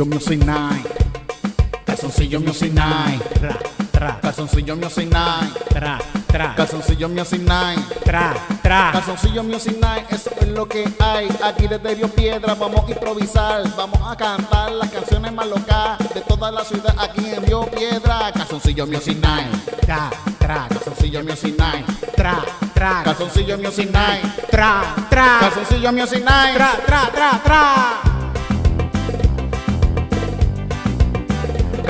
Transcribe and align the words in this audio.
Calzoncillo 0.00 0.16
Music 0.16 0.44
Night. 0.46 1.84
Calzoncillo 1.84 2.40
Music 2.40 2.72
Night. 2.72 3.22
Tra, 3.38 3.58
tra, 3.90 4.18
Calzoncillo 4.22 4.74
Music 4.74 5.12
Night. 5.12 5.64
tra, 5.68 5.98
tra, 6.26 6.54
Calzoncillo 6.54 7.08
Music 7.08 7.40
Night. 7.42 8.02
tra, 8.02 8.34
tra. 8.62 8.90
Calzoncillo 8.92 9.42
Music 9.42 9.76
Night, 9.78 10.10
eso 10.10 10.30
es 10.40 10.48
lo 10.48 10.66
que 10.66 10.88
hay. 11.00 11.28
Aquí 11.44 11.66
desde 11.68 11.94
Río 11.96 12.08
Piedra 12.08 12.54
vamos 12.54 12.88
a 12.88 12.90
improvisar. 12.90 13.62
Vamos 13.76 14.00
a 14.02 14.16
cantar 14.16 14.72
las 14.72 14.88
canciones 14.88 15.34
más 15.34 15.46
locas 15.46 15.98
de 16.14 16.22
toda 16.22 16.50
la 16.50 16.64
ciudad 16.64 16.94
aquí 16.98 17.34
en 17.34 17.44
Río 17.44 17.66
Piedra. 17.66 18.32
Calzoncillo 18.32 18.86
Music 18.86 19.18
Night. 19.20 19.52
Tra, 19.82 20.08
tra, 20.38 20.66
Calzoncillo 20.68 21.22
Music 21.22 21.58
Night. 21.58 21.86
tra, 22.16 22.42
tra, 22.72 23.02
Calzoncillo 23.04 23.58
Music 23.58 23.90
Night. 23.90 24.48
tra, 24.50 24.94
tra, 25.10 25.38
Calzoncillo 25.40 25.92
Music 25.92 26.24
Night. 26.24 26.54
tra, 26.54 26.70
tra, 26.86 27.10
tra, 27.12 27.40
tra. 27.44 28.09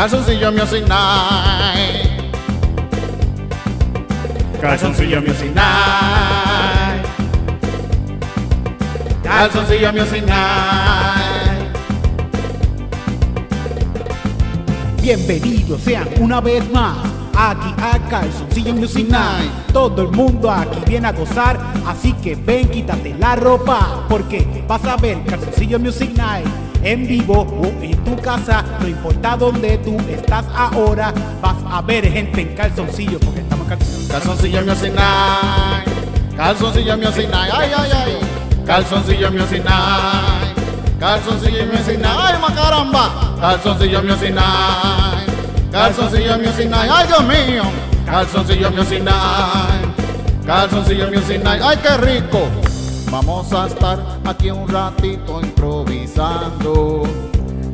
Calzoncillo 0.00 0.50
Music 0.50 0.88
Night. 0.88 2.32
Calzoncillo 4.58 5.20
Music 5.20 5.52
Night. 5.54 7.06
Calzoncillo 9.22 9.92
Music 9.92 10.24
Night. 10.24 11.74
Bienvenidos 15.02 15.82
sean 15.82 16.08
una 16.18 16.40
vez 16.40 16.64
más 16.72 16.96
aquí 17.36 17.74
a 17.82 17.98
Calzoncillo 18.08 18.72
Music 18.72 19.06
Night. 19.06 19.50
Todo 19.70 20.00
el 20.00 20.12
mundo 20.12 20.50
aquí 20.50 20.78
viene 20.86 21.08
a 21.08 21.12
gozar, 21.12 21.60
así 21.86 22.14
que 22.14 22.36
ven, 22.36 22.70
quítate 22.70 23.14
la 23.18 23.36
ropa, 23.36 24.06
porque 24.08 24.64
vas 24.66 24.82
a 24.86 24.96
ver 24.96 25.22
Calzoncillo 25.26 25.78
Music 25.78 26.16
Night 26.16 26.59
en 26.82 27.06
vivo 27.06 27.42
o 27.42 27.66
en 27.82 27.96
tu 28.04 28.16
casa, 28.16 28.64
no 28.80 28.88
importa 28.88 29.36
dónde 29.36 29.78
tú 29.78 29.96
estás 30.08 30.44
ahora, 30.54 31.12
vas 31.40 31.56
a 31.70 31.82
ver 31.82 32.10
gente 32.10 32.40
en 32.40 32.54
calzoncillo, 32.54 33.18
porque 33.20 33.40
estamos 33.40 33.64
en 33.64 33.76
calzoncillo. 33.78 34.08
Calzoncillo 34.10 34.62
Music 34.66 34.92
Night. 34.94 36.36
Calzoncillo 36.36 36.96
Music 36.96 37.28
Night. 37.30 37.52
Ay, 37.52 37.70
ay, 37.76 37.90
ay. 37.94 38.18
Calzoncillo 38.66 39.30
Music 39.30 39.64
Night. 39.64 40.56
Calzoncillo 40.98 41.66
Music 41.66 41.98
Night. 41.98 42.18
Ay, 42.18 42.34
macaramba. 42.40 43.36
Calzoncillo 43.40 44.02
Music 44.02 44.34
Night. 44.34 45.72
Calzoncillo 45.72 46.38
Music 46.38 46.68
Night. 46.68 46.90
Ay, 46.90 47.06
Dios 47.06 47.22
mío. 47.24 47.62
Calzoncillo 48.06 48.70
Music 48.70 49.02
Night. 49.02 50.46
Calzoncillo 50.46 51.10
Music 51.10 51.42
Night. 51.42 51.62
Ay, 51.62 51.78
qué 51.82 51.96
rico. 51.98 52.69
Vamos 53.10 53.52
a 53.52 53.66
estar 53.66 53.98
aquí 54.24 54.50
un 54.50 54.68
ratito 54.68 55.40
improvisando. 55.42 57.02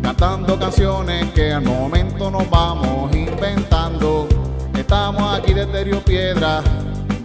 Cantando 0.02 0.58
canciones 0.58 1.30
que 1.32 1.52
al 1.52 1.62
momento 1.62 2.30
nos 2.30 2.48
vamos 2.48 3.14
inventando. 3.14 4.26
Estamos 4.74 5.38
aquí 5.38 5.52
desde 5.52 5.84
Río 5.84 6.00
Piedra 6.00 6.62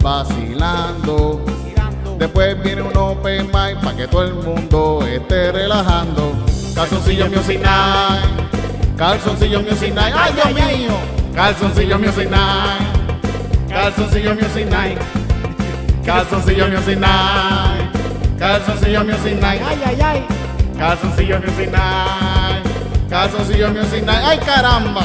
vacilando. 0.02 1.40
Después 2.18 2.62
viene 2.62 2.82
un 2.82 2.96
open 2.96 3.46
mic 3.46 3.80
para 3.80 3.96
que 3.96 4.06
todo 4.06 4.24
el 4.24 4.34
mundo 4.34 5.06
esté 5.06 5.50
relajando. 5.50 6.34
Calzoncillo 6.74 7.30
Music 7.30 7.60
Night. 7.62 8.96
Calzoncillo 8.98 9.62
Music 9.62 9.94
Night. 9.94 10.14
¡Ay, 10.14 10.32
Dios 10.34 10.54
mío! 10.54 10.92
Calzoncillo 11.34 11.98
Music 11.98 12.28
Night. 12.30 13.70
Calzoncillo 13.70 14.34
Music 14.34 14.66
Night. 14.68 14.98
Calzoncillo 16.04 16.68
Music 16.68 16.98
Night. 16.98 17.81
Calzoncillo 18.42 19.04
Music 19.04 19.40
Night. 19.40 19.62
Ay, 19.64 19.80
ay, 19.86 20.00
ay. 20.02 20.26
Calzoncillo 20.76 21.38
Music 21.38 21.70
Night. 21.70 22.66
Calzoncillo 23.08 23.70
Music 23.70 24.04
Night. 24.04 24.24
¡Ay, 24.24 24.38
caramba! 24.38 25.02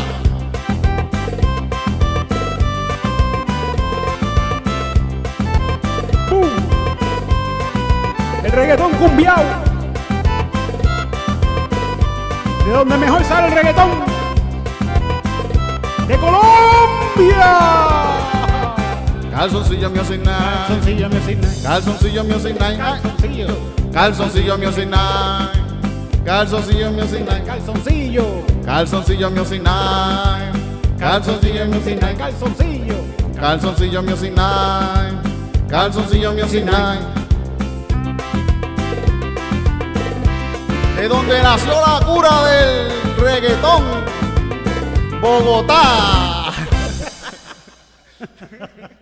¡Pum! 6.27 6.49
El 8.43 8.51
reggaetón 8.53 8.91
cumbiao. 8.93 9.43
De 12.65 12.71
donde 12.71 12.97
mejor 12.97 13.23
sale 13.23 13.49
el 13.49 13.53
reggaetón. 13.53 13.91
De 16.07 16.17
Colombia. 16.17 17.77
Calzoncillo 19.37 19.91
Music 19.91 20.19
Night. 20.23 20.67
Calzoncillo 20.67 21.09
Music 21.09 21.37
Night. 21.37 21.63
Calzoncillo 21.63 22.23
Music 22.23 22.59
Night. 22.59 22.79
Ay, 22.81 22.99
Calzoncillo. 23.01 23.47
Calzoncillo 23.93 24.57
Music 24.57 24.87
Night. 24.89 25.51
Calzoncillo 26.25 26.91
Music 26.91 27.19
Night. 27.23 27.45
Calzoncillo. 27.45 28.43
Calzoncillo 28.65 29.29
Music 29.29 29.61
Night. 29.61 30.55
Calzoncillo 30.97 31.65
Music 31.67 32.01
Night. 32.01 32.17
Calzoncillo. 32.17 32.95
Calzoncillo. 33.39 34.33
Calzoncillo 35.69 36.33
Music 36.33 36.65
Night. 36.65 37.01
De 40.95 41.07
donde 41.07 41.43
nació 41.43 41.73
la 41.73 42.03
cura 42.03 42.43
del 42.45 42.89
reggaetón. 43.19 43.83
Bogotá. 45.21 46.53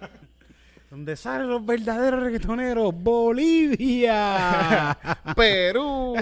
Donde 0.96 1.18
salen 1.18 1.50
los 1.50 1.66
verdaderos 1.66 2.24
reggaetoneros. 2.24 2.94
Bolivia. 2.96 4.18
Perú. 5.36 6.16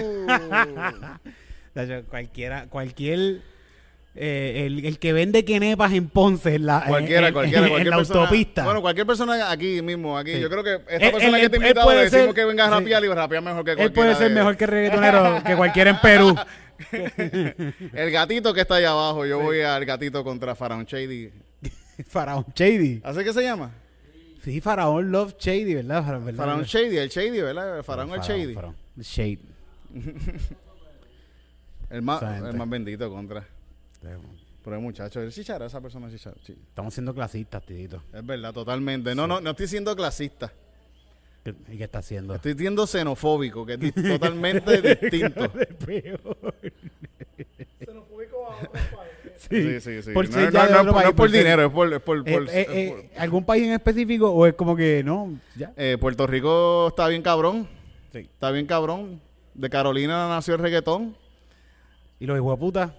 Cualquiera, 2.10 2.66
cualquier. 2.68 3.40
eh, 4.16 4.64
el, 4.66 4.84
el 4.84 4.98
que 4.98 5.12
vende 5.12 5.44
quenepas 5.44 5.92
en 5.92 6.08
Ponce 6.08 6.56
en 6.56 6.66
la, 6.66 6.84
Cualquiera, 6.88 7.28
en- 7.28 7.34
cualquiera, 7.34 7.62
en 7.62 7.68
cualquier 7.68 7.90
la 7.92 7.96
persona. 7.98 8.20
autopista. 8.22 8.64
Bueno, 8.64 8.82
cualquier 8.82 9.06
persona 9.06 9.48
aquí 9.48 9.80
mismo, 9.80 10.18
aquí. 10.18 10.32
Sí. 10.34 10.40
Yo 10.40 10.50
creo 10.50 10.64
que 10.64 10.74
esta 10.74 11.06
Él- 11.06 11.12
persona 11.12 11.36
él- 11.38 11.42
que 11.44 11.50
te 11.50 11.56
él 11.56 11.62
invitado 11.62 11.90
le 11.92 11.96
decimos 11.98 12.24
ser- 12.26 12.34
que 12.34 12.44
venga 12.44 12.64
a 12.64 12.68
sí. 12.68 12.74
rapear 12.74 13.04
y 13.04 13.08
rapea 13.08 13.40
mejor 13.40 13.64
que 13.64 13.70
Él 13.70 13.76
cualquiera. 13.76 13.94
puede 13.94 14.14
ser 14.16 14.28
de- 14.30 14.34
mejor 14.34 14.56
que 14.56 14.66
reggaetonero 14.66 15.40
que 15.46 15.54
cualquiera 15.56 15.90
en 15.90 16.00
Perú. 16.00 16.34
El 17.92 18.10
gatito 18.10 18.52
que 18.52 18.62
está 18.62 18.74
allá 18.74 18.90
abajo. 18.90 19.24
Yo 19.24 19.38
voy 19.38 19.60
al 19.60 19.84
gatito 19.84 20.24
contra 20.24 20.56
Faraón 20.56 20.84
Shady. 20.84 21.30
Faraón 22.08 22.44
Shady. 22.56 23.00
¿Así 23.04 23.22
que 23.22 23.32
se 23.32 23.40
llama? 23.42 23.70
Sí, 24.44 24.60
Faraón 24.60 25.10
Love 25.10 25.36
Shady, 25.38 25.74
¿verdad? 25.74 26.04
Faraón, 26.04 26.24
¿verdad? 26.26 26.38
Faraón 26.44 26.62
Shady, 26.64 26.98
el 26.98 27.08
Shady, 27.08 27.40
¿verdad? 27.40 27.78
El 27.78 27.84
Faraón 27.84 28.10
el 28.12 28.20
Shady. 28.20 28.54
Faraón. 28.54 28.76
Shade. 28.98 29.38
El 31.90 32.02
más, 32.02 32.20
el 32.22 32.54
más 32.54 32.68
bendito 32.68 33.08
contra. 33.10 33.46
Pero 34.64 34.76
el 34.76 34.82
muchacho, 34.82 35.20
el 35.20 35.30
chichara, 35.30 35.66
esa 35.66 35.80
persona 35.80 36.08
es 36.08 36.14
chichara. 36.14 36.34
sí. 36.42 36.56
Estamos 36.68 36.92
siendo 36.92 37.14
clasistas, 37.14 37.64
tidito. 37.64 38.02
Es 38.12 38.24
verdad, 38.26 38.52
totalmente. 38.52 39.14
No, 39.14 39.26
no, 39.28 39.40
no 39.40 39.50
estoy 39.50 39.68
siendo 39.68 39.94
clasista. 39.94 40.50
¿Qué- 41.44 41.54
¿Y 41.68 41.76
qué 41.76 41.84
está 41.84 41.98
haciendo? 42.00 42.34
Estoy 42.34 42.54
siendo 42.54 42.86
xenofóbico, 42.86 43.64
que 43.66 43.74
es 43.74 43.94
totalmente 44.18 44.80
distinto. 44.82 45.52
Sí, 49.36 49.80
sí, 49.80 50.02
sí. 50.02 50.12
Por 50.12 50.28
no, 50.30 50.40
no, 50.50 50.82
no, 50.92 51.00
es 51.00 51.12
por- 51.12 51.30
dinero, 51.30 51.64
es 51.66 51.70
por, 51.72 51.92
es 51.92 52.00
por, 52.00 52.18
Eh, 52.28 52.32
por- 52.32 52.48
eh, 52.48 52.66
eh, 52.70 52.88
por- 53.12 53.20
¿Algún 53.20 53.44
país 53.44 53.64
en 53.66 53.72
específico 53.72 54.30
o 54.30 54.46
es 54.46 54.54
como 54.54 54.74
que 54.76 55.02
no? 55.04 55.38
Ya. 55.56 55.72
Eh, 55.76 55.96
Puerto 56.00 56.26
Rico 56.26 56.88
está 56.88 57.08
bien 57.08 57.22
cabrón. 57.22 57.68
Sí. 58.12 58.18
Está 58.20 58.50
bien 58.50 58.66
cabrón. 58.66 59.20
De 59.54 59.68
Carolina 59.70 60.28
nació 60.28 60.54
el 60.54 60.60
reggaetón. 60.60 61.16
¿Y 62.18 62.26
los 62.26 62.36
hijueputas? 62.38 62.92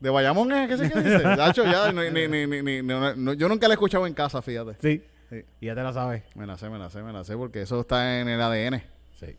De 0.00 0.10
Bayamón 0.10 0.52
es 0.52 0.68
que 0.68 0.76
se 0.76 0.90
que 0.90 1.00
dice. 1.00 1.22
Nacho, 1.36 1.64
ya, 1.64 1.90
ni- 1.92 2.10
ni- 2.10 2.28
ni- 2.28 2.46
ni- 2.46 2.62
ni- 2.62 2.82
no- 2.82 3.14
no- 3.14 3.32
yo 3.32 3.48
nunca 3.48 3.66
la 3.68 3.74
he 3.74 3.76
escuchado 3.76 4.06
en 4.06 4.12
casa, 4.14 4.42
fíjate. 4.42 4.76
Sí. 4.82 5.02
Sí. 5.30 5.42
Y 5.60 5.66
ya 5.66 5.74
te 5.74 5.82
la 5.82 5.92
sabes. 5.92 6.22
Me 6.34 6.46
la 6.46 6.58
sé, 6.58 6.68
me 6.68 6.78
la 6.78 6.90
sé, 6.90 7.02
me 7.02 7.12
la 7.12 7.24
sé, 7.24 7.36
porque 7.36 7.62
eso 7.62 7.80
está 7.80 8.20
en 8.20 8.28
el 8.28 8.40
ADN. 8.40 8.82
Sí. 9.18 9.36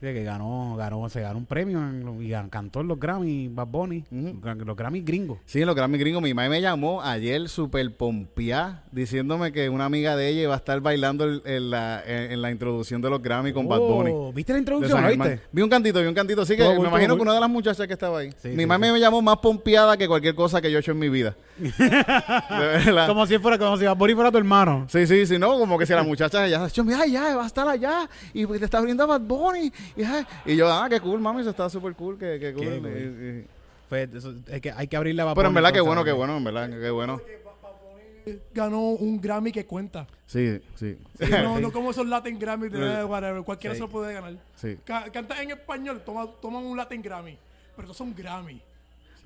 Dice 0.00 0.12
que 0.12 0.24
ganó, 0.24 0.76
ganó, 0.76 1.08
se 1.08 1.22
ganó 1.22 1.38
un 1.38 1.46
premio 1.46 1.78
en 1.78 2.22
y 2.22 2.30
cantó 2.50 2.82
en 2.82 2.88
los 2.88 3.00
Grammy, 3.00 3.48
Bad 3.48 3.66
Bunny, 3.68 4.04
Ujú. 4.10 4.38
los, 4.44 4.56
los 4.58 4.76
Grammy 4.76 5.00
gringos. 5.00 5.38
Sí, 5.46 5.60
en 5.62 5.66
los 5.66 5.74
Grammy 5.74 5.96
gringos, 5.96 6.22
mi 6.22 6.34
mamá 6.34 6.50
me 6.50 6.60
llamó 6.60 7.00
ayer 7.02 7.48
súper 7.48 7.96
pompeada 7.96 8.84
diciéndome 8.92 9.52
que 9.52 9.70
una 9.70 9.86
amiga 9.86 10.14
de 10.14 10.28
ella 10.28 10.42
iba 10.42 10.54
a 10.54 10.58
estar 10.58 10.80
bailando 10.80 11.24
el- 11.24 11.40
en, 11.46 11.70
la, 11.70 12.02
en- 12.06 12.32
en 12.32 12.42
la 12.42 12.50
introducción 12.50 13.00
de 13.00 13.08
los 13.08 13.22
Grammy 13.22 13.54
con 13.54 13.66
Bad 13.68 13.78
Bunny. 13.78 14.10
Oh, 14.12 14.32
¿Viste 14.34 14.52
la 14.52 14.56
de 14.56 14.60
introducción? 14.60 14.92
San 14.98 15.02
¿lo 15.04 15.08
Germán. 15.08 15.28
viste? 15.30 15.46
Vi 15.50 15.62
un 15.62 15.70
cantito, 15.70 16.00
vi 16.02 16.06
un 16.06 16.14
cantito. 16.14 16.42
Así 16.42 16.56
que 16.56 16.62
Todo 16.62 16.74
me 16.82 16.88
imagino 16.88 17.08
todo 17.08 17.16
que 17.16 17.22
una 17.22 17.32
de 17.34 17.40
las 17.40 17.50
muchachas 17.50 17.86
que 17.86 17.92
estaba 17.94 18.18
ahí. 18.18 18.30
Sí, 18.36 18.48
mi 18.48 18.56
sí, 18.60 18.66
mamá 18.66 18.86
sí. 18.86 18.92
me 18.92 19.00
llamó 19.00 19.22
más 19.22 19.38
pompeada 19.38 19.96
que 19.96 20.06
cualquier 20.06 20.34
cosa 20.34 20.60
que 20.60 20.70
yo 20.70 20.76
he 20.76 20.80
hecho 20.80 20.92
en 20.92 20.98
mi 20.98 21.08
vida. 21.08 21.34
De 21.58 21.70
verdad. 22.58 23.06
Como 23.08 23.26
si 23.26 23.38
fuera, 23.38 23.58
como 23.58 23.76
si 23.76 23.84
Bad 23.84 23.96
Bunny 23.96 24.14
fuera 24.14 24.30
tu 24.30 24.38
hermano. 24.38 24.86
Sí, 24.88 25.06
sí, 25.06 25.26
sí, 25.26 25.38
no, 25.38 25.58
como 25.58 25.78
que 25.78 25.86
si 25.86 25.92
la 25.92 26.02
muchacha 26.02 26.46
ya, 26.46 26.66
yo, 26.68 26.84
mira, 26.84 27.06
ya, 27.06 27.36
va 27.36 27.44
a 27.44 27.46
estar 27.46 27.66
allá, 27.68 28.08
y 28.34 28.46
le 28.46 28.64
está 28.64 28.78
abriendo 28.78 29.02
a 29.04 29.06
Bad 29.06 29.20
Bunny, 29.22 29.72
y, 30.46 30.56
yo, 30.56 30.70
ah, 30.72 30.86
qué 30.88 31.00
cool, 31.00 31.20
mami, 31.20 31.40
eso 31.40 31.50
está 31.50 31.68
súper 31.70 31.94
cool, 31.94 32.18
que, 32.18 32.38
que 32.38 32.52
cool. 32.52 32.64
Qué 32.64 32.76
y- 32.76 32.80
cool. 32.80 32.90
y- 32.90 33.38
y- 33.40 33.46
Pues, 33.88 34.12
eso, 34.14 34.34
es 34.48 34.60
que 34.60 34.70
hay 34.72 34.86
que 34.88 34.96
abrirle 34.96 35.22
a 35.22 35.26
Bad 35.26 35.34
pero 35.34 35.48
en 35.48 35.54
Bunny, 35.54 35.62
verdad, 35.62 35.74
qué 35.74 35.80
bueno, 35.80 36.04
qué 36.04 36.10
¿no? 36.10 36.16
bueno, 36.16 36.36
en 36.36 36.44
verdad, 36.44 36.70
qué 36.70 36.90
bueno. 36.90 37.20
ganó 38.52 38.80
un 38.80 39.20
Grammy 39.20 39.52
que 39.52 39.64
cuenta. 39.66 40.06
Sí, 40.26 40.60
sí, 40.74 40.98
No, 41.30 41.60
no 41.60 41.70
como 41.70 41.92
esos 41.92 42.04
Latin 42.06 42.38
Grammy 42.38 42.68
de 42.68 42.78
Sí. 42.98 43.04
whatever. 43.04 43.42
Cualquiera 43.44 43.74
Sí. 43.74 43.78
se 43.78 43.84
lo 43.84 43.88
puede 43.88 44.12
ganar. 44.12 44.34
sí. 44.56 44.76
Ca- 44.84 45.04
canta 45.12 45.40
en 45.40 45.52
español, 45.52 46.02
toma, 46.04 46.26
toman 46.42 46.64
un 46.64 46.76
Latin 46.76 47.00
Grammy. 47.00 47.38
Pero 47.76 47.82
estos 47.86 47.96
son 47.96 48.12
Grammy. 48.16 48.60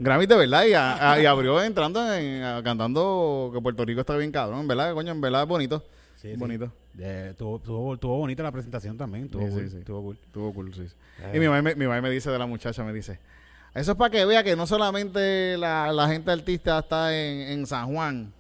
Grammy 0.03 0.27
de 0.27 0.37
verdad 0.37 0.65
y, 0.67 0.73
a- 0.73 1.13
a- 1.13 1.21
y 1.21 1.27
abrió 1.27 1.63
entrando 1.63 2.13
en, 2.15 2.43
a- 2.43 2.63
cantando 2.63 3.51
que 3.55 3.61
Puerto 3.61 3.85
Rico 3.85 4.01
está 4.01 4.17
bien 4.17 4.33
cabrón, 4.33 4.61
en 4.61 4.69
verdad, 4.69 4.95
coño, 4.95 5.13
en 5.13 5.21
verdad 5.21 5.43
es 5.43 5.49
bonito. 5.49 5.85
Sí, 6.17 6.33
sí. 6.33 6.37
bonito. 6.37 6.73
Eh, 6.99 7.35
tuvo, 7.39 7.59
tuvo, 7.61 7.97
tuvo 7.97 8.19
bonita 8.19 8.43
la 8.43 8.51
presentación 8.53 8.97
también. 8.99 9.29
Tuvo 9.29 9.47
Sí, 9.47 9.53
cool, 9.53 9.63
sí, 9.71 9.77
sí. 9.79 9.85
Tuvo 9.85 10.03
cool. 10.03 10.19
Estuvo 10.23 10.53
cool, 10.53 10.75
sí. 10.75 10.89
sí. 10.89 10.95
Eh. 11.23 11.33
Y 11.37 11.39
mi 11.39 11.47
mamá, 11.47 11.63
me- 11.63 11.75
mi 11.75 11.87
mamá 11.87 12.01
me 12.03 12.11
dice 12.11 12.31
de 12.31 12.39
la 12.39 12.47
muchacha, 12.47 12.83
me 12.85 12.93
dice, 12.93 13.19
eso 13.75 13.93
es 13.93 13.97
para 13.97 14.11
que 14.11 14.25
vea 14.25 14.43
que 14.43 14.57
no 14.57 14.67
solamente 14.67 15.57
la, 15.57 15.93
la 15.93 16.09
gente 16.09 16.31
artista 16.31 16.79
está 16.81 17.15
en, 17.17 17.41
en 17.59 17.67
San 17.67 17.87
Juan, 17.93 18.33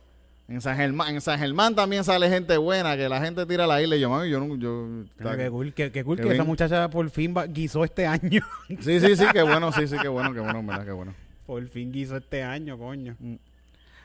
en 0.48 0.60
San 0.60 0.76
Germán, 0.76 1.14
en 1.14 1.20
San 1.20 1.38
Germán 1.38 1.74
también 1.76 2.02
sale 2.04 2.28
gente 2.28 2.56
buena, 2.56 2.96
que 2.96 3.08
la 3.08 3.20
gente 3.20 3.46
tira 3.46 3.64
a 3.64 3.66
la 3.68 3.80
isla 3.80 3.96
y 3.96 4.00
yo, 4.00 4.10
mami, 4.10 4.28
yo 4.28 4.40
no, 4.40 4.56
yo... 4.56 5.04
Mira, 5.18 5.36
qué 5.36 5.48
cool, 5.48 5.72
qué, 5.72 5.92
qué 5.92 6.02
cool 6.04 6.16
que 6.16 6.22
esa 6.24 6.32
bien. 6.32 6.46
muchacha 6.46 6.90
por 6.90 7.08
fin 7.10 7.32
va- 7.36 7.46
guisó 7.46 7.84
este 7.84 8.06
año. 8.06 8.42
Sí, 8.80 8.98
sí, 9.00 9.14
sí, 9.16 9.24
qué 9.32 9.42
bueno, 9.42 9.70
sí, 9.72 9.86
sí, 9.86 9.96
qué 10.02 10.08
bueno, 10.08 10.34
qué 10.34 10.40
bueno, 10.40 10.58
en 10.58 10.66
verdad, 10.66 10.84
qué 10.84 10.92
bueno. 10.92 11.14
Por 11.50 11.66
fin 11.68 11.90
guisó 11.90 12.16
este 12.16 12.44
año, 12.44 12.78
coño. 12.78 13.16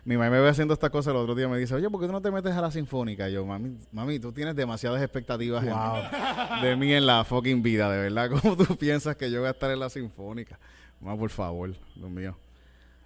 Mi 0.03 0.17
mamá 0.17 0.31
me 0.31 0.39
ve 0.39 0.49
haciendo 0.49 0.73
estas 0.73 0.89
cosas 0.89 1.11
el 1.11 1.17
otro 1.17 1.35
día 1.35 1.47
me 1.47 1.59
dice, 1.59 1.75
oye, 1.75 1.87
¿por 1.91 2.01
qué 2.01 2.07
tú 2.07 2.11
no 2.11 2.21
te 2.21 2.31
metes 2.31 2.53
a 2.53 2.61
la 2.61 2.71
sinfónica? 2.71 3.29
Y 3.29 3.33
yo, 3.33 3.45
mami, 3.45 3.77
mami, 3.91 4.17
tú 4.19 4.31
tienes 4.31 4.55
demasiadas 4.55 4.99
expectativas 5.03 5.63
en- 5.63 6.61
de 6.63 6.75
mí 6.75 6.91
en 6.91 7.05
la 7.05 7.23
fucking 7.23 7.61
vida, 7.61 7.91
de 7.91 7.99
verdad. 7.99 8.31
¿Cómo 8.41 8.57
tú 8.57 8.75
piensas 8.77 9.15
que 9.15 9.29
yo 9.29 9.41
voy 9.41 9.47
a 9.47 9.51
estar 9.51 9.69
en 9.69 9.79
la 9.79 9.89
sinfónica? 9.91 10.57
Mamá, 10.99 11.17
por 11.19 11.29
favor, 11.29 11.71
Dios 11.95 12.09
mío. 12.09 12.35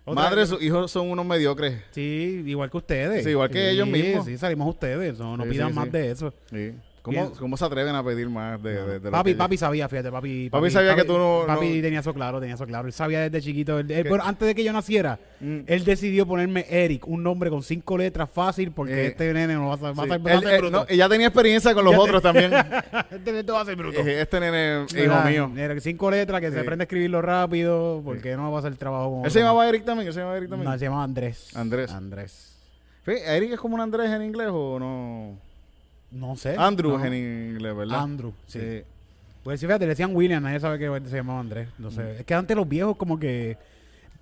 Madre, 0.05 0.45
sus 0.47 0.61
hijos 0.61 0.89
son 0.89 1.11
unos 1.11 1.25
mediocres. 1.25 1.81
Sí, 1.91 2.43
igual 2.45 2.71
que 2.71 2.77
ustedes. 2.77 3.23
Sí, 3.25 3.31
igual 3.31 3.49
que 3.49 3.69
ellos 3.71 3.87
mismos. 3.89 4.25
Sí, 4.25 4.37
salimos 4.37 4.69
ustedes. 4.69 5.19
No, 5.19 5.35
no 5.35 5.43
Sí, 5.43 5.49
pidan 5.49 5.75
más 5.75 5.91
de 5.91 6.11
eso. 6.11 6.33
Sí. 6.49 6.73
¿Cómo, 7.09 7.21
Bien. 7.27 7.39
¿Cómo 7.39 7.57
se 7.57 7.65
atreven 7.65 7.95
a 7.95 8.03
pedir 8.03 8.29
más 8.29 8.61
de, 8.61 8.73
de- 8.85 8.99
de 8.99 9.05
lo 9.05 9.11
papi, 9.11 9.31
que- 9.31 9.35
papi 9.37 9.57
sabía, 9.57 9.89
fíjate, 9.89 10.11
papi. 10.11 10.49
Papi 10.49 10.69
sabía 10.69 10.95
que 10.95 11.03
tú 11.03 11.17
no- 11.17 11.43
Papi 11.47 11.75
no- 11.77 11.81
tenía 11.81 11.99
eso 11.99 12.13
claro, 12.13 12.39
tenía 12.39 12.55
eso 12.55 12.65
claro. 12.65 12.87
Él 12.87 12.93
sabía 12.93 13.21
desde 13.21 13.41
chiquito. 13.41 13.77
antes 13.77 14.47
de 14.47 14.55
que 14.55 14.63
yo 14.63 14.71
naciera, 14.73 15.19
Mm. 15.39 15.59
él 15.67 15.83
decidió 15.83 16.25
ponerme 16.25 16.65
Eric, 16.69 17.07
un 17.07 17.23
nombre 17.23 17.49
con 17.49 17.63
cinco 17.63 17.97
letras 17.97 18.29
fácil, 18.29 18.71
porque 18.71 18.93
Eh, 18.93 19.07
este 19.07 19.33
nene 19.33 19.53
no 19.55 19.67
va 19.69 19.73
a, 19.75 19.77
ser- 19.77 19.85
va 19.87 20.03
a 20.03 20.05
Sí. 20.05 20.11
ser, 20.11 20.25
va 20.25 20.31
a 20.31 20.33
Él- 20.33 20.39
ser 20.41 20.53
él- 20.53 20.59
bruto. 20.61 20.77
no, 20.79 20.85
ella 20.89 21.09
tenía 21.09 21.27
experiencia 21.27 21.73
con 21.73 21.83
los 21.85 21.91
Ya 21.93 21.97
te- 21.97 22.03
otros 22.03 22.21
también. 22.21 22.51
este 23.11 23.31
nene 23.31 23.51
va 23.51 23.61
a 23.61 23.65
ser 23.65 23.75
bruto. 23.75 23.99
Eh, 24.01 24.21
este 24.21 24.39
nene, 24.39 24.85
hijo 24.95 25.21
mío. 25.27 25.51
cinco 25.81 26.11
letras, 26.11 26.41
que 26.41 26.51
se 26.51 26.59
aprende 26.59 26.83
a 26.83 26.85
escribirlo 26.85 27.21
rápido, 27.21 28.01
porque 28.03 28.35
no 28.35 28.51
va 28.51 28.57
a 28.57 28.59
hacer 28.59 28.71
el 28.71 28.77
trabajo 28.77 29.11
con 29.15 29.25
¿Él 29.25 29.31
se 29.31 29.39
llamaba 29.39 29.67
Eric 29.67 29.85
también? 29.85 30.07
¿Él 30.07 30.13
se 30.13 30.19
llamaba 30.19 30.37
Eric 30.37 30.49
también? 30.49 30.71
No, 30.71 30.77
se 30.77 30.85
llama 30.85 31.03
Andrés. 31.03 31.55
Andrés. 31.55 31.91
Andrés. 31.91 32.45
¿Eric 33.05 33.53
es 33.53 33.59
como 33.59 33.73
un 33.75 33.81
Andrés 33.81 34.11
en 34.11 34.21
inglés 34.21 34.49
o 34.51 34.77
no? 34.77 35.48
No 36.11 36.35
sé. 36.35 36.55
Andrew 36.57 36.97
No. 36.97 37.05
en 37.05 37.13
inglés, 37.13 37.75
¿verdad? 37.75 38.01
Andrew, 38.01 38.33
sí. 38.47 38.59
Sí. 38.59 38.81
Pues 39.43 39.59
sí, 39.59 39.65
fíjate, 39.65 39.85
le 39.85 39.89
decían 39.89 40.15
William, 40.15 40.43
nadie 40.43 40.59
sabe 40.59 40.77
que 40.79 40.85
se 41.09 41.15
llamaba 41.17 41.39
Andrés. 41.39 41.69
No 41.77 41.89
sé. 41.91 42.19
Es 42.19 42.25
que 42.25 42.33
antes 42.33 42.55
los 42.57 42.67
viejos 42.67 42.97
como 42.97 43.17
que 43.19 43.57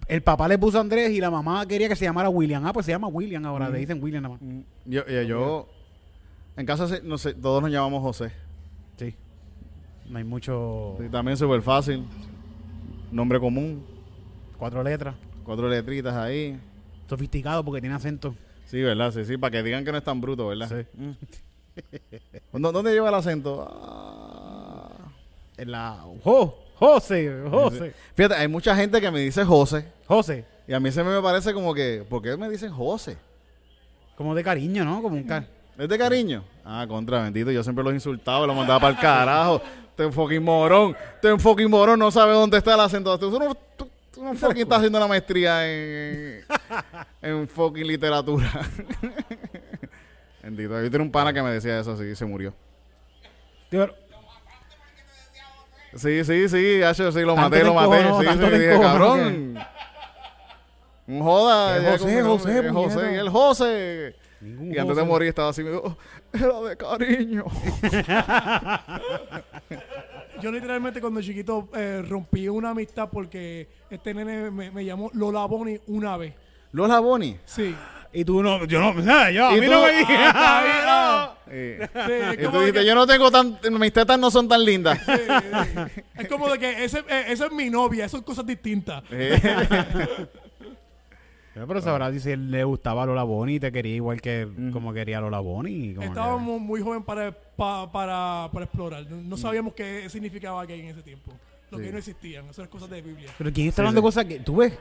el 0.07 0.21
papá 0.21 0.47
le 0.47 0.57
puso 0.59 0.79
Andrés 0.79 1.11
y 1.11 1.19
la 1.19 1.31
mamá 1.31 1.65
quería 1.65 1.89
que 1.89 1.95
se 1.95 2.05
llamara 2.05 2.29
William. 2.29 2.65
Ah, 2.65 2.71
pues 2.73 2.85
se 2.85 2.91
llama 2.91 3.07
William 3.07 3.43
ahora, 3.45 3.69
le 3.69 3.79
dicen 3.79 4.01
William 4.01 4.21
nada 4.23 4.35
más. 4.35 4.41
Mm, 4.41 4.59
Yo, 4.85 5.05
yo, 5.07 5.21
yo- 5.23 5.69
en 6.55 6.65
casa, 6.65 6.87
no 7.03 7.17
sé, 7.17 7.33
todos 7.33 7.61
nos 7.61 7.71
llamamos 7.71 8.01
José. 8.01 8.31
Sí. 8.97 9.15
No 10.09 10.17
hay 10.17 10.23
mucho... 10.23 10.95
Sí, 10.99 11.09
también 11.09 11.35
súper 11.37 11.61
fácil. 11.61 12.05
Nombre 13.11 13.39
común, 13.39 13.83
Cuatro 14.57 14.81
letras. 14.83 15.15
cuatro 15.43 15.67
letritas 15.69 16.15
ahí. 16.15 16.59
Sofisticado 17.07 17.63
porque 17.63 17.79
tiene 17.81 17.95
acento. 17.95 18.35
Sí, 18.65 18.81
¿verdad? 18.81 19.11
Sí, 19.11 19.23
sí, 19.25 19.37
para 19.37 19.51
que 19.51 19.63
digan 19.63 19.83
que 19.85 19.91
no 19.91 19.97
es 19.97 20.03
tan 20.03 20.19
bruto, 20.19 20.47
¿verdad? 20.47 20.67
Sí. 20.69 21.15
¿Dó- 22.53 22.71
¿Dónde 22.71 22.91
lleva 22.93 23.09
el 23.09 23.15
acento? 23.15 23.67
Ah. 23.69 24.89
En 25.57 25.71
la... 25.71 26.03
Jo, 26.23 26.57
José, 26.75 27.43
José. 27.49 27.93
Fíjate, 28.15 28.35
hay 28.35 28.47
mucha 28.47 28.75
gente 28.75 29.01
que 29.01 29.09
me 29.09 29.19
dice 29.19 29.43
José. 29.43 29.91
José. 30.07 30.45
Y 30.67 30.73
a 30.73 30.79
mí 30.79 30.91
se 30.91 31.03
me 31.03 31.19
parece 31.21 31.53
como 31.53 31.73
que, 31.73 32.05
¿por 32.07 32.21
qué 32.21 32.37
me 32.37 32.49
dicen 32.49 32.71
José? 32.71 33.17
Como 34.15 34.35
de 34.35 34.43
cariño, 34.43 34.85
¿no? 34.85 35.01
Como 35.01 35.15
un 35.15 35.23
car... 35.23 35.47
¿Es 35.77 35.87
de 35.87 35.97
cariño? 35.97 36.43
Ah, 36.65 36.85
contra, 36.87 37.21
bendito. 37.23 37.51
Yo 37.51 37.63
siempre 37.63 37.83
los 37.83 37.93
insultaba 37.93 38.43
y 38.43 38.47
los 38.47 38.55
mandaba 38.55 38.79
para 38.79 38.93
el 38.95 38.99
carajo. 38.99 39.61
Te 39.95 40.11
fucking 40.11 40.43
morón. 40.43 40.95
Te 41.21 41.37
fucking 41.37 41.69
morón. 41.69 41.99
No 41.99 42.09
sabe 42.11 42.33
dónde 42.33 42.57
está 42.57 42.73
el 42.73 42.79
acento. 42.79 43.17
Tú 43.19 43.29
no, 43.39 43.53
tú, 43.77 43.87
tú 44.11 44.23
no 44.23 44.33
fucking 44.33 44.63
estás 44.63 44.79
haciendo 44.79 44.97
una 44.97 45.07
maestría 45.07 45.67
en, 45.71 46.43
en 47.21 47.47
fucking 47.47 47.85
literatura. 47.87 48.49
bendito. 50.47 50.81
Yo 50.81 50.89
tenía 50.89 51.05
un 51.05 51.11
pana 51.11 51.33
que 51.33 51.41
me 51.41 51.51
decía 51.51 51.79
eso 51.79 51.93
así 51.93 52.03
y 52.05 52.15
se 52.15 52.25
murió. 52.25 52.53
Tío, 53.69 53.93
Sí, 55.95 56.23
sí, 56.23 56.49
sí. 56.49 56.83
Hacho, 56.83 57.11
sí, 57.11 57.21
lo 57.21 57.35
maté, 57.35 57.59
te 57.59 57.63
lo 57.63 57.73
maté. 57.73 58.01
encojonó, 58.01 58.21
Sí, 58.21 58.27
sí, 58.37 58.43
dije, 58.51 58.73
encojonó 58.73 58.99
cabrón. 58.99 59.57
Un 61.07 61.21
joda. 61.21 61.81
Ya 61.81 61.91
José, 61.97 62.21
José, 62.21 62.59
es 62.59 62.71
José. 62.71 63.15
el 63.15 63.29
José. 63.29 64.15
Ningún 64.41 64.73
Y 64.73 64.77
antes 64.77 64.95
de 64.95 65.03
morir 65.03 65.29
estaba 65.29 65.49
así, 65.49 65.63
oh, 65.63 65.97
era 66.31 66.61
de 66.61 66.77
cariño. 66.77 67.45
Yo 70.41 70.51
literalmente 70.51 71.01
cuando 71.01 71.21
chiquito 71.21 71.69
eh, 71.73 72.03
rompí 72.07 72.47
una 72.47 72.69
amistad 72.69 73.09
porque 73.11 73.67
este 73.89 74.13
nene 74.13 74.51
me, 74.51 74.69
me 74.69 74.85
llamó 74.85 75.09
Lola 75.13 75.45
Bonnie 75.45 75.81
una 75.87 76.15
vez. 76.17 76.35
Lola 76.73 76.99
Bonnie. 76.99 77.39
Sí. 77.45 77.75
Y 78.19 78.25
tú 78.25 78.41
no, 78.41 78.65
yo 78.65 78.79
no, 78.79 78.95
nada, 78.95 79.29
yo, 79.29 79.47
a 79.49 79.55
¿Y 79.55 79.59
mí 79.61 79.67
tú? 79.67 79.71
no 79.73 79.83
me. 79.83 79.91
Ah, 80.09 81.33
Sí, 81.47 81.53
es 81.53 81.89
y 82.33 82.37
tú 82.43 82.59
dijiste, 82.59 82.79
que- 82.79 82.85
yo 82.85 82.95
no 82.95 83.05
tengo 83.05 83.29
tan, 83.29 83.59
mis 83.79 83.93
tetas 83.93 84.17
no 84.19 84.31
son 84.31 84.47
tan 84.49 84.65
lindas. 84.65 84.97
sí, 85.05 85.11
sí. 85.15 86.01
Es 86.15 86.27
como 86.27 86.49
de 86.49 86.57
que 86.57 86.83
ese, 86.83 86.99
eh, 87.07 87.25
esa 87.27 87.45
es 87.45 87.51
mi 87.51 87.69
novia, 87.69 88.05
eso 88.05 88.17
son 88.17 88.23
cosas 88.25 88.45
distintas. 88.45 89.03
Pero 91.53 91.81
sabrá 91.81 92.11
si 92.19 92.31
él 92.31 92.51
le 92.51 92.63
gustaba 92.63 93.05
Lola 93.05 93.23
Bonnie 93.23 93.55
y 93.55 93.59
te 93.59 93.71
quería 93.71 93.95
igual 93.95 94.21
que 94.21 94.47
como 94.73 94.93
quería 94.93 95.19
Lola 95.21 95.39
Bonnie. 95.39 95.93
como 95.95 96.01
que- 96.01 96.07
Estábamos 96.07 96.61
muy 96.61 96.81
jóvenes 96.81 97.05
para, 97.05 97.31
pa- 97.31 97.91
para, 97.91 98.49
para 98.51 98.65
explorar. 98.65 99.05
No, 99.09 99.17
no 99.17 99.37
sabíamos 99.37 99.73
qué 99.73 100.07
significaba 100.09 100.63
gay 100.65 100.81
en 100.81 100.87
ese 100.89 101.01
tiempo. 101.01 101.31
Lo 101.71 101.77
Sí. 101.79 101.83
que 101.85 101.91
no 101.91 101.97
existían. 101.97 102.45
Eso 102.49 102.61
es 102.63 102.67
cosas 102.69 102.89
de 102.89 103.01
Biblia. 103.01 103.29
Pero 103.37 103.51
¿quién 103.51 103.67
está 103.67 103.81
Sí, 103.81 103.87
hablando 103.87 103.99
sí. 104.01 104.03
de 104.03 104.07
cosas 104.07 104.25
que... 104.25 104.39
¿Tú 104.39 104.55
ves? 104.57 104.73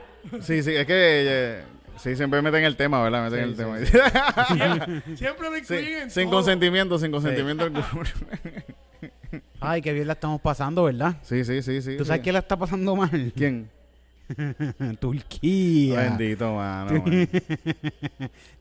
sí, 0.42 0.62
sí, 0.62 0.74
es 0.74 0.86
que 0.86 0.94
eh, 0.94 1.62
sí, 1.98 2.16
siempre 2.16 2.42
meten 2.42 2.64
el 2.64 2.76
tema, 2.76 3.02
¿verdad? 3.02 3.30
Meten 3.30 3.56
Sí, 3.56 3.62
el 3.62 3.86
sí, 3.86 3.92
tema. 3.92 4.46
Siempre, 4.46 5.16
siempre 5.16 5.50
lo 5.50 5.56
incluyen 5.58 5.84
Sí, 5.86 5.92
en 6.02 6.10
sin 6.10 6.24
todo. 6.24 6.36
consentimiento, 6.36 6.98
sin 6.98 7.10
consentimiento. 7.10 7.64
alguno. 7.64 7.84
Ay, 9.60 9.82
qué 9.82 9.92
bien 9.92 10.06
la 10.06 10.12
estamos 10.14 10.40
pasando, 10.40 10.84
¿verdad? 10.84 11.16
sí, 11.22 11.44
sí, 11.44 11.62
sí, 11.62 11.82
sí. 11.82 11.96
¿Tú 11.96 12.04
sabes 12.04 12.20
sí. 12.20 12.22
quién 12.24 12.32
la 12.34 12.38
está 12.40 12.56
pasando 12.56 12.94
mal? 12.96 13.32
¿Quién? 13.36 13.68
Turquía. 15.00 16.00
Bendito, 16.00 16.54
mano. 16.54 16.90
man. 17.06 17.28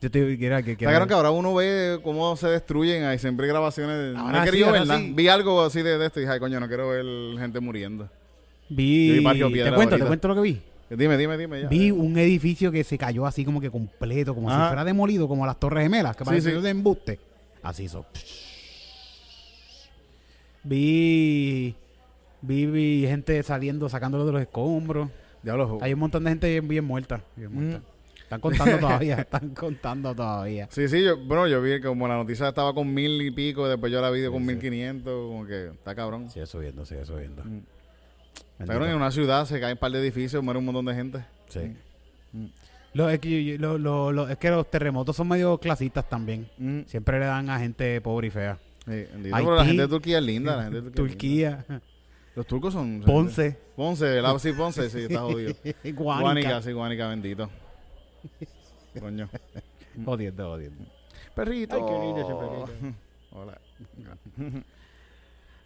Yo 0.00 0.10
te 0.10 0.36
quiero 0.38 0.62
que... 0.62 0.76
claro 0.76 1.06
que 1.06 1.14
ahora 1.14 1.30
uno 1.30 1.54
ve 1.54 1.98
cómo 2.02 2.36
se 2.36 2.48
destruyen, 2.48 3.04
hay 3.04 3.18
siempre 3.18 3.46
grabaciones. 3.46 4.14
no 4.14 4.20
Ahora 4.20 4.42
he 4.42 4.44
querido 4.44 4.66
sí, 4.66 4.72
ver 4.72 4.80
ahora 4.82 4.94
nada. 4.94 5.00
sí. 5.06 5.12
Vi 5.14 5.28
algo 5.28 5.62
así 5.64 5.82
de, 5.82 5.98
de 5.98 6.06
esto 6.06 6.20
y 6.20 6.22
dije, 6.22 6.34
ay, 6.34 6.40
coño, 6.40 6.60
no 6.60 6.68
quiero 6.68 6.88
ver 6.90 7.04
gente 7.38 7.60
muriendo. 7.60 8.08
Vi... 8.68 9.18
Vi 9.18 9.24
Te 9.62 9.72
cuento, 9.72 9.96
te 9.98 10.04
cuento 10.04 10.28
lo 10.28 10.34
que 10.36 10.40
vi. 10.40 10.62
Dime, 10.90 11.16
dime, 11.16 11.36
dime. 11.36 11.62
Ya. 11.62 11.68
Vi 11.68 11.90
un 11.90 12.16
edificio 12.18 12.70
que 12.70 12.84
se 12.84 12.96
cayó 12.96 13.26
así 13.26 13.44
como 13.44 13.60
que 13.60 13.70
completo, 13.70 14.34
como 14.34 14.48
si 14.50 14.56
fuera 14.56 14.84
demolido, 14.84 15.26
como 15.26 15.44
las 15.46 15.58
Torres 15.58 15.82
Gemelas, 15.82 16.16
que 16.16 16.24
Sí, 16.24 16.28
parece 16.30 16.54
sí. 16.54 16.60
de 16.62 16.70
embuste. 16.70 17.18
Así 17.62 17.84
hizo. 17.84 18.06
Vi, 20.62 21.74
vi, 22.42 22.66
vi 22.66 23.04
gente 23.06 23.42
saliendo, 23.42 23.88
sacándolo 23.88 24.26
de 24.26 24.32
los 24.32 24.40
escombros. 24.42 25.10
Diablo, 25.42 25.78
Hay 25.80 25.92
un 25.92 26.00
montón 26.00 26.24
de 26.24 26.30
gente 26.30 26.48
bien, 26.50 26.66
bien 26.68 26.84
muerta. 26.84 27.22
bien 27.36 27.52
muerta. 27.52 27.82
Están 28.22 28.40
contando 28.40 28.78
todavía, 28.78 29.14
están 29.20 29.50
contando 29.50 30.12
todavía. 30.14 30.66
Sí, 30.72 30.88
sí, 30.88 31.04
yo, 31.04 31.16
bueno, 31.16 31.46
yo 31.46 31.62
vi 31.62 31.80
que 31.80 31.82
como 31.86 32.08
la 32.08 32.16
noticia 32.16 32.48
estaba 32.48 32.74
con 32.74 32.92
mil 32.92 33.22
y 33.22 33.30
pico, 33.30 33.68
después 33.68 33.92
yo 33.92 34.00
la 34.00 34.10
vi 34.10 34.26
con 34.26 34.44
mil 34.44 34.58
quinientos, 34.58 35.12
como 35.30 35.46
que 35.46 35.68
está 35.68 35.94
cabrón. 35.94 36.28
Sigue 36.30 36.46
subiendo, 36.46 36.84
sigue 36.84 37.04
subiendo. 37.04 37.44
Mm. 37.44 37.60
Cabrón, 38.58 38.88
en 38.90 38.96
una 38.96 39.10
ciudad 39.10 39.44
se 39.46 39.60
caen 39.60 39.72
un 39.72 39.78
par 39.78 39.92
de 39.92 40.00
edificios, 40.00 40.42
muere 40.42 40.58
un 40.58 40.64
montón 40.64 40.84
de 40.86 40.94
gente. 40.94 41.24
Sí. 41.48 41.74
Lo- 42.94 43.10
es, 43.10 43.18
que, 43.18 43.44
yo- 43.44 43.58
lo- 43.58 43.76
lo- 43.78 44.12
lo- 44.12 44.28
es 44.28 44.38
que 44.38 44.48
los 44.50 44.70
terremotos 44.70 45.14
son 45.16 45.28
medio 45.28 45.58
clasistas 45.58 46.08
también. 46.08 46.48
Mm. 46.56 46.80
Siempre 46.86 47.18
le 47.20 47.26
dan 47.26 47.50
a 47.50 47.58
gente 47.58 48.00
pobre 48.00 48.28
y 48.28 48.30
fea. 48.30 48.58
Sí, 48.86 48.90
bendito, 49.12 49.36
Haití. 49.36 49.46
pero 49.46 49.56
la 49.56 49.64
gente 49.64 49.82
de 49.82 49.88
Turquía 49.88 50.18
es 50.18 50.24
linda, 50.24 50.56
la 50.56 50.62
gente 50.64 50.80
de 50.80 50.90
Turquía. 50.90 51.64
Turquía, 51.66 51.80
Los 52.34 52.46
turcos 52.46 52.72
son... 52.72 53.02
Ponce, 53.04 53.58
Ponce, 53.76 54.04
¿verdad? 54.04 54.38
Sí, 54.38 54.52
Ponce, 54.52 54.88
sí, 54.90 55.00
está 55.00 55.20
jodido. 55.20 55.54
Guánica. 55.94 56.20
Guánica, 56.22 56.62
sí, 56.62 56.72
Guánica, 56.72 57.08
bendito. 57.08 57.50
Coño. 58.98 59.28
Jodiendo, 60.04 60.50
jodiendo. 60.50 60.84
Perrito. 61.34 61.74
Ay, 61.76 61.82
qué 61.86 62.06
lindo 62.06 62.20
ese 62.20 62.34
perrito. 62.34 62.96
Hola. 63.32 63.58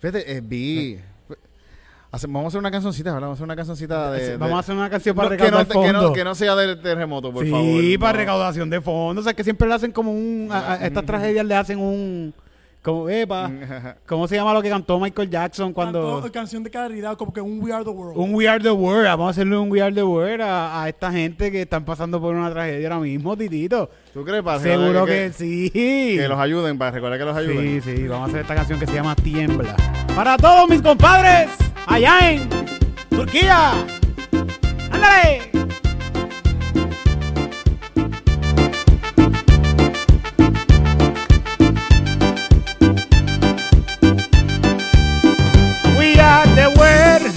Fíjate, 0.01 0.37
eh, 0.37 0.41
vi... 0.41 0.99
hace- 2.13 2.27
vamos 2.27 2.45
a 2.45 2.49
hacer 2.49 2.59
una 2.61 2.71
cancioncita, 2.71 3.13
¿verdad? 3.13 3.29
Vamos 3.29 3.37
a 3.37 3.39
hacer 3.39 3.45
una 3.45 3.57
cancioncita 3.57 4.11
de... 4.13 4.29
de- 4.31 4.37
Vamos 4.37 4.57
a 4.57 4.61
hacer 4.61 4.75
una 4.77 4.91
canción 4.91 5.17
para 5.17 5.31
No, 5.31 5.37
que, 5.37 5.43
recaudar 5.45 5.67
no, 5.67 5.73
que, 5.83 5.93
no, 5.93 5.99
fondos. 6.01 6.17
que 6.17 6.25
no 6.25 6.35
sea 6.35 6.57
del 6.57 6.81
terremoto, 6.81 7.33
por 7.33 7.45
sí, 7.45 7.51
favor. 7.51 7.99
para 8.01 8.13
no. 8.13 8.19
recaudación 8.19 8.71
de 8.71 8.81
fondos. 8.81 9.23
O 9.23 9.25
sea, 9.25 9.35
que 9.35 9.45
siempre 9.45 9.69
le 9.69 9.75
hacen 9.75 9.93
como 9.93 10.13
un... 10.13 10.49
A, 10.51 10.73
a 10.75 10.87
estas 10.87 11.05
tragedias 11.05 11.45
le 11.47 11.55
hacen 11.55 11.79
un... 11.79 12.35
Como, 12.83 13.11
epa, 13.11 13.51
¿Cómo 14.07 14.27
se 14.27 14.37
llama 14.37 14.55
lo 14.55 14.63
que 14.63 14.71
cantó 14.71 14.99
Michael 14.99 15.29
Jackson 15.29 15.75
cuando... 15.75 16.15
Cantó 16.15 16.33
canción 16.33 16.63
de 16.65 16.71
caridad, 16.71 17.15
como 17.15 17.31
que 17.31 17.43
un 17.43 17.63
We 17.63 17.71
Are 17.75 17.85
the 17.85 17.91
World. 17.91 18.17
Un 18.17 18.35
We 18.35 18.49
Are 18.49 18.63
the 18.63 18.71
World. 18.71 19.05
Vamos 19.05 19.27
a 19.27 19.31
hacerle 19.33 19.59
un 19.59 19.71
We 19.71 19.83
Are 19.83 19.95
the 19.95 20.03
World 20.03 20.41
a, 20.41 20.83
a 20.83 20.89
esta 20.89 21.13
gente 21.13 21.53
que 21.53 21.61
están 21.61 21.85
pasando 21.85 22.19
por 22.19 22.35
una 22.35 22.51
tragedia 22.51 22.89
ahora 22.89 23.01
mismo, 23.01 23.37
Titito. 23.37 23.91
¿Tú 24.15 24.25
crees, 24.25 24.43
para 24.43 24.61
Seguro 24.61 25.05
que, 25.05 25.31
sí. 25.31 25.71
Que 25.75 26.27
los 26.27 26.39
ayuden, 26.39 26.79
para 26.79 26.93
recordar 26.93 27.19
que 27.19 27.25
los 27.27 27.37
ayuden. 27.37 27.83
Sí, 27.83 27.97
sí. 27.99 28.09
Vamos 28.09 28.29
a 28.29 28.31
hacer 28.31 28.41
esta 28.41 28.55
canción 28.55 28.81
que 28.81 28.87
se 28.87 28.95
llama 28.95 29.15
Tiembla. 29.15 29.77
Para 30.17 30.39
todos 30.39 30.67
mis 30.71 30.81
compadres, 30.81 31.51
allá 31.87 32.31
en 32.31 32.49
Turquía. 33.11 33.73
¡Ándale! 34.91 35.51
We 45.99 46.19
are 46.19 46.47
the 46.55 46.69
world. 46.79 47.35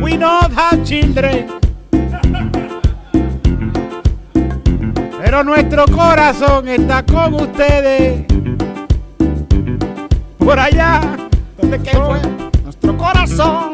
We 0.00 0.16
not 0.16 0.52
have 0.52 0.84
children. 0.84 1.48
Pero 5.20 5.44
nuestro 5.44 5.86
corazón 5.86 6.68
está 6.68 7.02
con 7.04 7.34
ustedes. 7.34 8.31
Por 10.44 10.58
allá. 10.58 11.00
¿Dónde 11.56 11.78
que 11.78 11.90
fue? 11.90 12.20
Nuestro 12.64 12.96
corazón. 12.98 13.72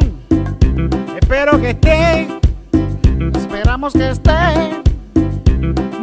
Espero 1.20 1.60
que 1.60 1.70
estén. 1.70 2.38
Esperamos 3.34 3.94
que 3.94 4.10
estén 4.10 4.82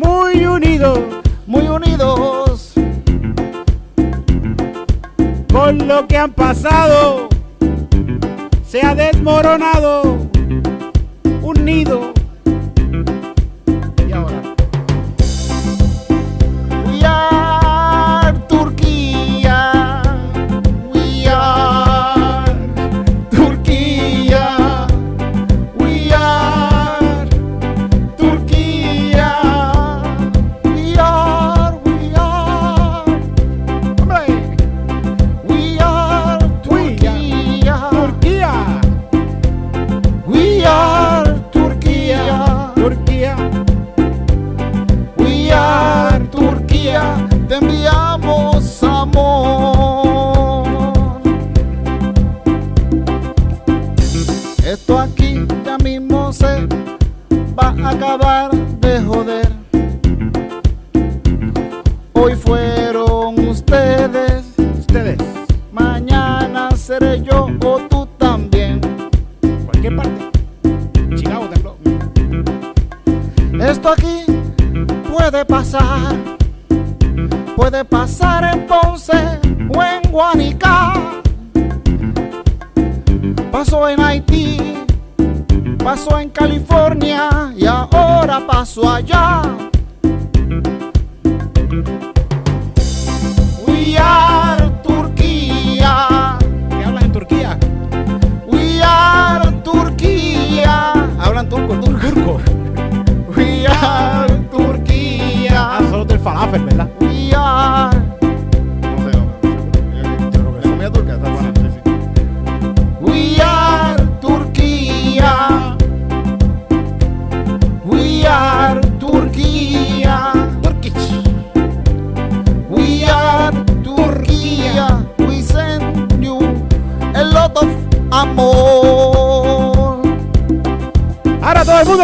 muy 0.04 0.46
unidos. 0.46 1.00
muy 1.46 1.68
unidos. 1.68 2.74
Con 5.52 5.88
lo 5.88 6.08
que 6.08 6.18
han 6.18 6.32
pasado. 6.32 7.30
Se 8.66 8.82
ha 8.82 8.96
desmoronado. 8.96 10.18
Un 11.42 11.66
nido. 11.66 12.12
Y 14.08 14.12
ahora. 14.12 14.42
We 16.88 17.06
are 17.06 17.35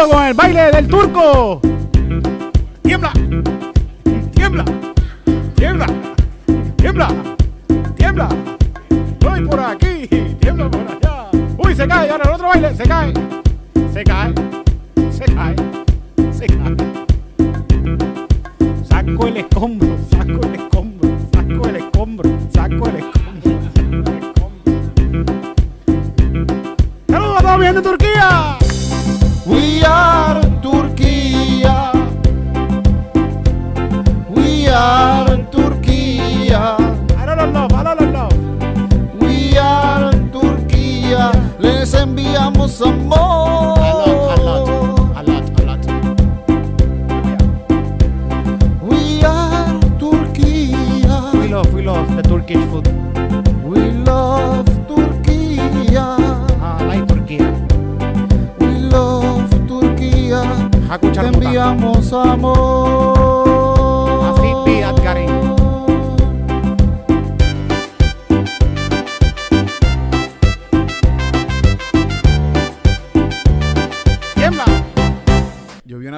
Con 0.09 0.23
el 0.23 0.33
baile 0.33 0.71
del 0.71 0.87
turco. 0.87 1.61
Tiembla. 2.81 3.13
Tiembla. 4.33 4.65
Tiembla. 5.55 5.85
Tiembla. 6.75 7.07
Tiembla. 7.95 8.29
Estoy 8.89 9.45
por 9.45 9.59
aquí. 9.59 10.07
Tiembla 10.39 10.71
por 10.71 10.81
allá. 10.81 11.29
Uy, 11.57 11.75
se 11.75 11.87
cae. 11.87 12.09
Ahora 12.09 12.23
el 12.25 12.31
otro 12.31 12.47
baile. 12.47 12.75
Se 12.75 12.83
cae. 12.83 13.13
Se 13.93 14.03
cae. 14.03 14.33
Se 15.11 15.25
cae. 15.25 15.55
Se 16.33 16.47
cae. 16.47 16.75
Saco 18.83 19.27
el 19.27 19.37
escombro. 19.37 19.90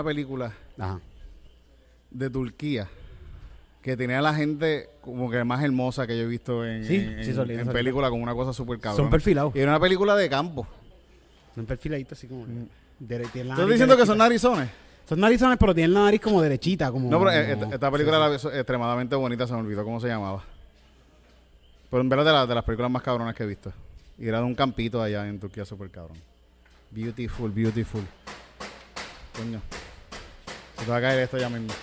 Una 0.03 0.09
película 0.09 0.53
Ajá. 0.77 0.99
de 2.11 2.29
Turquía 2.29 2.87
que 3.81 3.97
tenía 3.97 4.19
a 4.19 4.21
la 4.21 4.33
gente 4.33 4.89
como 5.01 5.29
que 5.29 5.43
más 5.43 5.63
hermosa 5.63 6.05
que 6.07 6.17
yo 6.17 6.23
he 6.23 6.27
visto 6.27 6.65
en, 6.65 6.85
Sí, 6.85 6.95
en, 6.95 7.25
sí, 7.25 7.69
película 7.71 8.09
con 8.09 8.21
una 8.21 8.33
cosa 8.33 8.53
súper 8.53 8.79
cabrón. 8.79 9.03
Son 9.05 9.09
perfilados. 9.09 9.53
Y 9.55 9.59
era 9.59 9.71
una 9.71 9.79
película 9.79 10.15
de 10.15 10.29
campo. 10.29 10.65
Son 11.55 11.65
perfiladitos 11.65 12.17
así 12.17 12.27
como. 12.27 12.45
la 12.45 13.15
¿Estás 13.15 13.67
diciendo 13.67 13.97
que 13.97 14.05
son 14.05 14.17
narizones? 14.17 14.69
Son 15.07 15.19
narizones, 15.19 15.57
pero 15.59 15.75
tienen 15.75 15.93
la 15.93 16.03
nariz 16.05 16.21
como 16.21 16.41
derechita. 16.41 16.89
Como, 16.91 17.09
No, 17.09 17.19
pero 17.19 17.31
eh, 17.31 17.49
como- 17.51 17.63
esta, 17.63 17.75
esta 17.75 17.91
película 17.91 18.25
era 18.25 18.39
so- 18.39 18.53
extremadamente 18.53 19.15
bonita, 19.17 19.45
se 19.45 19.53
me 19.53 19.59
olvidó 19.59 19.83
cómo 19.83 19.99
se 19.99 20.07
llamaba. 20.07 20.43
Pero 21.89 22.01
en 22.01 22.09
verdad 22.09 22.25
de, 22.25 22.31
la- 22.31 22.47
de 22.47 22.55
las 22.55 22.63
películas 22.63 22.89
más 22.89 23.03
cabronas 23.03 23.35
que 23.35 23.43
he 23.43 23.47
visto. 23.47 23.73
Y 24.17 24.27
era 24.29 24.37
de 24.37 24.45
un 24.45 24.55
campito 24.55 25.01
allá 25.01 25.27
en 25.27 25.39
Turquía 25.39 25.65
súper 25.65 25.89
cabrón. 25.89 26.17
Beautiful, 26.91 27.51
beautiful. 27.51 28.03
Coño. 29.37 29.61
Te 30.85 30.91
va 30.91 30.97
a 30.97 31.01
caer 31.01 31.19
esto 31.19 31.37
ya 31.37 31.49
mismo. 31.49 31.73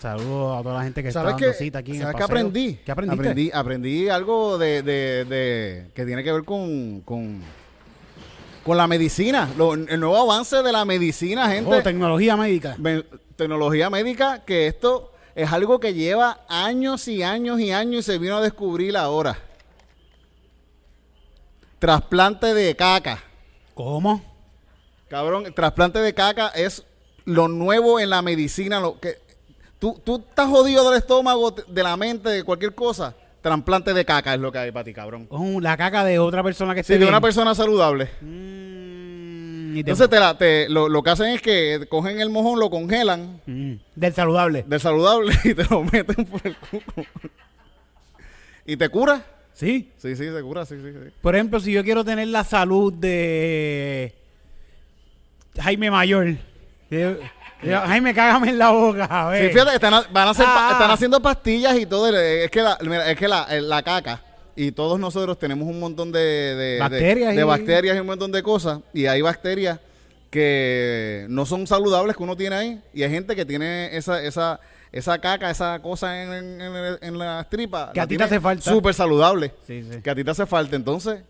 Saludos 0.00 0.60
a 0.60 0.62
toda 0.62 0.74
la 0.76 0.84
gente 0.84 1.02
que 1.02 1.08
está 1.08 1.22
¿Sabes 1.22 1.36
dando 1.40 1.52
cita 1.54 1.78
aquí 1.80 1.92
en 1.96 2.02
¿Sabes 2.02 2.16
qué 2.16 2.22
aprendí? 2.22 2.78
¿Qué 2.84 2.92
aprendiste? 2.92 3.20
Aprendí, 3.28 3.50
aprendí 3.52 4.08
algo 4.08 4.56
de, 4.58 4.82
de- 4.82 5.24
de- 5.24 5.86
que 5.94 6.04
tiene 6.06 6.22
que 6.22 6.30
ver 6.32 6.44
con, 6.44 7.00
con, 7.00 7.42
con 8.64 8.76
la 8.76 8.86
medicina. 8.86 9.48
Lo- 9.56 9.74
el 9.74 9.98
nuevo 10.00 10.16
avance 10.16 10.62
de 10.62 10.72
la 10.72 10.84
medicina, 10.84 11.48
gente. 11.50 11.74
Oh, 11.78 11.82
tecnología 11.82 12.36
médica. 12.36 12.76
Me- 12.78 13.02
tecnología 13.36 13.90
médica, 13.90 14.44
que 14.44 14.68
esto 14.68 15.12
es 15.34 15.50
algo 15.52 15.80
que 15.80 15.94
lleva 15.94 16.40
años 16.48 17.08
y 17.08 17.22
años 17.24 17.58
y 17.60 17.72
años 17.72 18.00
y 18.00 18.02
se 18.12 18.18
vino 18.18 18.36
a 18.36 18.40
descubrir 18.40 18.96
ahora. 18.96 19.36
Trasplante 21.78 22.54
de 22.54 22.74
caca. 22.76 23.18
¿Cómo? 23.74 24.22
Cabrón, 25.08 25.46
el 25.46 25.54
trasplante 25.54 26.00
de 26.00 26.12
caca 26.14 26.48
es 26.48 26.84
lo 27.28 27.46
nuevo 27.48 28.00
en 28.00 28.10
la 28.10 28.22
medicina. 28.22 28.80
Lo 28.80 28.98
que, 28.98 29.18
tú, 29.78 30.00
tú 30.04 30.24
estás 30.28 30.48
jodido 30.48 30.88
del 30.90 30.98
estómago, 30.98 31.50
de 31.50 31.82
la 31.82 31.96
mente, 31.96 32.28
de 32.30 32.42
cualquier 32.44 32.74
cosa. 32.74 33.14
Trasplante 33.40 33.94
de 33.94 34.04
caca 34.04 34.34
es 34.34 34.40
lo 34.40 34.50
que 34.50 34.58
hay 34.58 34.72
para 34.72 34.84
ti, 34.84 34.92
cabrón. 34.92 35.26
Con 35.26 35.62
la 35.62 35.76
caca 35.76 36.04
de 36.04 36.18
otra 36.18 36.42
persona 36.42 36.74
que 36.74 36.80
esté 36.80 36.94
Sí, 36.94 36.98
de 37.00 37.06
una 37.06 37.20
persona 37.20 37.54
saludable. 37.54 38.08
Mm, 38.20 39.76
y 39.76 39.84
te- 39.84 39.90
Entonces 39.90 40.08
te 40.10 40.18
la- 40.18 40.36
te- 40.36 40.68
lo, 40.68 40.88
lo 40.88 41.02
que 41.02 41.10
hacen 41.10 41.26
es 41.28 41.40
que 41.42 41.86
cogen 41.88 42.20
el 42.20 42.30
mojón, 42.30 42.58
lo 42.58 42.68
congelan 42.70 43.40
Mm, 43.46 43.74
del 43.94 44.12
saludable. 44.14 44.64
del 44.66 44.80
saludable 44.80 45.34
y 45.44 45.54
te 45.54 45.64
lo 45.70 45.84
meten 45.84 46.24
por 46.24 46.40
el 46.44 46.56
culo. 46.56 46.82
¿Y 48.66 48.76
te 48.76 48.88
cura? 48.88 49.24
Sí. 49.54 49.90
Sí, 49.98 50.16
sí, 50.16 50.24
se 50.30 50.42
cura, 50.42 50.64
sí, 50.66 50.76
sí, 50.76 50.90
sí. 50.92 51.10
Por 51.22 51.34
ejemplo, 51.34 51.60
si 51.60 51.72
yo 51.72 51.82
quiero 51.84 52.04
tener 52.04 52.28
la 52.28 52.44
salud 52.44 52.92
de 52.92 54.14
Jaime 55.60 55.90
Mayor. 55.90 56.36
Yo, 56.90 57.16
Jaime, 57.86 58.14
cágame 58.14 58.50
en 58.50 58.58
la 58.58 58.70
boca, 58.70 59.04
a 59.06 59.28
ver. 59.30 59.46
Sí, 59.48 59.52
fíjate, 59.52 59.74
están, 59.74 59.92
van 60.12 60.28
a 60.28 60.30
hacer, 60.30 60.46
Ah. 60.48 60.68
están 60.72 60.90
haciendo 60.90 61.20
pastillas 61.20 61.76
y 61.78 61.86
todo. 61.86 62.08
eh, 62.16 62.44
Es 62.44 62.50
que 62.50 62.62
la, 62.62 62.78
mira, 62.82 63.10
es 63.10 63.16
que 63.18 63.26
la, 63.28 63.46
eh, 63.50 63.60
la 63.60 63.82
caca 63.82 64.22
y 64.56 64.72
todos 64.72 64.98
nosotros 64.98 65.38
tenemos 65.38 65.68
un 65.68 65.78
montón 65.80 66.10
de, 66.12 66.20
de- 66.20 66.78
Bacterias 66.80 67.34
de 67.34 67.40
y- 67.40 67.44
bacterias 67.44 67.96
y 67.96 68.00
un 68.00 68.06
montón 68.06 68.30
de 68.32 68.42
cosas. 68.42 68.80
Y 68.92 69.06
hay 69.06 69.22
bacterias 69.22 69.80
que 70.30 71.26
no 71.28 71.46
son 71.46 71.66
saludables 71.66 72.16
que 72.16 72.22
uno 72.22 72.36
tiene 72.36 72.56
ahí. 72.56 72.82
Y 72.92 73.02
hay 73.02 73.10
gente 73.10 73.34
que 73.34 73.44
tiene 73.44 73.96
esa, 73.96 74.22
esa, 74.22 74.60
esa 74.92 75.18
caca, 75.18 75.50
esa 75.50 75.80
cosa 75.80 76.22
en, 76.22 76.32
en, 76.32 76.60
en- 76.76 76.98
en 77.02 77.18
las 77.18 77.48
tripas. 77.50 77.90
Que 77.90 77.98
la 77.98 78.04
a 78.04 78.06
ti 78.06 78.16
te 78.16 78.24
hace 78.24 78.40
falta. 78.40 78.70
Súper 78.70 78.94
saludable. 78.94 79.52
Sí, 79.66 79.82
sí. 79.90 80.00
Que 80.02 80.10
a 80.10 80.14
ti 80.14 80.22
te 80.24 80.30
hace 80.30 80.46
falta. 80.46 80.76
Entonces, 80.76 81.22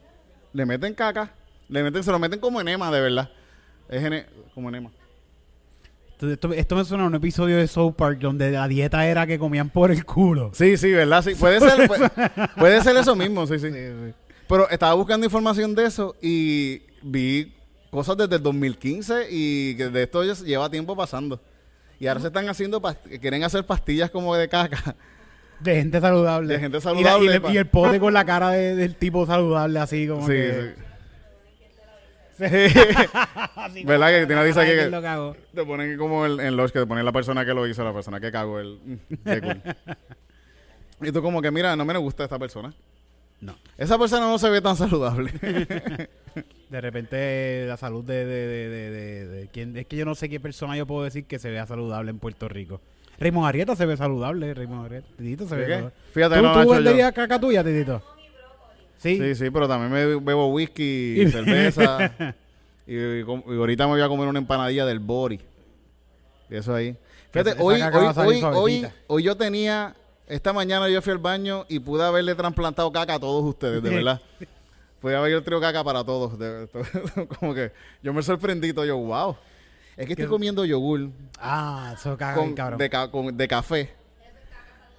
le 0.53 0.67
meten 0.67 0.95
caca. 0.95 1.31
Le 1.69 1.83
meten, 1.83 2.03
se 2.03 2.11
lo 2.11 2.19
meten 2.19 2.39
como 2.41 2.61
enema, 2.61 2.91
de 2.91 3.01
verdad. 3.01 3.31
Es 3.89 4.03
ene- 4.03 4.27
como 4.55 4.69
enema. 4.69 4.91
Esto, 6.21 6.53
esto- 6.53 6.77
me 6.77 6.85
suena 6.85 7.05
a 7.05 7.07
un 7.07 7.15
episodio 7.15 7.57
de 7.59 7.67
South 7.69 7.95
Park 7.95 8.19
donde 8.19 8.51
la 8.51 8.67
dieta 8.69 9.07
era 9.07 9.27
que 9.27 9.39
comían 9.39 9.71
por 9.71 9.91
el 9.91 10.05
culo. 10.05 10.51
Sí, 10.55 10.77
sí, 10.77 10.91
¿verdad? 10.91 11.23
Sí, 11.23 11.35
puede 11.35 11.61
ser, 11.61 11.87
puede, 11.89 12.11
puede 12.59 12.83
ser 12.83 12.97
eso 12.97 13.15
mismo, 13.15 13.47
sí, 13.47 13.59
sí, 13.59 13.69
Pero 14.49 14.69
estaba 14.71 14.95
buscando 14.95 15.27
información 15.27 15.75
de 15.75 15.87
eso 15.87 16.17
y 16.21 16.83
vi 17.03 17.55
cosas 17.91 18.17
desde 18.17 18.37
el 18.37 18.43
2015 18.43 19.27
y 19.31 19.77
que 19.77 19.89
de 19.89 20.03
esto 20.03 20.23
lleva 20.45 20.69
tiempo 20.71 20.97
pasando. 20.97 21.41
Y 22.01 22.07
ahora 22.07 22.21
se 22.21 22.27
están 22.29 22.49
haciendo, 22.49 22.81
quieren 23.21 23.43
hacer 23.45 23.65
pastillas 23.65 24.11
como 24.11 24.35
de 24.37 24.49
caca. 24.49 24.95
De 25.61 25.75
gente 25.75 26.01
saludable. 26.01 26.55
De 26.55 26.61
gente 26.61 26.77
Y 26.77 26.81
la- 26.81 26.83
saludable, 26.83 27.25
Y, 27.25 27.29
le- 27.29 27.41
pa- 27.41 27.53
y 27.53 27.57
el 27.57 27.67
pote 27.67 27.99
con 27.99 28.15
la 28.15 28.25
cara 28.25 28.51
de- 28.51 28.77
del 28.77 28.95
tipo 28.95 29.27
saludable, 29.27 29.79
así 29.81 30.07
como 30.07 30.23
Sí, 30.27 30.33
que... 30.33 30.75
sí. 30.77 30.83
Así 33.57 33.85
¿Verdad 33.85 34.09
que 34.11 34.27
tiene 34.27 34.45
dice 34.45 34.61
que- 34.65 34.77
que 34.77 34.91
lo 34.91 35.03
cago. 35.03 35.37
Te 35.55 35.65
ponen 35.65 35.97
como 35.99 36.25
el, 36.27 36.41
en 36.41 36.57
los 36.57 36.73
que 36.73 36.81
te 36.81 36.87
ponen 36.87 37.05
la 37.05 37.13
persona 37.13 37.45
que 37.45 37.55
lo 37.55 37.67
hizo, 37.67 37.83
la 37.85 37.93
persona 37.93 38.21
que 38.21 38.31
cagó 38.31 38.61
el... 38.61 38.79
cool. 39.25 39.63
Y 41.09 41.13
tú 41.13 41.23
como 41.23 41.41
que, 41.43 41.51
mira, 41.51 41.75
no 41.77 41.85
me 41.85 41.97
gusta 41.97 42.25
esta 42.25 42.39
persona. 42.39 42.73
No. 43.41 43.57
Esa 43.77 43.99
persona 43.99 44.27
no 44.27 44.39
se 44.39 44.51
ve 44.51 44.61
tan 44.61 44.77
saludable. 44.77 45.31
De 46.71 46.81
repente 46.81 47.65
la 47.67 47.77
salud 47.77 48.05
de, 48.05 48.25
de, 48.27 48.47
de, 48.47 49.27
de, 49.27 49.49
quién 49.49 49.77
es 49.77 49.87
que 49.87 49.97
yo 49.97 50.05
no 50.05 50.15
sé 50.15 50.29
qué 50.29 50.39
persona 50.39 50.77
yo 50.77 50.87
puedo 50.87 51.03
decir 51.05 51.25
que 51.25 51.39
se 51.39 51.51
vea 51.51 51.67
saludable 51.67 52.11
en 52.11 52.19
Puerto 52.19 52.49
Rico. 52.49 52.81
Raymond 53.19 53.49
Arrieta 53.49 53.75
se 53.75 53.87
ve 53.87 53.97
saludable, 53.97 54.53
Raymond 54.55 54.85
Arrieta. 54.87 55.09
Titito 55.17 55.49
se 55.49 55.57
¿De 55.57 55.61
ve 55.63 55.67
saludable. 55.75 55.95
Fíjate, 56.13 56.37
¿Tú, 56.37 56.43
no, 56.43 56.63
tú 56.63 56.71
venderías 56.71 57.13
caca 57.13 57.41
tuya, 57.41 57.65
Titito? 57.65 58.03
Sí. 58.99 59.17
Sí, 59.17 59.35
sí, 59.35 59.51
pero 59.51 59.67
también 59.69 59.91
me 59.93 60.07
bebo 60.21 60.49
whisky, 60.53 61.23
y 61.23 61.29
cerveza. 61.31 62.13
y, 62.87 62.97
y 63.21 63.25
com- 63.25 63.43
y 63.47 63.57
ahorita 63.57 63.87
me 63.87 63.93
voy 63.95 64.03
a 64.03 64.09
comer 64.09 64.29
una 64.29 64.39
empanadilla 64.39 64.85
del 64.87 64.99
Bori. 64.99 65.41
Y 66.51 66.57
eso 66.57 66.75
ahí. 66.75 66.97
Fíjate, 67.33 67.51
Esa- 67.51 67.63
hoy, 67.63 67.81
hoy, 67.83 68.15
hoy, 68.17 68.43
hoy, 68.55 68.87
hoy 69.07 69.23
yo 69.23 69.37
tenía. 69.37 69.95
Esta 70.27 70.53
mañana 70.53 70.89
yo 70.91 71.01
fui 71.01 71.13
al 71.13 71.19
baño 71.19 71.65
y 71.69 71.79
pude 71.79 72.05
haberle 72.05 72.35
trasplantado 72.35 72.93
caca 72.93 73.15
a 73.15 73.19
todos 73.19 73.43
ustedes, 73.45 73.83
de 73.83 73.89
verdad. 73.91 74.21
Pude 75.01 75.17
haber 75.17 75.43
traído 75.43 75.61
caca 75.61 75.83
para 75.85 76.05
todos. 76.05 76.39
de- 76.39 76.67
de- 76.67 77.27
como 77.39 77.55
que 77.55 77.73
yo 78.03 78.13
me 78.13 78.23
sorprendí 78.23 78.73
todo. 78.73 78.85
Yo, 78.85 78.99
wow. 78.99 79.37
Es 79.97 80.07
que 80.07 80.13
estoy 80.13 80.27
¿Qué? 80.27 80.31
comiendo 80.31 80.65
yogur 80.65 81.09
Ah, 81.41 81.95
eso 81.99 82.17
caga 82.17 82.35
con, 82.35 82.45
bien, 82.45 82.55
cabrón. 82.57 82.79
de, 82.79 82.91
ca- 82.91 83.11
con- 83.11 83.37
de 83.37 83.49
café. 83.49 83.85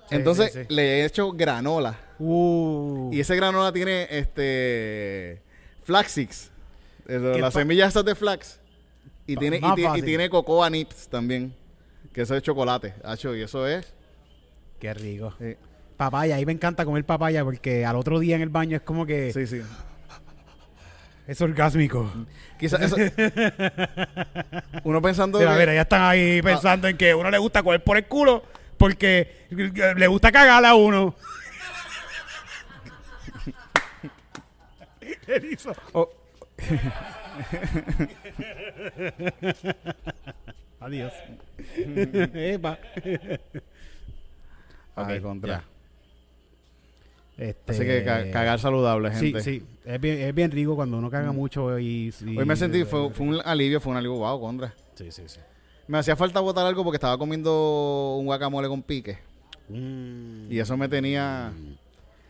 Sí, 0.10 0.16
Entonces 0.16 0.52
sí, 0.52 0.60
sí. 0.68 0.74
le 0.74 1.02
he 1.02 1.06
hecho 1.06 1.32
granola. 1.32 1.96
Uh. 2.20 3.10
Y 3.14 3.20
ese 3.22 3.36
granola 3.36 3.72
tiene 3.72 4.08
este 4.10 5.42
flaxix. 5.84 6.52
¿Qué 7.08 7.18
Las 7.18 7.54
semillas 7.54 7.90
esas 7.90 8.06
de 8.06 8.14
flax. 8.14 8.60
Y 9.26 9.36
tiene, 9.36 9.58
y, 9.58 9.62
más 9.62 9.76
ti- 9.76 9.86
y 9.96 10.02
tiene 10.02 10.30
cocoa 10.30 10.70
nips 10.70 11.08
también. 11.08 11.54
Que 12.14 12.22
eso 12.22 12.36
es 12.36 12.44
chocolate. 12.44 12.94
Hacho, 13.04 13.36
y 13.36 13.42
eso 13.42 13.68
es. 13.68 13.94
Qué 14.80 14.94
rico. 14.94 15.34
Sí, 15.40 15.56
Papaya, 15.98 16.36
a 16.36 16.40
mí 16.40 16.46
me 16.46 16.54
encanta 16.54 16.86
comer 16.86 17.04
papaya 17.06 17.44
porque 17.44 17.86
al 17.86 17.96
otro 17.96 18.20
día 18.20 18.36
en 18.36 18.42
el 18.42 18.50
baño 18.50 18.78
es 18.78 18.82
como 18.84 19.06
que 19.06 19.34
sí. 19.34 19.46
sí. 19.48 19.62
es 21.28 21.42
orgásmico. 21.42 22.10
Quizás 22.58 22.82
eso. 22.82 22.96
uno 24.84 25.02
pensando. 25.02 25.40
Mira, 25.40 25.54
que- 25.54 25.60
mira, 25.60 25.74
ya 25.74 25.82
están 25.82 26.02
ahí 26.04 26.42
pensando 26.42 26.88
en 26.88 26.98
que 26.98 27.12
a 27.12 27.18
uno 27.18 27.30
le 27.30 27.38
gusta 27.38 27.64
coger 27.64 27.84
por 27.84 27.98
el 27.98 28.06
culo 28.06 28.44
porque 28.78 29.46
le 29.52 30.08
gusta 30.08 30.32
cagarle 30.32 30.68
a 30.70 30.76
uno. 30.76 31.16
¿Qué 35.30 35.48
hizo? 35.52 35.72
Oh. 35.94 36.10
Adiós. 40.80 41.14
Epa. 42.34 42.80
Ay, 44.96 45.18
Ok, 45.18 45.24
contra. 45.24 45.64
Este, 47.38 47.72
Así 47.72 47.82
que 47.86 48.04
ca- 48.04 48.30
cagar 48.32 48.60
saludable, 48.60 49.14
Sí, 49.16 49.28
gente. 49.32 49.42
sí. 49.42 49.64
Es 49.86 50.02
bien, 50.02 50.20
es 50.20 50.36
bien 50.36 50.52
rico 50.52 50.76
cuando 50.76 50.98
uno 50.98 51.10
caga 51.10 51.32
mucho 51.32 51.80
y... 51.80 52.14
y- 52.26 52.38
Hoy 52.38 52.46
me 52.46 52.56
sentí, 52.56 52.84
fue, 52.84 53.10
fue 53.12 53.28
un 53.28 53.40
alivio, 53.46 53.80
fue 53.80 53.92
un 53.92 53.98
alivio, 53.98 54.18
wow, 54.18 54.40
contra. 54.42 54.74
Sí, 54.96 55.12
sí, 55.12 55.24
sí. 55.28 55.40
Me 55.88 55.98
hacía 56.00 56.16
falta 56.16 56.40
botar 56.42 56.66
algo 56.66 56.84
porque 56.84 56.98
estaba 56.98 57.18
comiendo 57.18 58.18
un 58.20 58.26
guacamole 58.26 58.68
con 58.68 58.84
pique. 58.84 59.18
Mm. 59.70 60.52
Y 60.52 60.60
eso 60.60 60.76
me 60.76 60.90
tenía. 60.90 61.54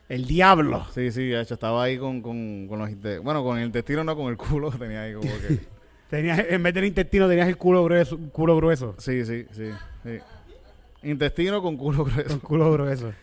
El 0.10 0.26
diablo. 0.26 0.86
Sí, 0.94 1.12
sí, 1.12 1.28
de 1.28 1.40
hecho, 1.42 1.54
estaba 1.54 1.84
ahí 1.84 1.98
con, 1.98 2.22
con, 2.22 2.68
con 2.68 2.80
los. 2.80 2.90
inte- 2.90 3.20
Bueno, 3.20 3.44
con 3.44 3.58
el 3.60 3.66
intestino, 3.68 4.04
no, 4.04 4.16
con 4.16 4.28
el 4.28 4.38
culo. 4.38 4.72
Tenía 4.72 5.04
ahí 5.04 5.14
como 5.14 5.30
que. 5.32 5.60
Tenías, 6.10 6.44
en 6.50 6.64
vez 6.64 6.74
del 6.74 6.86
intestino 6.86 7.28
tenías 7.30 7.48
el 7.48 7.56
culo 7.58 7.84
grueso. 7.84 8.18
Culo 8.32 8.56
grueso. 8.56 8.96
Sí, 8.98 9.24
sí, 9.24 9.46
sí, 9.52 9.70
sí. 10.04 10.18
Intestino 11.04 11.62
con 11.62 11.78
culo 11.78 12.04
Con 12.04 12.14
grueso. 12.14 12.40
culo 12.42 12.72
grueso. 12.74 13.14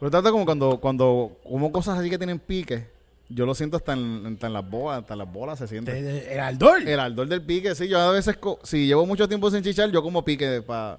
Pero 0.00 0.10
tanto 0.10 0.30
como 0.32 0.44
cuando, 0.44 0.78
cuando 0.78 1.38
como 1.48 1.70
cosas 1.72 1.98
así 1.98 2.10
que 2.10 2.18
tienen 2.18 2.38
pique, 2.40 2.88
yo 3.28 3.46
lo 3.46 3.54
siento 3.54 3.76
hasta 3.76 3.92
en, 3.94 4.26
hasta 4.26 4.48
en 4.48 4.52
las 4.52 4.68
bolas, 4.68 4.98
hasta 5.00 5.14
en 5.14 5.18
las 5.18 5.32
bolas 5.32 5.58
se 5.58 5.68
siente. 5.68 6.32
El 6.34 6.40
ardor. 6.40 6.82
El 6.86 6.98
ardor 7.00 7.28
del 7.28 7.42
pique, 7.42 7.74
sí, 7.76 7.88
yo 7.88 7.98
a 8.00 8.10
veces, 8.10 8.36
si 8.64 8.86
llevo 8.86 9.06
mucho 9.06 9.26
tiempo 9.28 9.50
sin 9.50 9.62
chichar, 9.62 9.90
yo 9.90 10.02
como 10.02 10.24
pique 10.24 10.62
para 10.62 10.98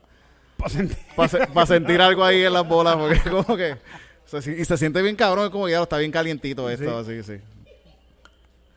Pa' 0.57 0.69
sentir- 0.69 1.67
sentir 1.67 2.01
algo 2.01 2.23
ahí 2.23 2.41
en 2.43 2.53
las 2.53 2.67
bolas, 2.67 2.95
porque 2.95 3.19
como 3.29 3.55
que... 3.57 3.75
se 4.27 4.51
y 4.59 4.65
se 4.65 4.77
siente 4.77 5.01
bien 5.01 5.15
cabrón, 5.15 5.45
es 5.45 5.51
como 5.51 5.65
que 5.65 5.71
ya 5.71 5.81
está 5.81 5.97
bien 5.97 6.11
calientito 6.11 6.69
esto, 6.69 6.97
así, 6.99 7.23
sí. 7.23 7.37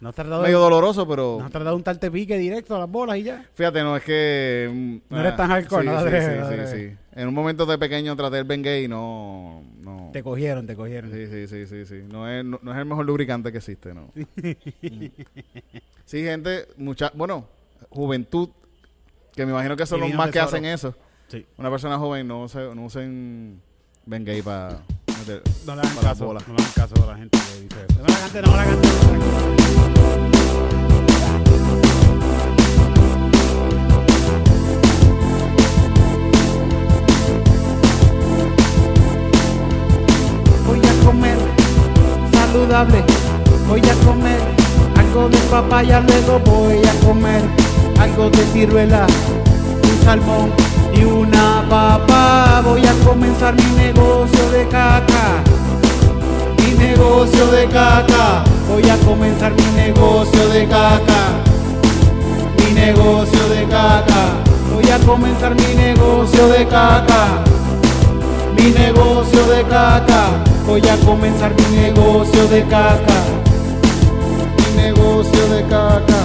¿No 0.00 0.08
has 0.08 0.14
tratado, 0.14 0.42
Medio 0.42 0.60
doloroso, 0.60 1.06
pero... 1.06 1.36
¿no 1.40 1.44
has 1.44 1.50
tratado 1.50 1.72
de 1.72 1.76
untarte 1.76 2.10
pique 2.10 2.38
directo 2.38 2.74
a 2.74 2.78
las 2.78 2.88
bolas 2.90 3.18
y 3.18 3.24
ya? 3.24 3.44
Fíjate, 3.52 3.82
no, 3.82 3.94
es 3.98 4.02
que... 4.02 4.70
mm, 4.72 4.96
No 5.12 5.20
eres 5.20 5.32
ah, 5.34 5.36
tan 5.36 5.48
hardcore, 5.50 5.82
sí, 5.82 5.88
no 5.90 6.00
sí, 6.00 6.66
sí, 6.72 6.76
sí. 6.90 6.96
En 7.12 7.28
un 7.28 7.34
momento 7.34 7.66
de 7.66 7.76
pequeño 7.76 8.16
traté 8.16 8.38
el 8.38 8.44
Bengay 8.44 8.84
y 8.84 8.88
no... 8.88 9.62
no 9.82 10.08
Te 10.10 10.22
cogieron, 10.22 10.66
te 10.66 10.74
cogieron. 10.74 11.12
sí, 11.12 11.26
sí, 11.26 11.46
sí, 11.46 11.66
sí, 11.66 11.84
sí. 11.84 12.02
No 12.10 12.26
es, 12.30 12.42
no, 12.42 12.58
no 12.62 12.72
es 12.72 12.78
el 12.78 12.86
mejor 12.86 13.04
lubricante 13.04 13.52
que 13.52 13.58
existe, 13.58 13.92
¿no? 13.92 14.10
Mm. 14.14 15.04
sí, 16.06 16.22
gente, 16.22 16.66
mucha... 16.78 17.10
Bueno, 17.14 17.46
juventud, 17.90 18.48
que 19.34 19.44
me 19.44 19.52
imagino 19.52 19.76
que 19.76 19.84
son 19.84 20.00
los 20.00 20.06
Divino 20.06 20.16
más 20.18 20.28
que 20.28 20.38
tesoro. 20.38 20.48
hacen 20.48 20.64
eso. 20.64 20.94
Sí. 21.28 21.44
Una 21.58 21.70
persona 21.70 21.98
joven 21.98 22.26
no, 22.26 22.44
use- 22.46 22.74
no 22.74 22.84
usen 22.86 23.60
Bengay 24.06 24.40
para 24.40 24.80
de, 25.30 25.42
no 25.66 25.74
le 25.74 25.80
hagan 25.82 25.94
para 25.94 26.08
caso, 26.08 26.26
bola. 26.26 26.40
No 26.46 26.54
le 26.54 26.62
hagan 26.62 26.72
caso 26.74 26.94
a 27.02 27.06
la 27.06 27.16
gente 27.16 27.38
que 27.38 27.60
dice 27.62 27.86
eso. 27.88 28.00
No 28.00 28.06
la 28.08 28.14
cante, 28.20 28.42
no 28.42 28.56
la 28.56 28.64
cante. 28.64 28.88
Voy 40.66 40.78
a 40.78 41.04
comer 41.04 41.38
saludable. 42.32 43.04
Voy 43.68 43.80
a 43.80 43.94
comer 44.04 44.40
algo 44.96 45.28
de 45.28 45.38
papaya, 45.48 46.00
luego 46.00 46.40
voy 46.40 46.78
a 46.84 47.06
comer 47.06 47.42
algo 48.00 48.30
de 48.30 48.44
ciruela, 48.52 49.06
un 49.84 50.04
salmón 50.04 50.50
y 50.94 51.04
una 51.04 51.64
papa. 51.68 52.62
Voy 52.64 52.84
a 52.86 52.92
comenzar 53.04 53.54
mi 53.54 53.70
negocio 53.76 54.50
de 54.50 54.66
caca. 54.68 55.42
Mi 56.58 56.72
negocio 56.74 57.46
de 57.46 57.66
caca. 57.66 58.44
Voy 58.68 58.88
a 58.88 58.96
comenzar 58.98 59.52
mi 59.52 59.64
negocio 59.76 60.48
de 60.48 60.66
caca. 60.66 61.20
Mi 62.58 62.74
negocio 62.74 63.48
de 63.48 63.64
caca. 63.64 64.22
Voy 64.72 64.90
a 64.90 64.98
comenzar 65.00 65.54
mi 65.54 65.74
negocio 65.74 66.48
de 66.48 66.66
caca. 66.66 67.44
Mi 68.56 68.70
negocio 68.70 69.44
de 69.46 69.62
caca. 69.64 70.28
Voy 70.66 70.86
a 70.88 70.96
comenzar 70.98 71.52
mi 71.54 71.76
negocio 71.76 72.46
de 72.48 72.62
caca. 72.64 73.24
Mi 74.58 74.82
negocio 74.82 75.48
de 75.48 75.62
caca. 75.62 76.20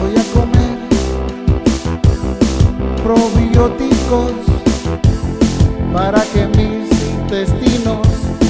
Voy 0.00 0.16
a 0.16 0.24
comer 0.32 0.58
para 5.92 6.22
que 6.32 6.46
mis 6.56 6.88
intestinos 7.10 8.06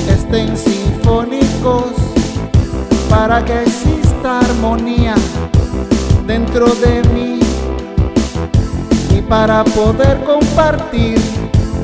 estén 0.08 0.56
sinfónicos, 0.56 1.92
para 3.08 3.44
que 3.44 3.62
exista 3.62 4.40
armonía 4.40 5.14
dentro 6.26 6.66
de 6.74 7.02
mí 7.14 7.40
y 9.16 9.22
para 9.22 9.64
poder 9.64 10.22
compartir 10.24 11.18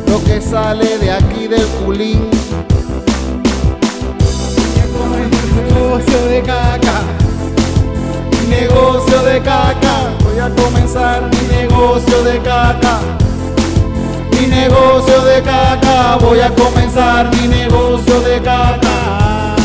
lo 0.07 0.23
que 0.23 0.41
sale 0.41 0.99
de 0.99 1.11
aquí 1.11 1.49
del 1.49 1.67
culín. 1.83 2.29
Negocio 5.57 6.27
de 6.29 6.43
caca. 6.43 7.03
Negocio 8.49 9.23
de 9.23 9.41
caca, 9.41 10.24
a 10.45 10.51
comenzar 10.51 11.23
mi 11.31 11.57
negocio 11.57 12.23
de 12.23 12.39
caca. 12.41 12.99
Mi 14.33 14.47
negocio 14.47 15.23
de 15.23 15.43
caca, 15.43 16.17
voy 16.21 16.41
a 16.41 16.51
comenzar 16.51 17.31
mi 17.35 17.49
negocio 17.49 18.21
de 18.21 18.43
caca. 18.43 19.57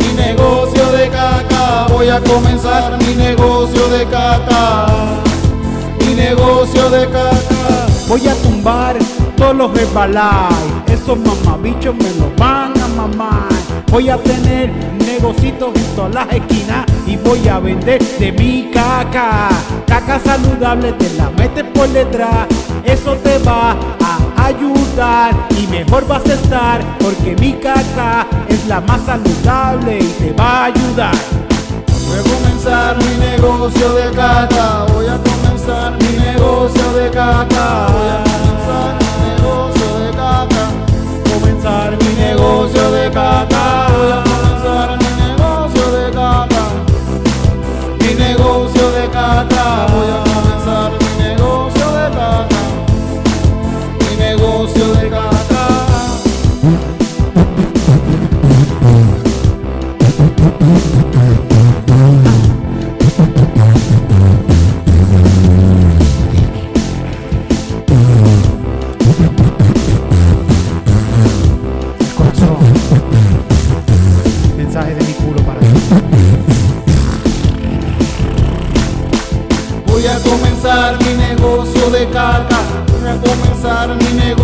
Mi 0.00 0.12
negocio 0.14 0.84
de 0.92 1.08
caca, 1.08 1.86
voy 1.88 2.10
a 2.10 2.20
comenzar 2.20 2.98
mi 2.98 3.14
negocio 3.14 3.88
de 3.88 4.04
caca. 4.06 4.86
Mi 6.00 6.14
negocio 6.14 6.90
de 6.90 7.06
caca. 7.06 7.86
Voy 8.06 8.28
a 8.28 8.34
tumbar 8.42 8.98
todos 9.36 9.56
los 9.56 9.78
Herbalife. 9.78 10.92
Esos 10.92 11.18
mamabichos 11.18 11.94
me 11.94 12.10
los 12.20 12.36
van 12.36 12.72
a 12.82 12.88
mamar. 12.88 13.41
Voy 13.92 14.08
a 14.08 14.16
tener 14.16 14.72
negocitos 15.06 15.70
en 15.74 15.84
todas 15.94 16.14
las 16.14 16.32
esquinas 16.32 16.86
y 17.06 17.16
voy 17.18 17.46
a 17.46 17.58
vender 17.58 18.02
de 18.18 18.32
mi 18.32 18.70
caca. 18.72 19.50
Caca 19.86 20.18
saludable, 20.18 20.94
te 20.94 21.10
la 21.10 21.28
metes 21.28 21.64
por 21.74 21.86
detrás. 21.90 22.46
Eso 22.84 23.12
te 23.16 23.36
va 23.40 23.76
a 24.00 24.46
ayudar 24.46 25.34
y 25.50 25.66
mejor 25.66 26.08
vas 26.08 26.24
a 26.24 26.32
estar 26.32 26.80
porque 27.00 27.36
mi 27.38 27.52
caca 27.52 28.26
es 28.48 28.66
la 28.66 28.80
más 28.80 29.02
saludable 29.02 29.98
y 29.98 30.06
te 30.06 30.32
va 30.32 30.62
a 30.62 30.64
ayudar. 30.64 31.14
Voy 32.06 32.18
a 32.18 32.22
comenzar 32.22 32.96
mi 32.96 33.26
negocio 33.26 33.92
de 33.92 34.10
caca. 34.12 34.86
Voy 34.94 35.06
a 35.06 35.18
comenzar 35.18 35.92
mi 36.00 36.16
negocio 36.16 36.92
de 36.94 37.10
caca. 37.10 37.88
Voy 37.92 38.08
a 38.08 38.24
comenzar 38.24 38.96
mi 39.04 39.28
negocio 39.34 39.98
de 39.98 40.10
caca. 40.16 40.70
Comenzar 41.30 41.98
mi 42.02 42.14
negocio 42.14 42.81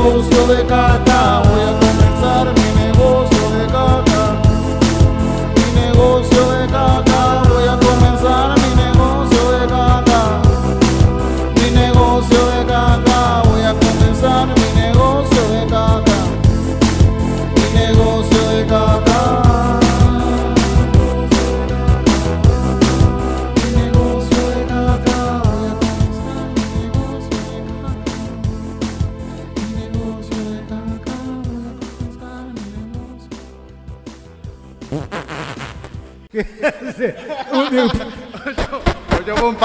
mi 0.08 0.46
negocio 0.46 1.47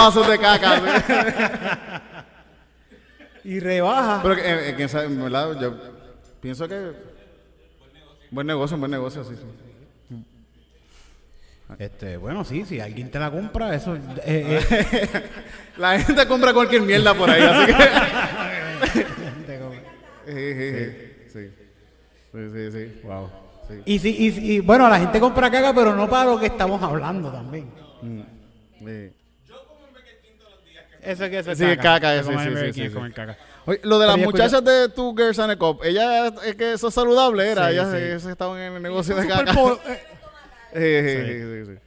Pasos 0.04 0.28
de 0.28 0.38
caca. 0.38 0.82
Y 3.46 3.60
rebaja. 3.60 4.22
Pero 4.24 4.36
que, 4.36 4.42
eh, 4.42 4.70
eh, 4.70 4.74
quién 4.78 4.88
sabe, 4.88 5.08
en 5.08 5.22
verdad, 5.22 5.60
yo 5.60 5.76
pienso 6.40 6.66
que 6.66 6.94
buen 8.32 8.48
negocio, 8.48 8.78
buen 8.78 8.90
negocio, 8.92 9.22
sí, 9.26 9.36
sí. 9.36 10.24
Este, 11.78 12.16
bueno, 12.16 12.46
sí, 12.46 12.64
si 12.66 12.80
alguien 12.80 13.12
te 13.12 13.20
la 13.20 13.30
compra, 13.32 13.76
eso. 13.76 13.96
eh, 13.98 14.02
eh, 14.24 15.24
La 15.78 16.00
gente 16.00 16.26
compra 16.26 16.54
cualquier 16.54 16.84
mierda 16.84 17.14
por 17.14 17.30
ahí, 17.30 17.42
así 17.44 17.66
que. 17.74 17.84
Sí, 20.26 20.54
sí, 20.54 20.72
sí. 21.34 21.52
Sí, 22.32 22.50
sí, 22.54 22.72
sí. 22.72 23.02
Wow. 23.04 23.30
Sí. 23.68 23.74
y, 23.86 24.00
si, 24.00 24.10
y, 24.26 24.32
si- 24.32 24.52
y, 24.54 24.60
bueno, 24.62 24.88
la 24.88 25.00
gente 25.00 25.20
compra 25.20 25.52
caca, 25.52 25.74
pero 25.76 25.94
no 25.94 26.10
para 26.10 26.32
lo 26.32 26.40
que 26.40 26.46
estamos 26.46 26.82
hablando 26.82 27.30
también. 27.30 27.70
Sí. 28.80 29.12
Eso 31.06 31.30
que 31.30 31.40
eso 31.40 31.52
es 31.52 31.58
Sí, 31.58 31.66
caca, 31.78 32.18
sí, 32.20 32.26
como 32.26 32.40
sí, 32.40 32.48
es 32.82 32.94
comer 32.94 33.12
sí. 33.12 33.16
caca. 33.16 33.38
Oye, 33.66 33.80
lo 33.84 34.00
de 34.00 34.08
las 34.08 34.18
muchachas 34.18 34.64
de 34.64 34.90
Two 34.90 35.14
Girls 35.16 35.40
and 35.40 35.52
a 35.52 35.56
Cup, 35.58 35.82
ella 35.84 36.28
es 36.28 36.56
que 36.56 36.74
eso 36.74 36.88
es 36.88 36.94
saludable, 36.94 37.50
era. 37.50 37.68
Sí, 37.70 37.74
ellas, 37.74 38.26
estaban 38.26 38.60
en 38.60 38.74
el 38.74 38.82
negocio 38.82 39.16
de 39.16 39.28
caca. 39.28 39.54
Sí, 40.74 40.80
sí, 40.80 41.10
sí, 41.10 41.40
sí, 41.66 41.66
sí. 41.74 41.80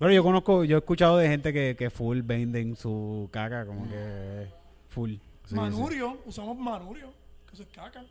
Bueno, 0.00 0.12
yo 0.14 0.24
conozco, 0.24 0.64
yo 0.64 0.76
he 0.76 0.80
escuchado 0.80 1.16
de 1.16 1.28
gente 1.28 1.52
que, 1.52 1.76
que 1.78 1.90
full 1.90 2.22
venden 2.22 2.74
su 2.74 3.28
caca, 3.30 3.64
como 3.64 3.88
que 3.88 4.48
full. 4.88 5.14
manurio, 5.52 6.18
usamos 6.26 6.58
manurio, 6.58 7.12
que 7.48 7.54
eso 7.54 7.62
es 7.62 7.68
caca. 7.68 8.02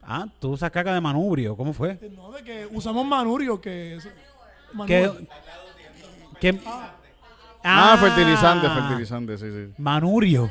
Ah, 0.00 0.26
tú 0.40 0.52
usas 0.52 0.70
caca 0.70 0.94
de 0.94 1.02
manubrio, 1.02 1.54
¿cómo 1.54 1.74
fue? 1.74 1.98
No, 2.16 2.32
de 2.32 2.42
que 2.42 2.66
usamos 2.72 3.04
manurio, 3.06 3.60
que 3.60 3.96
es... 3.96 4.08
Qué- 6.40 6.60
Ah, 6.66 6.94
fertilizante, 7.98 8.68
fertilizante, 8.68 9.38
sí, 9.38 9.46
sí. 9.50 9.74
Manurio. 9.78 10.50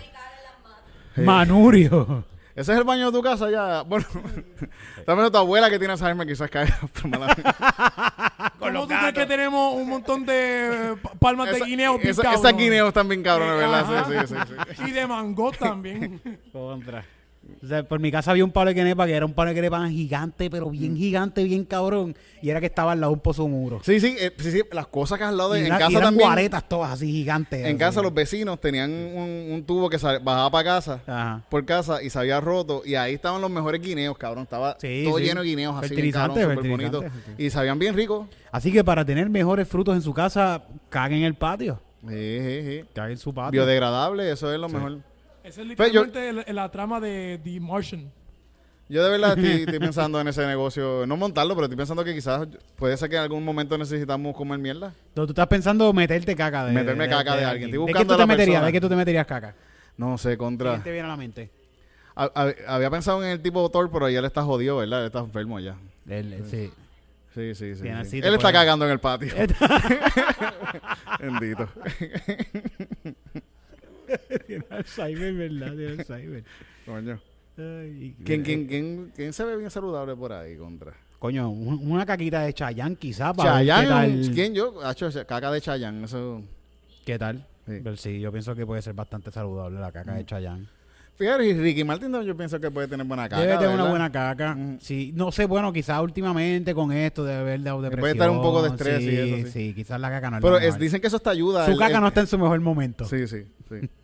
Manurio. 1.16 2.26
¿Ese 2.56 2.72
es 2.72 2.78
el 2.78 2.84
baño 2.84 3.08
de 3.08 3.18
tu 3.18 3.24
casa 3.24 3.50
ya? 3.50 3.82
Bueno, 3.82 4.06
también 5.08 5.32
tu 5.32 5.38
abuela 5.40 5.70
que 5.72 5.80
tiene 5.80 5.94
Alzheimer 5.94 6.28
quizás 6.28 6.50
caiga. 6.52 6.78
mala. 7.06 7.36
¿Cómo 8.60 8.82
tú 8.88 8.94
crees 9.00 9.14
que 9.14 9.26
tenemos 9.26 9.74
un 9.76 9.90
montón 9.90 10.24
de 10.26 10.96
pa- 11.02 11.14
palmas 11.20 11.50
de 11.50 11.56
Esa- 11.58 11.66
guineo 11.66 12.00
esa- 12.00 12.22
picados? 12.22 12.40
Esas 12.40 12.56
guineos 12.58 12.88
están 12.90 13.08
bien 13.10 13.24
cabrones, 13.24 13.58
¿verdad? 13.58 14.06
Sí, 14.28 14.36
sí. 14.36 14.76
sí. 14.76 14.84
Y 14.88 14.92
de 14.92 15.08
mango 15.08 15.52
también. 15.52 16.22
Contra. 16.52 17.04
O 17.62 17.68
sea, 17.68 17.84
por 17.84 18.00
mi 18.00 18.12
casa 18.12 18.32
había 18.32 18.44
un 18.44 18.52
palo 18.52 18.70
de 18.70 18.76
quenepa 18.76 19.06
que 19.06 19.14
era 19.14 19.26
un 19.26 19.34
palo 19.34 19.50
de 19.50 19.56
quenepa 19.56 19.88
gigante, 19.90 20.50
pero 20.50 20.68
Mm. 20.68 20.72
bien 20.72 20.96
gigante, 20.98 21.44
bien 21.44 21.64
cabrón. 21.66 22.16
Y 22.42 22.50
era 22.50 22.60
que 22.60 22.66
estaba 22.66 22.92
al 22.94 23.00
lado 23.02 23.12
de 23.12 23.16
un 23.16 23.20
pozo 23.22 23.48
muro. 23.48 23.80
Sí, 23.84 24.00
sí, 24.00 24.16
eh, 24.20 24.34
sí, 24.38 24.52
sí, 24.52 24.62
las 24.72 24.88
cosas 24.88 25.18
que 25.18 25.24
al 25.26 25.38
lado 25.38 25.54
de... 25.54 25.62
En 25.66 25.70
casa 25.70 26.00
también... 26.00 26.28
guaretas 26.28 26.68
todas 26.68 26.92
así 26.92 27.10
gigantes. 27.12 27.62
En 27.62 27.68
así. 27.68 27.78
casa 27.78 28.02
los 28.02 28.14
vecinos 28.14 28.60
tenían 28.60 28.92
un, 28.92 29.48
un 29.52 29.64
tubo 29.66 29.90
que 29.90 29.98
sal- 30.00 30.20
bajaba 30.24 30.52
para 30.52 30.64
casa, 30.64 31.02
Ajá. 31.08 31.44
por 31.50 31.64
casa, 31.66 32.02
y 32.04 32.10
se 32.10 32.20
había 32.20 32.40
roto. 32.42 32.82
Y 32.86 32.96
ahí 32.96 33.14
estaban 33.16 33.40
los 33.42 33.50
mejores 33.52 33.82
guineos, 33.82 34.18
cabrón. 34.18 34.44
Estaba 34.44 34.78
Sí, 34.80 35.04
todo 35.06 35.18
sí. 35.20 35.24
lleno 35.26 35.42
de 35.42 35.48
guineos 35.48 35.76
así, 35.76 35.82
bien 35.82 35.90
Fertilizante, 35.96 36.40
cabrón, 36.42 36.58
súper 36.66 36.72
bonito. 36.72 37.04
Y 37.38 37.50
sabían 37.50 37.78
bien 37.80 37.94
ricos. 37.96 38.28
Así 38.52 38.72
que 38.72 38.84
para 38.84 39.04
tener 39.06 39.30
mejores 39.30 39.68
frutos 39.68 39.96
en 39.96 40.02
su 40.02 40.14
casa, 40.14 40.64
caguen 40.90 41.20
en 41.20 41.26
el 41.26 41.36
patio. 41.36 41.82
Sí, 42.08 42.40
sí, 42.40 42.62
sí. 42.64 42.86
Caguen 42.94 43.12
en 43.14 43.18
su 43.18 43.34
patio. 43.34 43.52
Biodegradable, 43.52 44.30
eso 44.32 44.54
es 44.54 44.60
lo 44.60 44.68
mejor. 44.70 45.00
Esa 45.44 45.62
es 45.62 45.76
Pues 45.76 45.92
yo- 45.92 46.06
literalmente 46.06 46.50
el- 46.50 46.56
la 46.56 46.70
trama 46.72 47.00
de 47.00 47.40
The 47.44 47.60
Martian. 47.60 48.12
Yo 48.90 49.04
de 49.04 49.10
verdad 49.10 49.38
estoy, 49.38 49.62
estoy 49.64 49.80
pensando 49.94 50.20
en 50.22 50.28
ese 50.28 50.46
negocio, 50.46 51.06
no 51.08 51.18
montarlo, 51.18 51.56
pero 51.56 51.66
estoy 51.66 51.78
pensando 51.78 52.04
que 52.04 52.14
quizás 52.14 52.48
puede 52.76 52.96
ser 52.98 53.10
que 53.10 53.16
en 53.16 53.22
algún 53.24 53.44
momento 53.44 53.78
necesitamos 53.78 54.36
comer 54.36 54.60
mierda. 54.60 54.88
Entonces, 55.10 55.28
tú 55.28 55.32
estás 55.32 55.48
pensando 55.48 55.92
meterte 55.94 56.36
caca 56.36 56.66
de 56.66 56.74
Meterme 56.74 57.08
caca 57.08 57.36
de 57.36 57.46
alguien. 57.46 57.70
Estoy 57.70 57.86
¿De 57.88 57.94
qué 57.94 58.06
tú 58.06 58.16
te 58.18 58.26
meterías? 58.26 58.64
¿De 58.66 58.72
qué 58.72 58.82
tú 58.82 58.90
te 58.90 58.96
meterías 58.96 59.26
caca? 59.26 59.56
No 59.98 60.18
sé, 60.18 60.38
contra. 60.38 60.78
¿Qué 60.78 60.84
te 60.84 60.92
viene 60.92 61.06
a 61.08 61.12
la 61.12 61.18
mente? 61.18 61.50
Ha- 62.16 62.32
ha- 62.36 62.76
Había 62.76 62.90
pensado 62.92 63.24
en 63.24 63.30
el 63.32 63.42
tipo 63.42 63.68
Thor, 63.70 63.90
pero 63.92 64.10
ya 64.10 64.20
él 64.20 64.26
está 64.26 64.44
jodido, 64.44 64.78
¿verdad? 64.78 65.00
Él 65.02 65.06
está 65.08 65.20
enfermo 65.20 65.60
ya. 65.60 65.76
El- 66.08 66.46
sí. 66.46 66.72
Sí, 67.34 67.56
sí, 67.56 67.76
sí. 67.76 67.88
Él 67.88 68.34
está 68.36 68.52
cagando 68.52 68.86
en 68.86 68.92
el 68.92 69.00
patio. 69.00 69.34
Bendito. 71.20 71.68
Tiene 74.48 74.66
Alzheimer, 74.70 75.34
¿verdad? 75.34 75.76
Tiene 75.76 75.92
Alzheimer. 76.00 76.44
Coño. 76.86 77.20
Ay, 77.58 78.16
¿Quién, 78.26 78.42
quién, 78.44 78.68
quién, 78.68 79.12
quién 79.16 79.32
se 79.34 79.44
ve 79.44 79.56
bien 79.58 79.70
saludable 79.70 80.16
por 80.16 80.34
ahí, 80.34 80.56
contra? 80.58 80.94
Coño, 81.20 81.50
un- 81.50 81.92
una 81.92 82.06
caquita 82.06 82.42
de 82.42 82.54
Chayán 82.54 82.96
quizás. 82.96 83.36
Chayanne. 83.38 83.84
¿Qué 83.84 83.88
tal? 84.26 84.32
¿Quién 84.34 84.54
yo? 84.56 84.86
Hacho, 84.86 85.10
caca 85.28 85.52
de 85.52 85.62
Chayanne. 85.62 86.04
Eso. 86.06 86.42
¿Qué 87.06 87.18
tal? 87.20 87.46
Sí. 87.66 87.80
Pero 87.84 87.96
sí, 87.96 88.20
yo 88.20 88.32
pienso 88.32 88.54
que 88.56 88.66
puede 88.66 88.82
ser 88.82 88.94
bastante 88.94 89.32
saludable 89.32 89.80
la 89.80 89.92
caca 89.92 90.16
de 90.16 90.26
Chayán. 90.26 90.68
Fíjate, 91.16 91.46
y 91.46 91.54
Ricky 91.54 91.84
Martin 91.84 92.12
también 92.12 92.28
yo 92.34 92.36
pienso 92.36 92.60
que 92.60 92.72
puede 92.72 92.88
tener 92.88 93.06
buena 93.06 93.30
caca. 93.30 93.40
Debe 93.42 93.54
tener 93.54 93.68
una 93.68 93.76
¿verdad? 93.84 93.90
buena 93.92 94.12
caca. 94.12 94.56
Mm. 94.56 94.80
Sí, 94.82 95.12
no 95.16 95.32
sé, 95.32 95.46
bueno, 95.46 95.72
quizás 95.72 96.02
últimamente 96.02 96.74
con 96.74 96.92
esto 96.92 97.24
debe 97.24 97.40
haber 97.40 97.62
dado 97.62 97.84
depresión. 97.84 98.02
Puede 98.02 98.14
estar 98.14 98.30
un 98.32 98.42
poco 98.42 98.64
de 98.64 98.70
estrés 98.70 99.02
y 99.04 99.16
eso, 99.16 99.36
sí. 99.48 99.52
sí. 99.70 99.74
quizás 99.76 100.02
la 100.02 100.10
caca 100.10 100.32
no 100.32 100.38
es 100.38 100.42
Pero 100.42 100.54
lo 100.54 100.58
es- 100.58 100.66
mejor. 100.66 100.80
dicen 100.80 101.00
que 101.02 101.08
eso 101.08 101.20
te 101.20 101.30
ayuda. 101.30 101.66
Su 101.66 101.74
el- 101.74 101.78
caca 101.78 101.96
el- 101.98 102.02
no 102.02 102.08
está 102.08 102.22
en 102.22 102.28
su 102.28 102.38
mejor 102.40 102.60
momento. 102.62 103.06
Sí, 103.06 103.28
sí, 103.28 103.44
sí. 103.70 103.76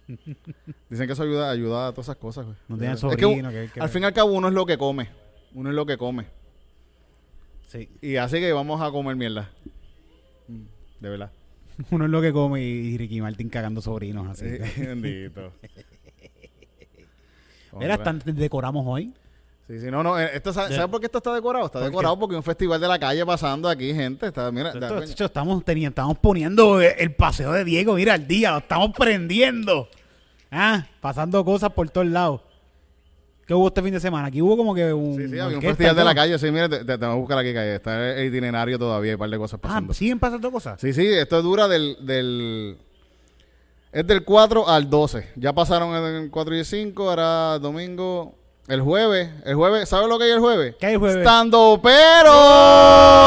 Dicen 0.90 1.08
que 1.08 1.14
eso 1.14 1.24
ayuda, 1.24 1.52
ayuda 1.52 1.88
a 1.88 1.92
todas 1.92 2.06
esas 2.08 2.16
cosas, 2.18 2.46
güey. 2.46 2.58
No 2.68 2.78
tiene 2.78 2.94
Es 2.94 3.02
que 3.02 3.10
sobrino, 3.22 3.50
que- 3.50 3.70
que- 3.74 3.80
al 3.80 3.90
fin 3.90 4.02
y 4.04 4.06
al 4.06 4.14
cabo 4.14 4.32
uno 4.32 4.48
es 4.48 4.54
lo 4.54 4.66
que 4.66 4.78
come. 4.78 5.10
Uno 5.54 5.70
es 5.70 5.76
lo 5.76 5.86
que 5.86 5.98
come. 5.98 6.26
Sí. 7.68 7.90
Y 8.02 8.16
así 8.16 8.40
que 8.40 8.52
vamos 8.52 8.82
a 8.82 8.90
comer 8.92 9.16
mierda. 9.16 9.50
Mm, 10.48 10.62
De 11.00 11.10
verdad. 11.10 11.32
Uno 11.92 12.06
es 12.06 12.12
lo 12.12 12.22
que 12.22 12.34
come 12.34 12.62
y 12.62 12.98
Ricky 12.98 13.22
Martin 13.22 13.48
cagando 13.50 13.82
sobrinos 13.82 14.28
así. 14.28 14.46
Sí, 14.50 14.82
bendito. 14.86 15.54
Mira, 17.78 17.98
decoramos 18.26 18.84
hoy. 18.88 19.14
Sí, 19.68 19.80
sí, 19.80 19.92
no, 19.92 20.02
no. 20.02 20.20
eh, 20.20 20.32
Esto, 20.34 20.52
¿sabe, 20.52 20.70
De- 20.70 20.76
sabe 20.76 20.88
por 20.88 21.00
qué 21.00 21.06
esto 21.06 21.20
está 21.20 21.32
decorado? 21.34 21.68
Está 21.68 21.78
¿Por 21.80 21.84
qué? 21.88 21.92
decorado 21.92 22.18
porque 22.18 22.34
hay 22.34 22.38
un 22.38 22.44
festival 22.44 22.82
de 22.82 22.88
la 22.88 22.98
calle 22.98 23.24
pasando 23.24 23.70
aquí, 23.70 23.94
gente. 23.94 24.26
Está, 24.26 24.52
mira, 24.52 24.74
da- 24.74 24.88
Esto- 24.88 25.04
esto 25.04 25.26
estamos, 25.26 25.64
teniendo, 25.64 25.90
estamos 25.90 26.18
poniendo 26.18 26.82
el 26.82 27.14
paseo 27.14 27.52
de 27.52 27.64
Diego, 27.64 27.94
mira, 27.94 28.16
al 28.16 28.28
día, 28.28 28.52
lo 28.52 28.58
estamos 28.58 28.92
prendiendo. 28.98 29.88
Ah, 30.52 30.86
pasando 31.02 31.44
cosas 31.46 31.72
por 31.72 31.90
todos 31.90 32.08
lados. 32.08 32.42
¿Qué 33.46 33.54
hubo 33.56 33.68
este 33.68 33.82
fin 33.82 33.92
de 33.94 34.00
semana? 34.00 34.28
Aquí 34.28 34.42
hubo 34.42 34.56
como 34.56 34.76
que 34.76 34.94
un. 34.94 35.16
sí, 35.16 35.28
sí, 35.28 35.40
había 35.40 35.58
un 35.58 35.64
festival 35.64 35.96
de 35.96 36.04
la 36.04 36.14
calle. 36.14 36.38
Sí, 36.38 36.52
mira, 36.52 36.70
te, 36.70 36.80
te, 36.86 36.98
te 36.98 37.06
voy 37.06 37.16
a 37.16 37.18
buscar 37.18 37.38
aquí, 37.40 37.52
calle. 37.54 37.76
Está 37.76 38.14
el 38.16 38.28
itinerario 38.28 38.78
todavía, 38.78 39.12
hay 39.12 39.16
un 39.16 39.20
par 39.20 39.30
de 39.30 39.38
cosas 39.38 39.60
Ah, 39.60 39.68
pasando. 39.68 39.94
¿siguen 39.94 40.20
pasando 40.20 40.52
cosas? 40.52 40.80
Sí, 40.80 40.94
sí, 40.94 41.06
esto 41.08 41.42
dura 41.42 41.68
del, 41.68 41.98
del... 42.02 42.78
Es 43.92 44.06
del 44.06 44.24
4 44.24 44.70
al 44.70 44.88
12. 44.90 45.30
Ya 45.36 45.54
pasaron 45.54 45.96
el 45.96 46.30
4 46.30 46.56
y 46.56 46.60
el 46.60 46.66
5, 46.66 47.10
ahora 47.10 47.60
domingo... 47.60 48.36
El 48.68 48.82
jueves, 48.82 49.32
el 49.46 49.56
jueves, 49.56 49.90
¿sabes 49.90 50.08
lo 50.08 50.20
que 50.20 50.26
hay 50.26 50.30
el 50.32 50.40
jueves? 50.40 50.76
¿Qué 50.80 50.86
hay 50.86 50.94
el 50.94 51.00
jueves? 51.00 51.18
Estando 51.18 51.80
pero 51.82 52.32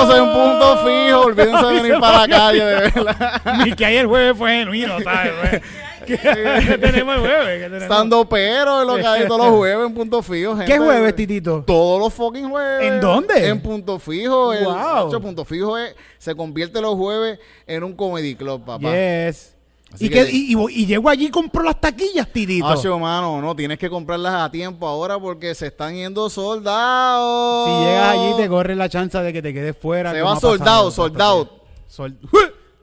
soy 0.06 0.20
un 0.20 0.32
punto 0.32 0.76
fijo, 0.86 1.20
olvídense 1.22 1.66
de 1.66 1.82
venir 1.82 1.98
para 1.98 2.18
la 2.20 2.28
calle, 2.28 2.64
de 2.64 2.74
verdad. 2.76 3.42
Ni 3.64 3.72
que 3.72 3.84
ayer 3.84 4.06
jueves 4.06 4.38
fue 4.38 4.58
genuino, 4.58 5.00
¿sabes? 5.00 5.60
¿Qué, 6.06 6.18
qué 6.66 6.78
tenemos 6.78 7.14
el 7.16 7.20
jueves? 7.20 7.82
Estando 7.82 8.28
pero 8.28 8.80
es 8.82 8.86
lo 8.86 8.96
que 8.96 9.06
hay 9.06 9.26
todos 9.26 9.46
los 9.46 9.56
jueves 9.56 9.86
en 9.86 9.94
punto 9.94 10.22
fijo, 10.22 10.56
gente. 10.56 10.72
¿Qué 10.72 10.78
jueves, 10.78 11.16
Titito? 11.16 11.64
Todos 11.66 12.00
los 12.00 12.12
fucking 12.14 12.48
jueves. 12.50 12.92
¿En 12.92 13.00
dónde? 13.00 13.48
En 13.48 13.60
Punto 13.60 13.98
Fijo. 13.98 14.52
El, 14.52 14.64
Wow. 14.64 14.74
macho, 14.74 15.20
Punto 15.20 15.44
Fijo 15.44 15.76
es, 15.78 15.94
se 16.18 16.34
convierte 16.34 16.80
los 16.80 16.94
jueves 16.94 17.38
en 17.66 17.84
un 17.84 17.94
comedy 17.94 18.34
club, 18.34 18.64
papá. 18.64 18.90
Yes. 18.92 19.54
Y, 19.98 20.08
que- 20.08 20.24
que, 20.24 20.30
y, 20.32 20.54
y- 20.54 20.82
y 20.82 20.86
llego 20.86 21.08
allí 21.10 21.26
y 21.26 21.30
compro 21.30 21.62
las 21.62 21.78
taquillas, 21.78 22.26
Titito. 22.32 22.66
Hacho, 22.66 22.98
mano, 22.98 23.42
no, 23.42 23.54
tienes 23.54 23.78
que 23.78 23.90
comprarlas 23.90 24.32
a 24.34 24.50
tiempo 24.50 24.86
ahora 24.88 25.18
porque 25.18 25.54
se 25.54 25.66
están 25.66 25.94
yendo 25.94 26.30
soldados. 26.30 27.66
Si 27.68 27.84
llegas 27.84 28.08
allí 28.16 28.32
te 28.38 28.48
corre 28.48 28.74
la 28.74 28.88
chance 28.88 29.18
de 29.18 29.32
que 29.32 29.42
te 29.42 29.52
quedes 29.52 29.76
fuera. 29.76 30.12
Se 30.12 30.20
como 30.20 30.30
va 30.32 30.36
ha 30.38 30.40
pasado 30.40 30.90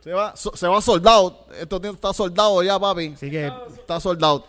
soldado, 0.02 0.04
soldado. 0.04 0.04
Se 0.04 0.14
va, 0.14 0.36
so- 0.36 0.56
se 0.56 0.68
va 0.68 0.82
soldado. 0.82 1.46
Esto 1.60 1.80
tiene- 1.82 1.96
está 1.96 2.14
soldado 2.14 2.64
ya, 2.64 2.80
papi. 2.80 3.08
Así 3.16 3.30
que 3.30 3.52
Está 3.78 4.00
soldado. 4.00 4.46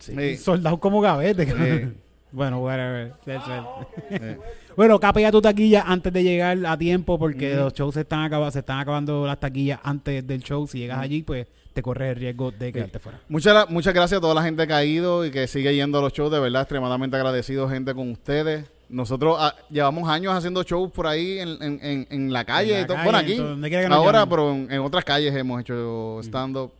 sí, 0.00 0.12
Sí. 0.14 0.36
soldado 0.36 0.78
como 0.80 1.00
gavete. 1.00 1.46
Sí. 1.46 1.92
bueno, 2.32 2.60
whatever. 2.60 3.12
That's 3.24 3.46
it. 3.46 4.12
Eh, 4.22 4.38
Bueno, 4.74 4.98
capea 4.98 5.30
tu 5.30 5.42
taquilla 5.42 5.84
antes 5.86 6.10
de 6.14 6.22
llegar 6.22 6.56
a 6.64 6.78
tiempo 6.78 7.18
porque 7.18 7.54
los 7.54 7.74
shows 7.74 7.92
se 7.92 8.00
están, 8.00 8.20
acaba- 8.20 8.50
se 8.50 8.60
están 8.60 8.78
acabando 8.78 9.26
las 9.26 9.38
taquillas 9.38 9.78
antes 9.82 10.26
del 10.26 10.42
show. 10.42 10.66
Si 10.66 10.78
llegas 10.78 10.98
allí, 10.98 11.22
pues 11.22 11.46
te 11.74 11.82
corres 11.82 12.08
el 12.12 12.16
riesgo 12.16 12.50
de 12.52 12.72
quedarte 12.72 12.98
fuera. 12.98 13.20
Muchas, 13.28 13.68
muchas 13.68 13.92
gracias 13.92 14.16
a 14.16 14.20
toda 14.22 14.34
la 14.34 14.42
gente 14.42 14.66
que 14.66 14.72
ha 14.72 14.82
ido 14.82 15.26
y 15.26 15.30
que 15.30 15.46
sigue 15.46 15.74
yendo 15.74 15.98
a 15.98 16.00
los 16.00 16.14
shows. 16.14 16.32
De 16.32 16.40
verdad, 16.40 16.62
extremadamente 16.62 17.16
agradecido, 17.18 17.68
gente, 17.68 17.94
con 17.94 18.10
ustedes. 18.12 18.64
Nosotros 18.92 19.36
ah, 19.40 19.54
llevamos 19.70 20.08
años 20.08 20.34
haciendo 20.34 20.62
shows 20.62 20.92
por 20.92 21.06
ahí 21.06 21.38
en, 21.38 21.48
en- 21.62 21.80
en- 21.82 22.06
en 22.10 22.32
la 22.32 22.44
calle. 22.44 22.72
En 22.72 22.76
la 22.78 22.82
y 22.82 22.86
todo. 22.86 22.96
calle, 22.98 23.10
bueno, 23.40 23.64
aquí. 23.66 23.92
Ahora, 23.92 24.26
pero 24.26 24.52
en, 24.52 24.70
en 24.70 24.80
otras 24.80 25.04
calles 25.04 25.34
hemos 25.34 25.60
hecho 25.62 26.20
stand-up. 26.22 26.70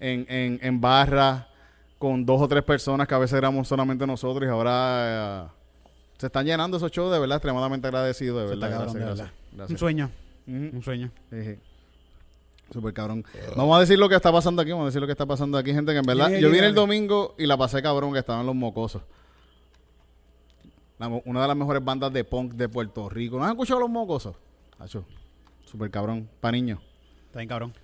En, 0.00 0.26
en, 0.28 0.58
en 0.60 0.80
barras 0.80 1.44
con 1.98 2.26
dos 2.26 2.42
o 2.42 2.48
tres 2.48 2.62
personas 2.64 3.08
que 3.08 3.14
a 3.14 3.18
veces 3.18 3.38
éramos 3.38 3.66
solamente 3.66 4.06
nosotros 4.06 4.46
y 4.46 4.50
ahora 4.50 5.46
eh, 5.46 5.48
se 6.18 6.26
están 6.26 6.44
llenando 6.44 6.76
esos 6.76 6.90
shows. 6.90 7.10
De 7.12 7.18
verdad, 7.18 7.36
extremadamente 7.36 7.86
agradecido. 7.86 8.38
De 8.40 8.46
verdad, 8.46 8.68
está 8.68 8.78
cabrón, 8.78 8.94
gracias, 8.94 9.18
de 9.28 9.56
gracias. 9.56 9.70
Un 9.70 9.78
sueño, 9.78 10.10
un 10.46 10.82
sueño. 10.82 11.10
Sí, 11.30 11.42
sí. 11.44 11.54
Super 12.72 12.92
cabrón. 12.92 13.24
Vamos 13.56 13.76
a 13.76 13.80
decir 13.80 13.96
lo 13.98 14.08
que 14.08 14.16
está 14.16 14.32
pasando 14.32 14.60
aquí. 14.60 14.72
Vamos 14.72 14.84
a 14.84 14.86
decir 14.86 15.00
lo 15.00 15.06
que 15.06 15.12
está 15.12 15.24
pasando 15.24 15.56
aquí, 15.56 15.72
gente. 15.72 15.92
Que 15.92 15.98
en 15.98 16.04
verdad, 16.04 16.28
yo 16.30 16.50
vine 16.50 16.66
el 16.66 16.74
domingo 16.74 17.34
y 17.38 17.46
la 17.46 17.56
pasé 17.56 17.80
cabrón 17.80 18.12
que 18.12 18.18
estaban 18.18 18.44
los 18.44 18.54
mocosos. 18.56 19.02
La 20.98 21.08
una 21.08 21.42
de 21.42 21.48
las 21.48 21.56
mejores 21.56 21.84
bandas 21.84 22.12
de 22.12 22.24
punk 22.24 22.52
de 22.54 22.68
Puerto 22.68 23.08
Rico. 23.08 23.38
¿No 23.38 23.44
has 23.44 23.50
escuchado 23.50 23.80
los 23.80 23.90
mocosos? 23.90 24.34
Hacho, 24.78 25.04
super 25.64 25.90
cabrón. 25.90 26.28
Pa' 26.40 26.50
niños. 26.52 26.80
Está 27.26 27.40
bien, 27.40 27.48
cabrón. 27.48 27.74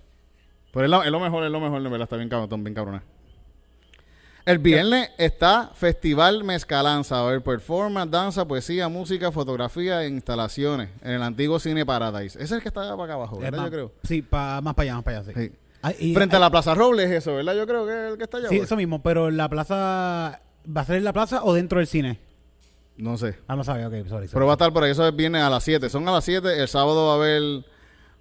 Pero 0.71 0.85
es, 0.85 0.89
la- 0.89 1.05
es 1.05 1.11
lo 1.11 1.19
mejor, 1.19 1.43
es 1.43 1.51
lo 1.51 1.59
mejor, 1.59 1.83
de 1.83 1.89
verdad. 1.89 2.05
Está 2.05 2.17
bien 2.17 2.29
cabrón, 2.29 2.63
bien 2.63 2.73
cabrones. 2.73 3.01
El 4.45 4.57
viernes 4.59 5.11
está 5.17 5.69
Festival 5.73 6.43
Mezcalanza. 6.43 7.17
A 7.17 7.27
haber 7.27 7.41
performance, 7.41 8.11
danza, 8.11 8.45
poesía, 8.47 8.89
música, 8.89 9.31
fotografía 9.31 10.03
e 10.03 10.09
instalaciones 10.09 10.89
en 11.01 11.11
el 11.11 11.23
antiguo 11.23 11.59
Cine 11.59 11.85
Paradise. 11.85 12.35
Ese 12.37 12.45
es 12.45 12.51
el 12.53 12.61
que 12.61 12.67
está 12.67 12.81
para 12.91 13.03
acá 13.05 13.13
abajo, 13.13 13.37
¿verdad? 13.39 13.57
más- 13.59 13.67
Yo 13.67 13.71
creo. 13.71 13.91
Sí, 14.03 14.21
pa- 14.21 14.59
más 14.59 14.73
para 14.73 14.83
allá, 14.83 14.95
más 14.95 15.03
para 15.03 15.19
allá, 15.19 15.33
sí. 15.33 15.39
Sí. 15.49 15.51
Ah, 15.81 15.93
y- 15.97 16.13
Frente 16.13 16.35
a 16.35 16.39
la 16.39 16.49
Plaza 16.49 16.73
Robles, 16.73 17.09
eso, 17.11 17.35
¿verdad? 17.35 17.55
Yo 17.55 17.65
creo 17.67 17.85
que 17.85 17.91
es 17.93 18.11
el 18.11 18.17
que 18.17 18.23
está 18.23 18.37
allá. 18.37 18.49
Sí, 18.49 18.57
eso 18.57 18.75
mismo, 18.75 19.01
pero 19.03 19.29
la 19.31 19.47
plaza... 19.49 20.41
¿Va 20.65 20.81
a 20.81 20.85
ser 20.85 20.95
en 20.97 21.03
la 21.03 21.13
plaza 21.13 21.43
o 21.43 21.53
dentro 21.53 21.77
del 21.79 21.87
cine? 21.87 22.19
No 22.97 23.17
sé. 23.17 23.35
Ah, 23.47 23.55
no 23.55 23.63
sabía, 23.63 23.87
ok, 23.87 23.93
sorry. 23.93 24.09
sorry. 24.09 24.27
Pero 24.31 24.45
va 24.45 24.53
a 24.53 24.55
estar 24.55 24.71
por 24.71 24.83
ahí, 24.83 24.91
eso 24.91 25.07
es 25.07 25.15
viernes 25.15 25.41
a 25.41 25.49
las 25.49 25.63
7. 25.63 25.89
Son 25.89 26.07
a 26.07 26.11
las 26.11 26.23
7. 26.25 26.61
El 26.61 26.67
sábado 26.67 27.07
va 27.07 27.13
a 27.13 27.15
haber 27.15 27.65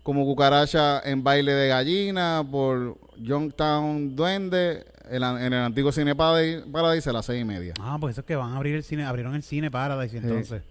como 0.02 0.24
cucaracha 0.24 1.00
en 1.00 1.22
baile 1.22 1.52
de 1.52 1.68
gallina 1.68 2.44
por 2.50 2.98
Youngtown 3.18 4.16
Duende 4.16 4.84
en, 5.10 5.22
el 5.22 5.54
antiguo 5.54 5.92
Cine 5.92 6.16
Paradise, 6.16 7.10
a 7.10 7.12
las 7.12 7.26
6 7.26 7.42
y 7.42 7.44
media. 7.44 7.74
Ah, 7.80 7.98
pues 8.00 8.12
eso 8.12 8.22
es 8.22 8.26
que 8.26 8.36
van 8.36 8.52
a 8.52 8.56
abrir 8.56 8.74
el 8.74 8.82
cine, 8.82 9.04
abrieron 9.04 9.34
el 9.34 9.42
cine 9.42 9.70
Paradise 9.70 10.16
entonces. 10.16 10.62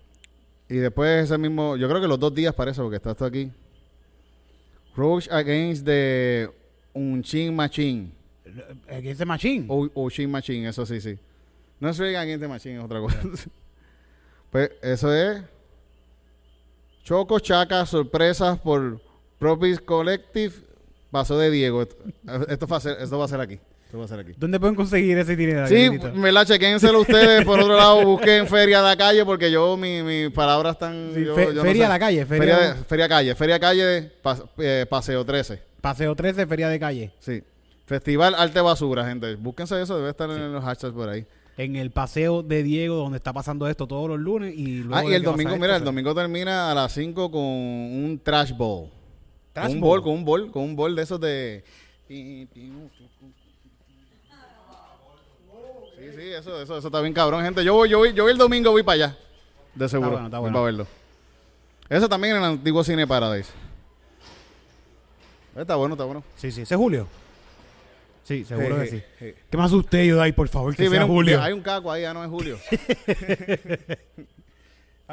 Y 0.68 0.76
después 0.76 1.26
ese 1.26 1.38
mismo, 1.38 1.76
yo 1.76 1.88
creo 1.88 2.02
que 2.02 2.08
los 2.08 2.20
dos 2.20 2.34
días 2.34 2.54
parece, 2.54 2.82
porque 2.82 2.96
está 2.96 3.12
esto 3.12 3.26
aquí. 3.26 3.52
Roach 4.96 5.30
Against 5.30 5.86
the 5.86 6.50
Unchin 6.94 7.56
Machine. 7.56 8.12
¿El 8.88 9.02
que 9.02 9.12
ese 9.12 9.26
machine? 9.26 9.66
O 9.70 9.90
Unchin 9.94 10.30
Machine, 10.30 10.68
eso 10.68 10.86
sí, 10.86 11.00
sí. 11.00 11.18
No 11.80 11.90
es 11.90 12.00
Against 12.00 12.42
the 12.42 12.48
Machine, 12.48 12.78
es 12.78 12.84
otra 12.84 13.00
cosa. 13.00 13.20
pues 14.52 14.72
eso 14.82 15.14
es 15.14 15.42
Choco 17.04 17.40
Chaca, 17.40 17.86
sorpresas 17.86 18.60
por 18.60 19.00
Propis 19.40 19.80
Collective, 19.80 20.54
pasó 21.10 21.38
de 21.38 21.50
Diego. 21.50 21.82
Esto, 22.48 22.68
va 22.68 22.78
a 22.78 22.80
ser, 22.80 22.98
esto 23.02 23.18
va 23.18 23.26
a 23.26 23.28
ser 23.28 23.42
aquí. 23.42 23.60
Esto 23.86 23.98
va 23.98 24.06
a 24.06 24.08
ser 24.08 24.20
aquí. 24.20 24.32
¿Dónde 24.38 24.60
pueden 24.60 24.76
conseguir 24.76 25.18
ese 25.18 25.34
itinerario? 25.34 25.92
Sí, 25.92 26.00
me 26.14 26.32
la 26.32 26.46
chequénselo 26.46 27.02
ustedes. 27.02 27.44
Por 27.44 27.60
otro 27.60 27.76
lado, 27.76 28.06
busquen 28.06 28.48
Feria 28.48 28.82
de 28.82 28.88
la 28.88 28.96
Calle 28.96 29.26
porque 29.26 29.52
yo, 29.52 29.76
mi- 29.76 30.02
mis 30.04 30.30
palabras 30.32 30.74
están. 30.74 31.12
Sí, 31.14 31.26
yo- 31.26 31.36
fe- 31.36 31.48
yo 31.48 31.54
no 31.56 31.62
feria 31.64 31.86
sé. 31.86 31.90
la 31.90 32.00
calle, 32.00 32.26
feria- 32.26 32.56
Feria, 32.56 32.74
de- 32.76 32.84
feria 32.86 33.10
Calle. 33.10 33.36
Feria 33.36 33.60
Calle, 33.60 34.12
pas- 34.24 34.46
eh, 34.60 34.86
Paseo 34.90 35.26
13. 35.26 35.62
Paseo 35.82 36.16
13, 36.16 36.46
Feria 36.48 36.70
de 36.70 36.80
Calle. 36.80 37.12
Sí. 37.20 37.44
Festival 37.86 38.36
Arte 38.38 38.62
Basura, 38.62 39.06
gente. 39.06 39.36
Búsquense 39.36 39.82
eso, 39.82 39.98
debe 39.98 40.12
estar 40.12 40.30
en 40.30 40.54
los 40.54 40.64
hashtags 40.64 40.94
por 40.94 41.10
ahí. 41.10 41.26
En 41.58 41.76
el 41.76 41.92
paseo 41.92 42.44
de 42.44 42.64
Diego, 42.64 42.96
donde 42.96 43.18
está 43.18 43.34
pasando 43.34 43.68
esto 43.68 43.86
todos 43.88 44.10
los 44.10 44.20
lunes. 44.20 44.54
Y 44.58 44.78
luego 44.78 44.96
Ah, 44.96 45.12
y 45.12 45.14
el 45.14 45.24
domingo, 45.24 45.50
esto, 45.52 45.62
mira, 45.62 45.76
el 45.76 45.84
domingo 45.84 46.16
termina 46.16 46.72
a 46.72 46.76
las 46.76 46.94
5 46.94 47.30
con 47.30 47.42
un 47.42 48.20
trash 48.24 48.56
ball. 48.56 48.90
Trash 49.54 49.68
con 49.68 49.76
un 49.76 49.82
ball. 49.82 50.02
con 50.02 50.14
un 50.14 50.26
bol, 50.26 50.52
con 50.52 50.64
un 50.64 50.76
bol 50.76 50.96
de 50.96 51.02
esos 51.02 51.20
de. 51.20 51.64
Sí, 52.08 52.48
sí, 56.16 56.30
eso, 56.30 56.62
eso, 56.62 56.78
eso 56.78 56.88
está 56.88 57.02
bien 57.02 57.14
cabrón, 57.14 57.44
gente. 57.44 57.64
Yo 57.64 57.76
voy, 57.76 57.90
yo 57.90 58.00
voy, 58.00 58.14
yo 58.14 58.24
voy 58.24 58.32
el 58.32 58.38
domingo, 58.38 58.72
voy 58.72 58.84
para 58.84 58.96
allá. 58.96 59.18
De 59.76 59.88
seguro. 59.88 60.12
bueno, 60.12 60.26
está 60.26 60.40
bueno. 60.40 60.54
para 60.54 60.66
verlo. 60.66 60.88
Eso 61.90 62.10
también 62.10 62.36
en 62.36 62.44
el 62.44 62.50
antiguo 62.52 62.84
Cine 62.84 63.06
Paradise. 63.06 63.52
Está 65.56 65.76
bueno, 65.76 65.96
está 65.96 66.06
bueno. 66.06 66.24
Sí, 66.38 66.52
sí. 66.52 66.62
¿Ese 66.62 66.74
es 66.74 66.80
Julio? 66.80 67.08
Sí, 68.24 68.46
seguro 68.46 68.80
que 68.80 68.88
Sí. 68.88 69.34
¿Qué 69.50 69.58
más 69.58 69.72
usted, 69.72 70.06
Yodai, 70.06 70.32
por 70.34 70.48
favor? 70.48 70.76
Que 70.76 70.90
sea 70.90 71.06
Julio. 71.06 71.42
Hay 71.42 71.54
un 71.54 71.62
caco 71.62 71.92
ahí, 71.92 72.04
ya 72.04 72.14
no 72.14 72.24
es 72.24 72.30
Julio. 72.30 72.58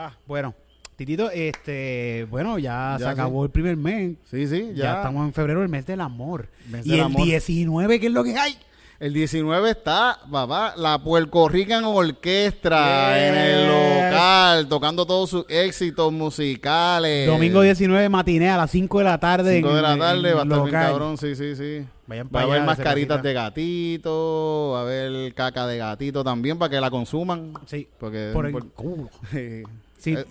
Ah, 0.01 0.16
bueno. 0.27 0.55
Titito, 0.94 1.29
este, 1.31 2.25
bueno, 2.31 2.59
ya, 2.59 2.97
Ya, 2.99 3.07
se 3.07 3.11
acabó 3.11 3.44
el 3.44 3.51
primer 3.51 3.77
mes. 3.77 4.16
Sí, 4.31 4.47
sí, 4.47 4.71
Ya. 4.75 4.85
ya. 4.85 4.97
estamos 4.97 5.27
en 5.27 5.33
febrero, 5.33 5.62
el 5.62 5.68
mes 5.68 5.87
del 5.87 6.01
amor. 6.01 6.49
Mes 6.68 6.87
y 6.87 6.90
del 6.90 6.99
el 7.01 7.05
amor. 7.07 7.25
19, 7.25 7.99
¿qué 8.01 8.07
es 8.07 8.12
lo 8.12 8.23
que 8.25 8.37
hay? 8.37 8.57
El 9.01 9.13
19 9.13 9.71
está, 9.71 10.19
papá, 10.29 10.75
la 10.77 10.99
Puerto 10.99 11.49
Rican 11.49 11.85
Orquestra 11.85 13.29
en 13.29 13.35
el 13.37 13.69
local, 13.69 14.67
tocando 14.69 15.07
todos 15.07 15.31
sus 15.31 15.45
éxitos 15.49 16.13
musicales. 16.13 17.29
Domingo 17.29 17.61
19, 17.61 18.09
matiné 18.09 18.51
a 18.51 18.57
las 18.57 18.73
5 18.73 18.99
de 18.99 19.05
la 19.05 19.19
tarde. 19.21 19.55
5 19.55 19.69
en- 19.71 19.77
de 19.77 19.83
la 19.83 19.97
tarde, 19.97 20.33
va 20.35 20.41
a 20.41 20.43
estar 20.43 20.59
bien 20.63 20.71
cabrón, 20.73 21.17
sí, 21.17 21.37
sí, 21.37 21.55
sí. 21.55 21.87
Vayan 22.09 22.29
Va 22.35 22.41
a 22.41 22.43
haber 22.43 22.63
mascaritas 22.63 23.23
de 23.23 23.33
gatito, 23.35 24.71
va 24.73 24.81
a 24.81 24.83
haber 24.83 25.33
caca 25.35 25.67
de 25.69 25.79
gatito 25.79 26.25
también 26.25 26.59
para 26.59 26.71
que 26.71 26.81
la 26.81 26.91
consuman. 26.91 27.53
Sí, 27.67 27.87
Porque 28.01 28.31
por 28.33 28.47
el 28.47 28.53
por- 28.53 28.69
culo. 28.73 29.11
sí, 29.31 29.63
Si, 29.99 30.15
Eh. 30.15 30.25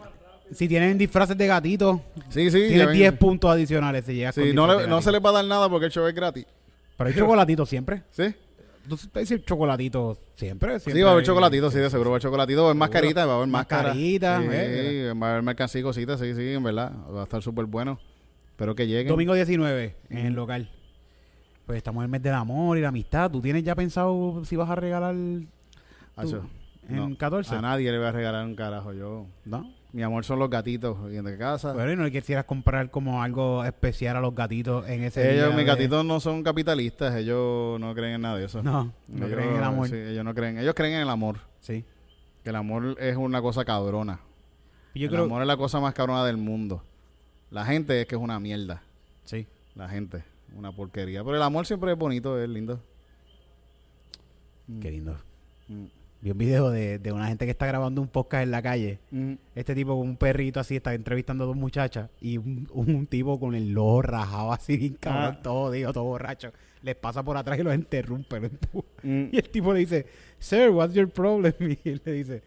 si 0.52 0.68
tienen 0.68 0.98
disfraces 0.98 1.38
de 1.38 1.48
gatito, 1.48 2.02
sí, 2.28 2.52
sí, 2.52 2.60
ven. 2.78 2.92
10 2.92 3.14
puntos 3.14 3.50
adicionales 3.50 4.04
si 4.06 4.14
llegas 4.16 4.36
Sí, 4.36 4.52
no, 4.54 4.68
le- 4.68 4.88
no 4.88 5.02
se 5.02 5.12
les 5.14 5.24
va 5.24 5.30
a 5.30 5.34
dar 5.34 5.46
nada 5.46 5.70
porque 5.70 5.86
el 5.86 5.92
show 5.94 6.06
es 6.06 6.14
gratis. 6.14 6.46
Pero 6.98 7.10
hay 7.10 7.16
chocolatito 7.16 7.66
siempre. 7.66 8.02
¿Sí? 8.12 8.24
¿Tú 8.88 8.97
te 9.12 9.19
dices 9.19 9.43
chocolatito 9.45 10.17
siempre? 10.36 10.80
Sí, 10.80 11.02
va 11.02 11.10
a 11.10 11.12
haber 11.13 11.26
chocolatito, 11.26 11.69
sí, 11.71 11.80
de 11.80 11.89
seguro 11.89 12.12
va 12.12 12.13
a 12.13 12.17
haber 12.17 12.21
chocolatito, 12.23 12.62
va 12.62 12.67
a 12.67 12.69
haber 12.71 12.80
mascarita, 12.80 13.26
va 13.26 13.34
a 13.34 13.36
haber 13.38 13.47
máscara. 13.47 13.84
Mascarita, 13.89 14.41
Sí, 14.41 14.47
eh. 14.52 15.13
va 15.21 15.28
a 15.28 15.32
haber 15.32 15.43
mercancía 15.43 15.82
y 15.82 15.84
cositas, 15.84 16.19
sí, 16.19 16.34
sí, 16.34 16.54
en 16.54 16.63
verdad. 16.63 16.91
Va 17.13 17.21
a 17.21 17.23
estar 17.23 17.41
súper 17.41 17.65
bueno. 17.65 18.00
Espero 18.50 18.76
que 18.76 18.88
lleguen. 18.88 19.08
Domingo 19.08 19.34
19, 19.34 19.95
en 20.10 20.26
el 20.26 20.34
local. 20.34 20.71
Pues 21.65 21.78
estamos 21.78 22.02
en 22.02 22.06
el 22.06 22.10
mes 22.12 22.23
del 22.23 22.34
amor 22.34 22.78
y 22.78 22.82
la 22.82 22.88
amistad. 22.88 23.30
¿Tú 23.30 23.41
tienes 23.41 23.63
ya 23.63 23.76
pensado 23.76 24.43
si 24.45 24.56
vas 24.56 24.69
a 24.69 24.76
regalar 24.76 25.15
Acho, 26.15 26.45
en 26.88 26.95
no, 26.95 27.17
14? 27.17 27.56
A 27.56 27.62
nadie 27.62 27.91
le 27.91 27.97
voy 27.97 28.08
a 28.08 28.12
regalar 28.12 28.45
un 28.45 28.56
carajo. 28.56 28.93
Yo, 28.93 29.26
¿No? 29.45 29.69
Mi 29.98 30.04
amor 30.04 30.24
son 30.24 30.38
los 30.38 30.48
gatitos 30.52 31.10
de 31.10 31.38
casa. 31.40 31.74
Bueno, 31.74 31.92
y 31.92 31.96
no 31.96 32.04
le 32.04 32.12
quisieras 32.12 32.46
comprar 32.46 32.92
como 32.92 33.24
algo 33.24 33.66
especial 33.66 34.16
a 34.16 34.22
los 34.22 34.36
gatitos 34.36 34.88
en 34.88 35.04
ese 35.04 35.34
ellos, 35.34 35.48
mis 35.50 35.58
de- 35.58 35.64
gatitos 35.64 36.06
no 36.06 36.20
son 36.20 36.44
capitalistas, 36.44 37.16
ellos 37.16 37.80
no 37.80 37.96
creen 37.96 38.14
en 38.14 38.22
nada 38.22 38.38
de 38.38 38.46
eso. 38.46 38.62
No, 38.62 38.94
no 39.08 39.26
Ellos- 39.26 39.36
creen 39.36 39.50
en 39.54 39.56
el 39.58 39.64
amor. 39.64 39.88
sí, 39.88 39.96
ellos 39.96 40.24
no 40.24 40.36
creen, 40.36 40.60
ellos 40.60 40.76
creen 40.76 40.94
en 40.94 41.02
el 41.02 41.10
amor. 41.10 41.40
Sí. 41.62 41.84
Que 42.44 42.52
el 42.52 42.56
amor 42.58 42.96
es 43.00 43.18
una 43.18 43.42
cosa 43.42 43.66
cabrona. 43.66 44.20
Yo 44.94 45.06
el 45.06 45.10
creo... 45.10 45.24
amor 45.24 45.42
es 45.42 45.48
la 45.48 45.58
cosa 45.58 45.80
más 45.80 45.96
cabrona 45.96 46.24
del 46.26 46.38
mundo. 46.38 46.84
La 47.50 47.66
gente 47.66 48.00
es 48.00 48.06
que 48.06 48.14
es 48.14 48.22
una 48.22 48.40
mierda. 48.40 48.84
Sí. 49.24 49.48
La 49.74 49.90
gente, 49.90 50.24
una 50.56 50.72
porquería. 50.72 51.24
Pero 51.24 51.38
el 51.38 51.42
amor 51.42 51.66
siempre 51.66 51.92
es 51.92 51.98
bonito, 51.98 52.40
es 52.40 52.48
lindo. 52.48 52.80
Qué 54.80 54.92
lindo. 54.92 55.18
Mm. 55.68 55.86
Vi 56.20 56.32
un 56.32 56.38
video 56.38 56.72
de, 56.72 56.98
de 56.98 57.12
una 57.12 57.28
gente 57.28 57.46
que 57.46 57.52
está 57.52 57.68
grabando 57.68 58.02
un 58.02 58.08
podcast 58.08 58.44
en 58.44 58.52
la 58.52 58.62
calle. 58.62 59.00
Mm. 59.12 59.34
Este 59.56 59.76
tipo 59.76 59.96
con 59.98 60.08
un 60.10 60.18
perrito 60.18 60.60
así 60.60 60.76
está 60.78 60.94
entrevistando 60.96 61.44
a 61.44 61.48
dos 61.48 61.56
muchachas 61.56 62.10
y 62.20 62.38
un, 62.38 62.68
un 62.74 63.06
tipo 63.06 63.40
con 63.40 63.54
el 63.54 63.78
ojo 63.78 64.02
rajado 64.02 64.52
así, 64.52 64.78
bien 64.78 64.96
cabrón, 65.00 65.36
Ah. 65.38 65.42
todo, 65.44 65.72
digo, 65.72 65.94
todo 65.94 66.06
borracho. 66.06 66.52
Les 66.82 66.96
pasa 66.96 67.22
por 67.24 67.38
atrás 67.38 67.60
y 67.60 67.64
los 67.64 67.76
interrumpe. 67.76 68.40
los. 68.40 68.52
Mm. 69.04 69.26
Y 69.32 69.38
el 69.38 69.50
tipo 69.50 69.74
le 69.74 69.80
dice, 69.82 70.06
Sir, 70.40 70.70
what's 70.72 70.94
your 70.96 71.10
problem? 71.10 71.54
Y 71.84 71.90
él 71.90 72.02
le 72.04 72.12
dice, 72.14 72.44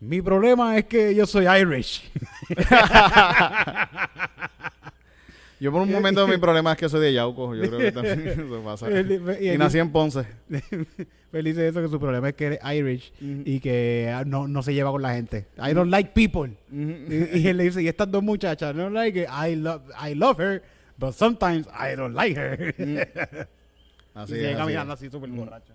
mi 0.00 0.22
problema 0.22 0.78
es 0.78 0.84
que 0.86 1.14
yo 1.14 1.26
soy 1.26 1.46
Irish. 1.46 2.10
Yo 5.60 5.70
por 5.70 5.82
un 5.82 5.92
momento 5.92 6.26
mi 6.26 6.38
problema 6.38 6.72
es 6.72 6.78
que 6.78 6.88
soy 6.88 7.00
de 7.00 7.12
Yauco. 7.12 7.54
Yo 7.54 7.62
creo 7.68 7.78
que 7.78 7.92
también 7.92 8.28
eso 8.28 8.62
pasa. 8.64 8.88
Y 8.90 9.58
nací 9.58 9.78
en 9.78 9.92
Ponce. 9.92 10.26
Él 11.32 11.44
dice 11.44 11.68
eso, 11.68 11.80
que 11.80 11.88
su 11.88 12.00
problema 12.00 12.30
es 12.30 12.34
que 12.34 12.46
eres 12.46 12.58
Irish 12.74 13.12
y 13.20 13.60
que 13.60 14.10
ah, 14.12 14.24
no, 14.24 14.48
no 14.48 14.62
se 14.62 14.74
lleva 14.74 14.90
con 14.90 15.02
la 15.02 15.14
gente. 15.14 15.46
I 15.58 15.74
don't 15.74 15.90
like 15.90 16.12
people. 16.12 16.50
y, 16.72 17.38
y 17.38 17.46
él 17.46 17.56
le 17.56 17.64
dice, 17.64 17.80
y 17.82 17.86
estas 17.86 18.10
dos 18.10 18.20
muchachas, 18.20 18.74
no 18.74 18.90
like 18.90 19.20
it. 19.20 19.28
I 19.28 19.54
love, 19.54 19.82
I 19.94 20.14
love 20.14 20.40
her, 20.40 20.60
but 20.98 21.12
sometimes 21.14 21.68
I 21.68 21.94
don't 21.94 22.16
like 22.16 22.36
her. 22.36 22.74
Así 24.14 24.32
y 24.32 24.38
es, 24.38 24.42
sigue 24.42 24.56
caminando 24.56 24.92
así 24.92 25.08
súper 25.08 25.30
borracho. 25.30 25.72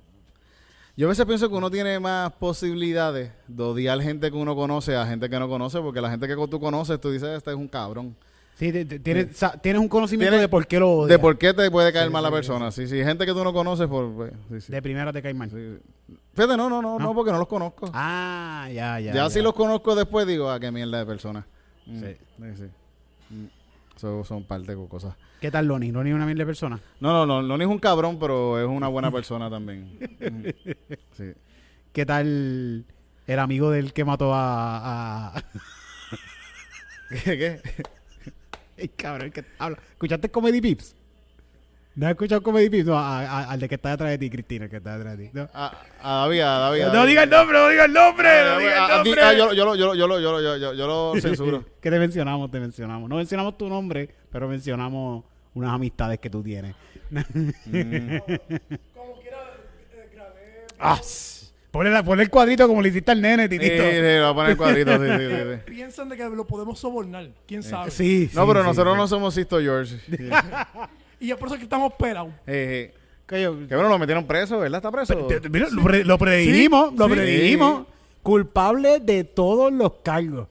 Yo 0.98 1.08
a 1.08 1.10
veces 1.10 1.26
pienso 1.26 1.48
que 1.48 1.56
uno 1.56 1.71
tiene 1.71 2.00
más 2.02 2.34
posibilidades 2.34 3.32
de 3.48 3.63
odiar 3.63 4.02
gente 4.02 4.30
que 4.30 4.38
uno 4.38 4.56
conoce 4.56 4.95
a 4.95 5.06
gente 5.06 5.30
que 5.30 5.39
no 5.39 5.48
conoce, 5.48 5.80
porque 5.80 6.02
la 6.02 6.10
gente 6.10 6.28
que 6.28 6.36
tú 6.36 6.60
conoces, 6.60 7.00
tú 7.00 7.12
dices, 7.12 7.30
este 7.30 7.52
es 7.52 7.56
un 7.56 7.69
cabrón. 7.69 8.15
Sí, 8.55 8.71
te- 8.71 8.85
te- 8.85 8.99
tienes, 8.99 9.35
sa- 9.35 9.57
tienes 9.61 9.81
un 9.81 9.89
conocimiento 9.89 10.31
Tienes- 10.31 10.41
de 10.43 10.47
por 10.49 10.65
qué 10.65 10.79
lo 10.79 10.89
odias. 10.91 11.09
De 11.09 11.19
por 11.19 11.37
qué 11.37 11.53
te 11.53 11.69
puede 11.69 11.91
caer 11.91 12.07
Sí, 12.07 12.13
mal 12.13 12.23
la 12.23 12.31
persona. 12.31 12.71
Sí, 12.71 12.87
sí, 12.87 13.03
gente 13.03 13.25
que 13.25 13.33
tú 13.33 13.43
no 13.43 13.51
conoces, 13.53 13.87
por... 13.87 14.11
pues. 14.49 14.67
De 14.69 14.81
primera 14.81 15.11
te 15.11 15.21
cae 15.21 15.33
mal. 15.33 15.49
Fíjate, 15.49 16.55
no, 16.57 16.69
no, 16.69 16.81
no, 16.81 16.97
No. 16.97 17.13
porque 17.13 17.31
no 17.31 17.37
los 17.37 17.47
conozco. 17.49 17.89
Ah, 17.93 18.67
ya, 18.73 18.99
ya. 18.99 19.13
ya, 19.13 19.29
si 19.29 19.41
los 19.41 19.53
conozco 19.53 19.93
después, 19.95 20.25
digo, 20.25 20.49
ah, 20.49 20.59
qué 20.59 20.71
mierda 20.71 20.99
de 20.99 21.05
persona. 21.05 21.45
Mm, 21.85 21.99
Sí. 21.99 22.15
sí, 22.37 22.45
sí. 22.55 23.33
Mm. 23.35 23.45
Eso 23.97 24.23
son 24.23 24.43
parte 24.45 24.75
de 24.75 24.87
cosas. 24.87 25.15
¿Qué 25.41 25.51
tal 25.51 25.67
Lonnie? 25.67 25.91
¿Lonnie 25.91 26.11
es 26.11 26.15
una 26.15 26.25
mil 26.25 26.37
de 26.37 26.45
persona? 26.45 26.79
No, 26.99 27.11
no, 27.11 27.25
no, 27.25 27.41
no 27.57 27.63
es 27.63 27.69
un 27.69 27.79
cabrón, 27.79 28.17
pero 28.19 28.59
es 28.59 28.67
una 28.67 28.87
buena 28.87 29.11
persona 29.11 29.49
también. 29.49 29.97
Mm. 30.19 30.45
Sí. 31.17 31.33
¿Qué 31.93 32.05
tal 32.05 32.85
el 33.27 33.39
amigo 33.39 33.69
del 33.71 33.91
que 33.93 34.03
mató 34.05 34.33
a... 34.33 35.35
a... 35.37 35.43
¿Qué? 37.23 37.61
El 38.77 38.91
cabrón, 38.95 39.31
que 39.31 39.43
habla. 39.59 39.77
¿Escuchaste 39.91 40.29
Comedy 40.29 40.61
Pips? 40.61 40.95
¿No 41.95 42.07
has 42.07 42.11
escuchado 42.11 42.43
Comedy 42.43 42.69
Pips? 42.69 42.88
No, 42.88 42.97
a- 42.99 43.21
a- 43.21 43.51
al 43.51 43.59
de 43.59 43.69
que 43.69 43.75
está 43.75 43.91
detrás 43.91 44.09
de 44.09 44.17
ti, 44.17 44.29
Cristina, 44.29 44.65
el 44.65 44.69
que 44.71 44.77
está 44.77 44.97
detrás 44.97 45.17
de 45.17 45.25
ti. 45.27 45.31
No, 45.33 45.47
A, 45.53 45.71
a 46.01 46.13
David, 46.25 46.41
a 46.41 46.45
David. 46.59 46.81
no 46.88 46.91
David. 46.93 47.07
diga 47.09 47.23
el 47.23 47.29
nombre, 47.29 47.57
no 47.57 47.69
diga 47.69 47.85
el 47.85 47.93
nombre, 47.93 48.29
no 48.43 48.57
diga 48.59 48.71
el 48.73 48.77
Ah, 48.91 48.95
nombre. 48.97 49.21
yo, 49.38 49.53
yo, 49.53 49.65
lo- 49.65 49.75
yo, 49.75 49.88
lo- 49.88 49.95
yo, 49.95 50.07
lo- 50.07 50.19
yo, 50.19 50.31
lo- 50.33 50.41
yo, 50.41 50.57
yo, 50.57 50.73
yo 50.73 50.88
lo 50.88 51.13
censuro. 51.21 51.63
que 51.79 51.89
te 51.89 51.97
mencionamos, 51.99 52.51
te 52.51 52.59
mencionamos. 52.59 53.09
No 53.09 53.15
mencionamos 53.15 53.57
tu 53.57 53.69
nombre, 53.69 54.09
pero 54.29 54.49
mencionamos 54.49 55.23
unas 55.53 55.71
amistades 55.73 56.19
que 56.19 56.29
tú 56.29 56.43
tienes. 56.43 56.75
Mm. 57.11 58.17
Como 58.93 59.21
quiera, 59.21 59.38
eh, 59.93 60.09
grabé. 60.13 60.65
ah, 60.79 60.99
ponle, 61.75 61.91
la- 61.91 62.03
ponle 62.03 62.23
el 62.23 62.29
cuadrito 62.29 62.67
como 62.67 62.81
le 62.81 62.89
hiciste 62.89 63.11
al 63.11 63.21
nene, 63.21 63.43
Sí, 63.43 63.49
titito. 63.49 63.83
sí, 63.83 63.89
le 63.91 64.21
voy 64.21 64.29
a 64.29 64.33
poner 64.33 64.51
el 64.51 64.57
cuadrito, 64.57 64.91
sí, 64.93 65.03
sí, 65.05 65.17
sí, 65.29 65.35
sí. 65.35 65.59
Piensan 65.73 66.09
de 66.09 66.17
que 66.17 66.23
lo 66.29 66.45
podemos 66.47 66.79
sobornar. 66.79 67.27
¿Quién 67.47 67.63
sabe? 67.63 67.91
Sí, 67.91 68.29
No, 68.33 68.41
sí, 68.43 68.47
pero 68.47 68.61
sí, 68.61 68.67
nosotros 68.69 68.93
sí. 68.93 68.97
no 68.97 69.07
somos 69.07 69.33
Sisto 69.33 69.59
George. 69.59 69.97
Sí. 70.09 70.29
Y 71.19 71.31
es 71.31 71.38
por 71.38 71.47
eso 71.47 71.57
que 71.57 71.63
estamos 71.63 71.93
pelados. 71.93 72.29
Eh, 72.45 72.91
eh. 72.93 72.93
Que 73.27 73.47
bueno, 73.75 73.89
lo 73.89 73.97
metieron 73.97 74.25
preso, 74.27 74.59
¿verdad? 74.59 74.77
¿Está 74.79 74.91
preso? 74.91 75.15
Te- 75.27 75.39
te- 75.39 75.49
mira, 75.49 75.67
lo, 75.71 75.83
pre- 75.83 76.03
lo 76.03 76.17
predijimos, 76.17 76.93
lo 76.93 77.07
sí. 77.07 77.13
predijimos. 77.13 77.88
Culpable 78.21 78.99
de 78.99 79.23
todos 79.23 79.71
los 79.71 79.93
cargos. 80.03 80.47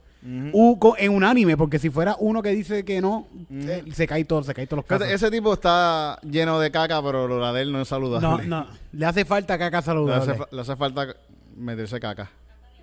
U- 0.54 0.78
co- 0.78 0.96
en 0.98 1.12
unánime, 1.12 1.56
porque 1.56 1.78
si 1.78 1.90
fuera 1.90 2.16
uno 2.18 2.40
que 2.42 2.48
dice 2.50 2.82
que 2.84 3.00
no, 3.02 3.28
eh, 3.50 3.84
se 3.92 4.06
cae 4.06 4.24
todo, 4.24 4.42
se 4.42 4.54
cae 4.54 4.66
todos 4.66 4.78
los 4.78 4.86
casos. 4.86 5.06
ese 5.08 5.30
tipo 5.30 5.52
está 5.52 6.18
lleno 6.22 6.58
de 6.58 6.70
caca, 6.70 7.02
pero 7.02 7.38
la 7.38 7.52
de 7.52 7.60
él 7.62 7.72
no 7.72 7.82
es 7.82 7.88
saludable. 7.88 8.46
No, 8.46 8.62
no, 8.64 8.66
le 8.92 9.04
hace 9.06 9.24
falta 9.26 9.58
caca 9.58 9.78
Le 9.78 9.82
saludable. 9.82 10.32
hace, 10.32 10.42
le 10.50 10.60
hace 10.62 10.76
falta 10.76 11.14
meterse 11.56 12.00
caca. 12.00 12.30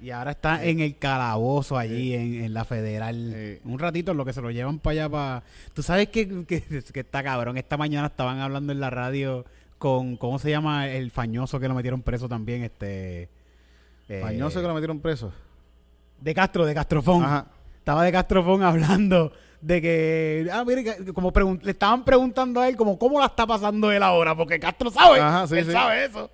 Y 0.03 0.09
ahora 0.11 0.32
está 0.32 0.63
en 0.63 0.80
el 0.80 0.97
calabozo 0.97 1.78
allí, 1.78 2.13
en, 2.16 2.43
en 2.43 2.53
la 2.53 2.66
federal. 2.66 3.34
Sí. 3.36 3.59
Un 3.70 3.78
ratito 3.80 4.11
en 4.11 4.18
lo 4.18 4.26
que 4.26 4.34
se 4.34 4.41
lo 4.41 4.49
llevan 4.49 4.80
para 4.80 4.91
allá 4.93 5.09
para... 5.09 5.43
Tú 5.74 5.84
sabes 5.84 6.09
que, 6.09 6.43
que, 6.45 6.61
que 6.61 6.99
está 7.01 7.22
cabrón. 7.24 7.57
Esta 7.57 7.78
mañana 7.78 8.07
estaban 8.07 8.39
hablando 8.39 8.72
en 8.72 8.80
la 8.80 8.89
radio 8.89 9.45
con... 9.78 10.18
¿Cómo 10.18 10.39
se 10.39 10.49
llama? 10.49 10.88
El 10.89 11.11
fañoso 11.11 11.59
que 11.59 11.68
lo 11.68 11.76
metieron 11.76 12.01
preso 12.01 12.28
también, 12.28 12.63
este... 12.63 13.30
eh, 14.09 14.20
Fañoso 14.24 14.59
que 14.61 14.68
lo 14.68 14.74
metieron 14.74 14.99
preso. 15.01 15.32
De 16.22 16.34
Castro, 16.34 16.65
de 16.65 16.74
Castrofón. 16.74 17.24
Ajá. 17.24 17.47
Estaba 17.80 18.03
de 18.03 18.11
Castrofón 18.11 18.63
hablando 18.63 19.32
de 19.61 19.82
que, 19.82 20.49
ah, 20.51 20.63
mire, 20.65 20.97
como 21.13 21.32
le 21.61 21.72
estaban 21.72 22.03
preguntando 22.03 22.59
a 22.61 22.67
él 22.69 22.76
como 22.76 22.97
cómo 22.97 23.19
la 23.19 23.28
está 23.28 23.45
pasando 23.45 23.91
él 23.91 24.01
ahora, 24.01 24.36
porque 24.36 24.59
Castro 24.59 24.89
sabe, 24.89 25.19
Ajá, 25.19 25.45
sí, 25.47 25.55
él 25.57 25.65
sí. 25.65 25.72
sabe 25.72 26.05
eso. 26.05 26.32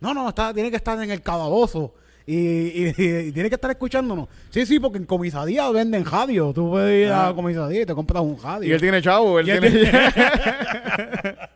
No, 0.00 0.12
no, 0.12 0.28
está, 0.28 0.52
tiene 0.52 0.70
que 0.70 0.76
estar 0.76 1.00
en 1.02 1.10
el 1.10 1.22
calabozo. 1.22 1.94
Y, 2.26 2.34
y- 2.34 2.88
y 3.28 3.32
tiene 3.32 3.48
que 3.48 3.54
estar 3.54 3.70
escuchándonos. 3.70 4.28
Sí, 4.50 4.66
sí, 4.66 4.80
porque 4.80 4.98
en 4.98 5.04
comisaría 5.06 5.70
venden 5.70 6.04
radio. 6.04 6.52
Tú 6.52 6.70
puedes 6.70 7.06
ir 7.06 7.12
a 7.12 7.20
Ajá. 7.20 7.28
la 7.30 7.34
comisaría 7.36 7.82
y 7.82 7.86
te 7.86 7.94
compras 7.94 8.22
un 8.24 8.36
radio. 8.42 8.68
Y 8.68 8.72
él 8.72 8.80
tiene 8.80 9.00
chavo, 9.00 9.38
él 9.38 9.46
Y 9.46 9.50
él 9.52 9.60
tiene... 9.60 9.90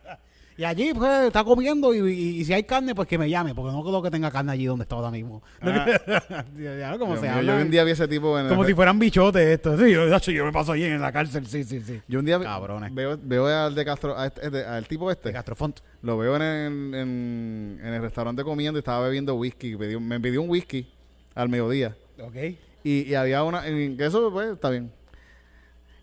Y 0.57 0.63
allí, 0.63 0.93
pues, 0.93 1.27
está 1.27 1.43
comiendo 1.43 1.93
y, 1.93 1.99
y- 2.11 2.39
y 2.41 2.45
si 2.45 2.53
hay 2.53 2.63
carne, 2.63 2.93
pues 2.93 3.07
que 3.07 3.17
me 3.17 3.29
llame, 3.29 3.55
porque 3.55 3.71
no 3.71 3.81
creo 3.83 4.01
que 4.01 4.11
tenga 4.11 4.29
carne 4.29 4.51
allí 4.51 4.65
donde 4.65 4.83
está 4.83 4.95
ahora 4.95 5.09
mismo. 5.09 5.41
ya, 6.57 6.97
como 6.97 7.15
se 7.15 7.23
mío, 7.23 7.31
habla. 7.33 7.57
yo 7.57 7.65
un 7.65 7.71
día 7.71 7.83
vi 7.83 7.91
ese 7.91 8.07
tipo 8.07 8.37
en 8.37 8.45
el- 8.45 8.49
Como 8.49 8.65
si 8.65 8.73
fueran 8.73 8.99
bichotes 8.99 9.41
esto. 9.47 9.77
Sí, 9.77 9.91
yo, 10.33 10.45
me 10.45 10.51
paso 10.51 10.73
allí 10.73 10.83
en 10.83 11.01
la 11.01 11.11
cárcel, 11.11 11.47
sí, 11.47 11.63
sí, 11.63 11.81
sí. 11.81 12.01
Yo 12.07 12.19
un 12.19 12.25
día 12.25 12.39
Cabrones. 12.39 12.93
veo, 12.93 13.17
veo 13.21 13.47
al 13.47 13.73
de 13.75 13.85
Castro, 13.85 14.17
a 14.17 14.27
este- 14.27 14.63
al 14.65 14.87
tipo 14.87 15.09
este, 15.11 15.29
De 15.29 15.33
Castrofont. 15.33 15.79
lo 16.01 16.17
veo 16.17 16.35
en 16.35 16.41
el, 16.41 16.93
en, 16.95 17.79
en 17.83 17.93
el 17.93 18.01
restaurante 18.01 18.43
comiendo 18.43 18.77
y 18.77 18.81
estaba 18.81 19.05
bebiendo 19.05 19.35
whisky. 19.35 19.75
Me 19.77 20.19
pidió 20.19 20.41
un 20.41 20.49
whisky 20.49 20.87
al 21.35 21.49
mediodía. 21.49 21.95
Ok. 22.21 22.35
Y, 22.83 23.03
y 23.09 23.15
había 23.15 23.43
una, 23.43 23.67
en 23.67 23.99
eso 23.99 24.31
pues 24.31 24.49
está 24.53 24.69
bien. 24.69 24.91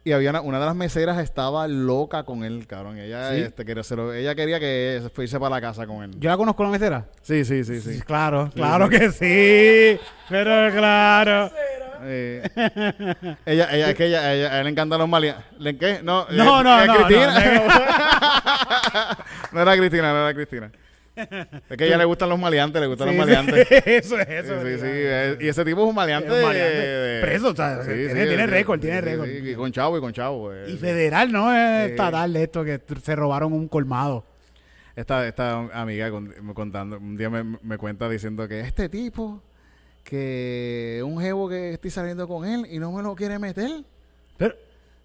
Y 0.05 0.13
había 0.13 0.31
una, 0.31 0.41
una 0.41 0.59
de 0.61 0.67
las 0.67 0.75
meseras 0.77 1.19
estaba 1.19 1.69
loca 1.69 2.23
con 2.23 2.43
él, 2.45 2.67
cabrón. 2.67 2.99
Ella, 2.99 3.31
¿Sí? 3.35 3.41
este, 3.43 3.65
quería, 3.65 3.83
se 3.83 3.95
lo- 3.97 4.13
ella 4.15 4.35
quería 4.35 4.59
que 4.59 5.01
se 5.03 5.11
fuese 5.11 5.39
para 5.39 5.57
la 5.57 5.61
casa 5.61 5.87
con 5.87 6.03
él. 6.03 6.13
¿Yo 6.19 6.31
la 6.31 6.37
conozco 6.37 6.63
la 6.63 6.71
mesera? 6.71 7.07
Sí, 7.21 7.45
sí, 7.45 7.63
sí, 7.65 7.81
sí. 7.81 8.01
Claro, 8.03 8.51
claro 8.55 8.89
que 8.89 9.11
sí. 9.11 10.01
Pero 10.29 10.73
claro. 10.73 11.51
Eh, 12.01 12.43
ella, 13.45 13.69
ella, 13.73 13.89
es 13.91 13.95
que 13.97 14.07
ella, 14.07 14.33
ella, 14.33 14.47
a 14.47 14.55
ella 14.55 14.63
le 14.63 14.71
encantan 14.71 14.99
los 15.01 15.09
maliantes. 15.09 15.45
¿Le 15.59 15.77
qué? 15.77 16.01
No, 16.03 16.27
No, 16.31 16.61
eh, 16.61 16.65
no, 16.65 16.83
eh, 16.83 16.87
no, 16.87 16.95
Cristina. 16.95 17.35
No, 19.53 19.63
era 19.63 19.77
Cristina, 19.77 20.13
no 20.13 20.19
era 20.29 20.35
Cristina. 20.35 20.71
Es 21.71 21.77
que 21.77 21.85
a 21.85 21.87
ella 21.87 21.99
le 21.99 22.05
gustan 22.05 22.29
los 22.29 22.39
maleantes, 22.39 22.81
le 22.81 22.87
gustan 22.87 23.09
Sí, 23.11 23.17
los 23.17 23.27
sí. 23.27 23.33
maleantes. 23.35 23.67
Eso 23.87 24.19
es, 24.19 24.27
Sí, 24.27 24.33
eso. 24.35 24.63
sí, 24.63 24.69
es. 24.69 24.81
sí, 24.81 24.87
eh, 24.91 25.39
Y 25.41 25.49
ese 25.49 25.65
tipo 25.65 25.83
es 25.83 25.89
un 25.89 25.95
maleante. 25.95 26.29
Es 26.29 26.35
un 26.35 26.43
maleante. 26.43 26.79
de- 26.79 27.21
Preso, 27.23 27.49
o 27.51 27.57
sea, 27.57 27.81
tiene- 27.83 28.27
sí, 28.37 28.47
récord, 28.47 28.79
sí, 28.79 28.83
tiene 28.87 28.99
sí, 29.01 29.05
récord. 29.05 29.27
sí, 29.29 29.51
y 29.51 29.55
con 29.55 29.73
chavo 29.73 29.99
y 29.99 30.01
con 30.01 30.13
chavo. 30.13 30.53
eh. 30.55 30.71
Y 30.71 30.77
federal, 30.77 31.33
¿no? 31.33 31.53
Es 31.53 31.87
Sí. 31.87 31.91
estatal 31.93 32.37
esto 32.37 32.65
que 32.65 32.81
se 33.03 33.17
robaron 33.17 33.53
un 33.53 33.69
colmado. 33.69 34.25
Esta, 34.97 35.27
esta 35.29 35.59
amiga 35.81 36.11
contando, 36.55 36.99
un 36.99 37.17
día 37.17 37.31
me, 37.31 37.45
me 37.63 37.79
cuenta 37.79 38.09
diciendo 38.09 38.49
que 38.49 38.61
este 38.61 38.89
tipo, 38.89 39.41
que 40.05 41.03
un 41.05 41.21
jevo 41.21 41.49
que 41.49 41.73
estoy 41.75 41.91
saliendo 41.91 42.27
con 42.27 42.45
él 42.47 42.67
y 42.71 42.79
no 42.79 42.91
me 42.93 43.03
lo 43.03 43.15
quiere 43.15 43.39
meter. 43.39 43.85
Pero, 44.37 44.55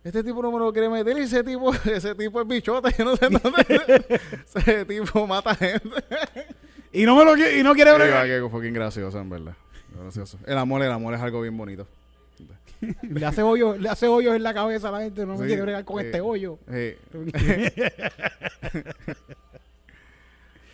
Este 0.03 0.21
tipo 0.23 0.41
no 0.41 0.51
me 0.51 0.59
lo 0.59 0.73
quiere 0.73 0.89
meter 0.89 1.17
y 1.17 1.21
ese 1.21 1.43
tipo, 1.43 1.73
ese 1.85 2.13
tipo 2.15 2.41
es 2.41 2.47
bichote, 2.47 2.93
yo 2.97 3.05
no 3.05 3.15
sé 3.15 3.27
dónde. 3.29 4.19
ese 4.55 4.85
tipo 4.85 5.25
mata 5.27 5.55
gente. 5.55 5.89
y 6.91 7.05
no 7.05 7.15
me 7.15 7.23
lo 7.23 7.33
quiere, 7.35 7.57
y 7.59 7.63
no 7.63 7.73
quiere 7.73 7.93
bregar. 7.93 8.23
"Ay, 8.23 8.29
qué 8.41 8.49
fucking 8.49 8.73
gracioso, 8.73 9.19
en 9.19 9.29
verdad. 9.29 9.53
Gracioso. 9.97 10.37
El 10.45 10.57
amor, 10.57 10.81
el 10.83 10.91
amor 10.91 11.13
es 11.13 11.21
algo 11.21 11.41
bien 11.41 11.55
bonito. 11.57 11.87
Le 13.01 13.25
hace 13.25 13.41
hoyo, 13.43 13.77
le 13.77 13.87
hace 13.87 14.07
hoyos 14.09 14.35
en 14.35 14.43
la 14.43 14.53
cabeza 14.53 14.89
a 14.89 14.91
la 14.91 14.99
gente, 14.99 15.25
no 15.25 15.33
me 15.37 15.39
Sí, 15.39 15.45
quiere 15.47 15.61
bregar 15.61 15.85
con 15.85 15.99
sí. 16.01 16.05
este 16.07 16.19
hoyo. 16.19 16.59
Sí. 16.69 16.95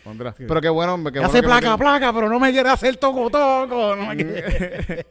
Ondra. 0.04 0.34
Pero 0.36 0.60
qué 0.60 0.68
bueno, 0.70 0.96
qué 1.04 1.10
bueno 1.20 1.26
hace 1.28 1.36
que 1.40 1.42
placa, 1.46 1.60
metieron- 1.76 1.78
placa, 1.78 2.12
pero 2.12 2.28
no 2.28 2.40
me 2.40 2.50
quiere 2.50 2.68
hacer 2.68 2.96
toco, 2.96 3.30
toco. 3.30 3.94
No 3.94 4.06
me 4.06 4.16
quiere. 4.16 5.06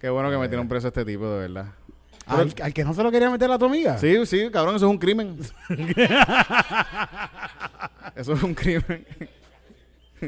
Qué 0.00 0.08
bueno 0.10 0.30
que 0.30 0.38
metieron 0.38 0.68
preso 0.68 0.86
a 0.86 0.90
este 0.90 1.04
tipo, 1.04 1.28
de 1.28 1.38
verdad. 1.48 1.66
Pero- 2.26 2.40
al, 2.42 2.54
al 2.62 2.74
que 2.74 2.84
no 2.84 2.94
se 2.94 3.02
lo 3.02 3.10
quería 3.10 3.30
meter 3.30 3.50
a 3.50 3.58
tu 3.58 3.64
amiga. 3.64 3.96
Sí, 3.98 4.24
sí, 4.26 4.48
cabrón, 4.52 4.76
eso 4.76 4.86
es 4.86 4.90
un 4.90 4.98
crimen. 4.98 5.36
eso 8.16 8.32
es 8.34 8.42
un 8.42 8.54
crimen. 8.54 9.06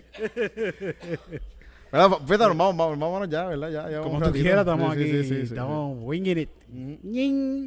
¿Verdad? 1.93 2.11
Fíjate, 2.25 2.45
vamos, 2.47 2.77
vamos, 2.77 2.99
vámonos 2.99 3.29
ya, 3.29 3.47
¿verdad? 3.47 3.69
Ya, 3.71 3.91
ya 3.91 4.01
Como 4.01 4.21
tú 4.23 4.31
quieras, 4.31 4.61
estamos 4.61 4.95
Sí, 4.95 5.01
aquí. 5.03 5.11
sí, 5.11 5.25
sí, 5.25 5.35
estamos 5.43 5.99
winging 6.01 6.39
it. 6.39 6.51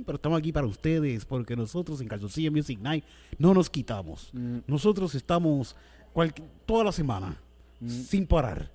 Pero 0.05 0.15
estamos 0.15 0.39
aquí 0.39 0.53
para 0.53 0.65
ustedes, 0.65 1.25
porque 1.25 1.55
nosotros 1.57 1.99
en 1.99 2.07
Calzoncillo 2.07 2.49
Music 2.51 2.79
Night 2.79 3.03
no 3.37 3.53
nos 3.53 3.69
quitamos. 3.69 4.29
Mm. 4.31 4.59
Nosotros 4.65 5.13
estamos 5.15 5.75
cualqui- 6.15 6.43
toda 6.65 6.85
la 6.85 6.91
semana, 6.93 7.35
Mm. 7.81 7.89
sin 7.89 8.25
parar. 8.25 8.71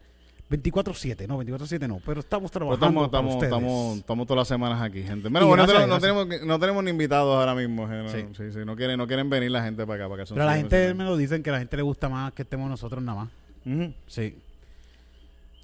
24-7, 0.51 1.26
no, 1.28 1.38
24-7 1.42 1.86
no, 1.86 2.01
pero 2.07 2.20
estamos 2.20 2.51
Pero 2.51 2.66
trabajando 2.76 3.05
estamos, 3.05 3.05
estamos, 3.05 3.34
ustedes. 3.34 3.53
estamos, 3.53 3.96
estamos 3.99 4.26
todas 4.26 4.38
las 4.40 4.49
semanas 4.49 4.80
aquí, 4.80 5.03
gente. 5.03 5.28
Bueno, 5.28 5.55
no, 5.55 5.66
tenemos, 5.66 5.88
no, 5.88 5.99
tenemos, 6.01 6.26
no 6.46 6.59
tenemos 6.59 6.84
ni 6.84 6.90
invitados 6.90 7.36
ahora 7.38 7.55
mismo. 7.55 7.84
eh, 7.92 8.03
no, 8.05 8.09
Sí. 8.09 8.24
sí, 8.36 8.53
sí, 8.53 8.59
no, 8.64 8.74
quieren, 8.74 8.96
no 8.96 9.07
quieren 9.07 9.28
venir 9.28 9.51
la 9.51 9.62
gente 9.62 9.86
para 9.86 10.05
acá. 10.05 10.09
Para 10.11 10.24
que 10.24 10.32
Pero 10.32 10.46
la 10.46 10.57
gente 10.57 10.94
me 10.94 11.05
lo 11.05 11.16
dicen 11.18 11.42
que 11.42 11.51
a 11.51 11.53
la 11.55 11.59
gente 11.59 11.76
le 11.76 11.82
gusta 11.82 12.09
más 12.09 12.32
que 12.32 12.42
estemos 12.42 12.70
nosotros 12.70 13.03
nada 13.03 13.24
más. 13.24 13.28
Ujú. 13.66 13.92
Sí. 14.07 14.36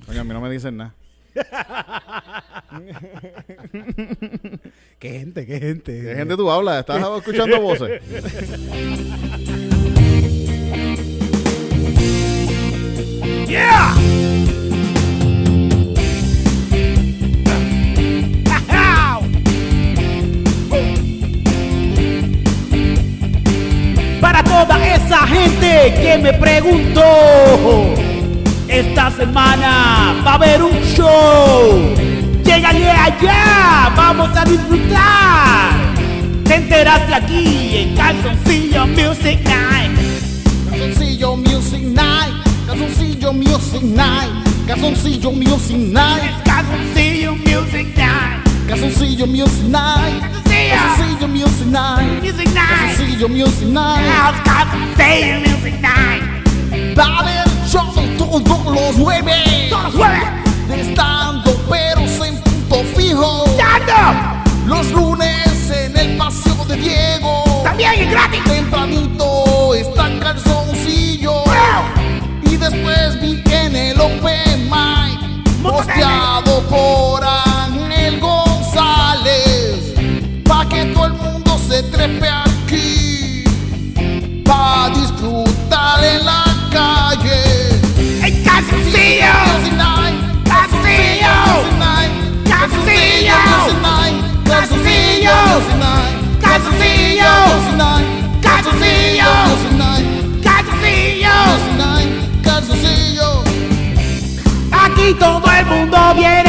Oye, 0.09 0.19
a 0.19 0.25
mí 0.25 0.31
no 0.35 0.41
me 0.43 0.51
dicen 0.51 0.77
nada. 0.77 0.95
Qué 4.99 5.11
gente, 5.11 5.47
qué 5.47 5.59
gente. 5.59 6.01
¿Qué 6.03 6.15
gente 6.15 6.37
tú 6.37 6.51
hablas? 6.51 6.81
¿Estás 6.81 7.03
escuchando 7.19 7.61
voces? 7.61 8.01
gente 25.85 26.03
que 26.03 26.19
me 26.19 26.33
preguntó, 26.35 27.03
esta 28.69 29.11
semana 29.11 30.15
va 30.25 30.33
a 30.33 30.35
haber 30.35 30.63
un 30.63 30.79
show. 30.83 31.95
Llégale 32.45 32.91
allá, 32.91 33.93
vamos 33.95 34.31
a 34.37 34.45
disfrutar. 34.45 35.73
Te 36.45 36.55
enteraste 36.57 37.15
aquí 37.15 37.77
en 37.77 37.97
Calzoncillo 37.97 38.87
Music 38.87 39.41
Night. 39.45 39.99
Calzoncillo 40.71 41.37
Music 41.37 41.83
Night. 41.83 42.35
Calzoncillo 42.67 43.33
Music 43.33 43.83
Night. 43.83 44.67
Calzoncillo 44.67 45.33
Music 45.33 45.77
Night. 45.77 46.45
Calzoncillo 46.45 47.35
Music 47.37 47.97
Night. 47.97 48.69
Calzoncillo 48.69 49.27
Music 49.27 49.69
Night. 49.69 50.44
Calzoncillo 50.75 51.29
Music 51.29 51.67
Night. 51.67 52.23
Music 52.23 52.49
Night. 52.53 52.69
Calzoncillo 52.69 53.29
Music 53.29 53.69
Night. 53.69 54.07
House 54.11 54.41
Calzoncillo 54.45 55.41
Music 55.41 55.81
Night. 55.81 56.99
Haber 56.99 57.45
show 57.67 57.93
todos 58.19 58.65
los 58.75 58.97
jueves. 58.97 59.71
Todos 59.71 59.85
los 59.85 59.95
jueves. 59.95 60.23
De 60.69 60.81
estando 60.81 61.55
peros 61.69 62.11
en 62.27 62.41
punto 62.43 62.83
fijo. 62.97 63.45
¡Dando! 63.57 64.45
Los 64.67 64.91
lunes 64.91 65.71
en 65.71 65.97
el 65.97 66.17
paseo 66.17 66.65
de 66.65 66.77
Diego. 66.77 67.45
También 67.63 67.93
es 67.93 68.11
gratis. 68.11 68.43
Tempranito 68.45 69.75
está 69.75 70.09
calzoncillo. 70.21 71.45
Y 72.43 72.57
después 72.57 73.21
vi 73.21 73.43
en 73.53 73.77
el 73.77 74.01
Open 74.01 74.69
Mic. 74.69 75.63
Posteado 75.63 76.63
por 76.69 77.25
Ángel 77.25 77.54
se 81.75 81.83
trepe 81.85 82.29
aquí. 82.29 83.45
Pa' 84.45 84.91
disfrutar 84.95 86.05
en 86.05 86.25
la 86.25 86.45
calle. 86.71 87.43
Music 89.25 89.75
Night. 89.83 90.17
Calzoncillo. 90.49 91.37
Music 91.51 91.77
Night. 97.83 98.07
Calzoncillo. 98.47 99.31
Music 101.51 101.75
Night. 101.83 102.11
Calzoncillo. 102.45 103.29
Aquí 104.85 105.09
todo 105.19 105.47
el 105.59 105.65
mundo 105.67 105.99
viene 106.15 106.44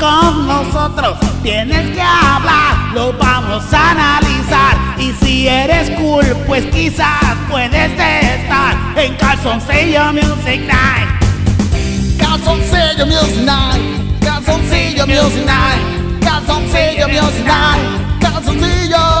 con 0.00 0.46
nosotros, 0.46 1.18
tienes 1.42 1.90
que 1.90 2.00
hablar, 2.00 2.94
lo 2.94 3.12
vamos 3.12 3.62
a 3.72 3.90
analizar. 3.90 4.78
Y 4.98 5.12
si 5.22 5.46
eres 5.46 5.90
cool, 5.90 6.24
pues 6.46 6.64
quizás 6.66 7.36
puedes 7.50 7.92
estar 7.92 8.74
en 8.96 9.14
Calzoncillo 9.16 10.12
Music 10.14 10.62
Night. 10.66 11.10
Calzoncillo 12.18 13.04
Music 13.06 13.44
Night. 13.44 13.82
Calzoncillo 14.20 15.06
Music 15.06 15.44
Night. 15.44 15.82
Calzoncillo 16.22 17.06
Music 17.08 17.44
Night. 17.44 17.82
Calzoncillo. 18.20 19.20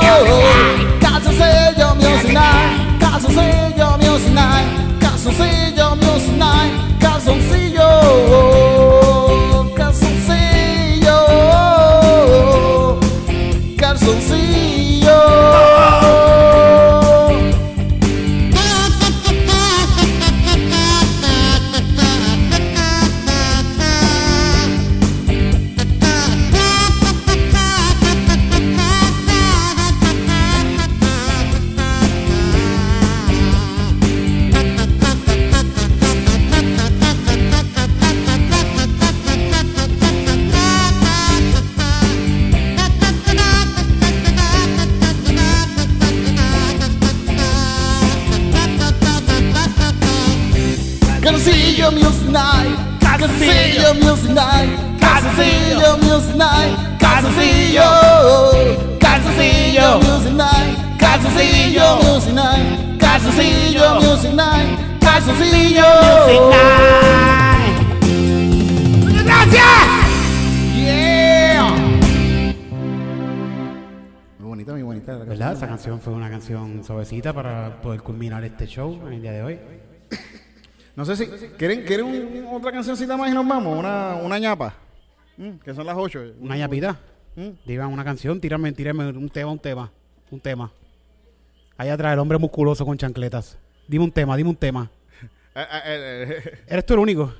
Calzoncillo 1.00 1.94
Music 1.96 2.32
Night. 2.32 2.98
Calzoncillo 2.98 3.98
Music 3.98 4.32
Night. 4.32 4.66
Calzoncillo 5.00 5.96
Music 5.96 6.36
Night. 6.38 6.72
Calzoncillo. 7.00 9.19
soon. 14.00 14.20
See 14.22 15.00
you. 15.00 15.08
Oh. 15.10 15.99
meus 51.92 52.22
nai, 52.28 52.68
casinha 53.00 53.94
meus 53.94 54.22
nai, 54.24 54.68
casinha 55.00 55.96
meus 56.02 56.34
nai, 56.34 56.68
casinha, 56.98 57.90
casinha 58.98 59.98
meus 59.98 60.24
nai, 60.32 60.66
casinha 60.98 61.88
meus 62.02 62.26
nai, 62.32 62.62
casinha 62.98 64.00
meus 64.00 64.24
nai, 64.34 64.64
casinha 65.00 65.88
meus 66.02 66.50
nai. 66.50 66.90
Gracias. 69.24 70.00
Muy 74.70 74.82
bonita, 74.84 75.16
¿Verdad? 75.16 75.52
Esa 75.54 75.66
canción 75.66 76.00
fue 76.00 76.12
una 76.12 76.30
canción 76.30 76.84
suavecita 76.84 77.32
para 77.32 77.82
poder 77.82 78.02
culminar 78.02 78.44
este 78.44 78.66
show 78.66 79.00
en 79.08 79.14
el 79.14 79.22
día 79.22 79.32
de 79.32 79.42
hoy. 79.42 79.58
No 81.00 81.06
sé 81.06 81.16
si 81.16 81.26
quieren, 81.56 81.82
quieren 81.86 82.04
un- 82.04 82.46
otra 82.54 82.70
cancioncita 82.72 83.16
más 83.16 83.30
y 83.30 83.32
nos 83.32 83.48
vamos, 83.48 83.78
una, 83.78 84.16
una 84.16 84.38
ñapa. 84.38 84.74
Mm, 85.38 85.52
que 85.64 85.72
son 85.72 85.86
las 85.86 85.96
8. 85.96 86.34
Una 86.38 86.58
ñapita. 86.58 86.98
Mm. 87.36 87.48
Digan 87.64 87.90
una 87.90 88.04
canción, 88.04 88.38
tírame, 88.38 88.70
tírame 88.72 89.08
un 89.08 89.30
tema, 89.30 89.50
un 89.50 89.58
tema, 89.58 89.90
un 90.30 90.38
tema. 90.40 90.70
Allá 91.78 91.94
atrás 91.94 92.12
el 92.12 92.18
hombre 92.18 92.36
musculoso 92.36 92.84
con 92.84 92.98
chancletas. 92.98 93.56
Dime 93.88 94.04
un 94.04 94.12
tema, 94.12 94.36
dime 94.36 94.50
un 94.50 94.56
tema. 94.56 94.90
Eh, 95.54 95.60
eh, 95.72 95.80
eh, 95.86 96.42
eh, 96.44 96.58
¿Eres 96.68 96.84
tú 96.84 96.92
el 96.92 97.00
único? 97.00 97.32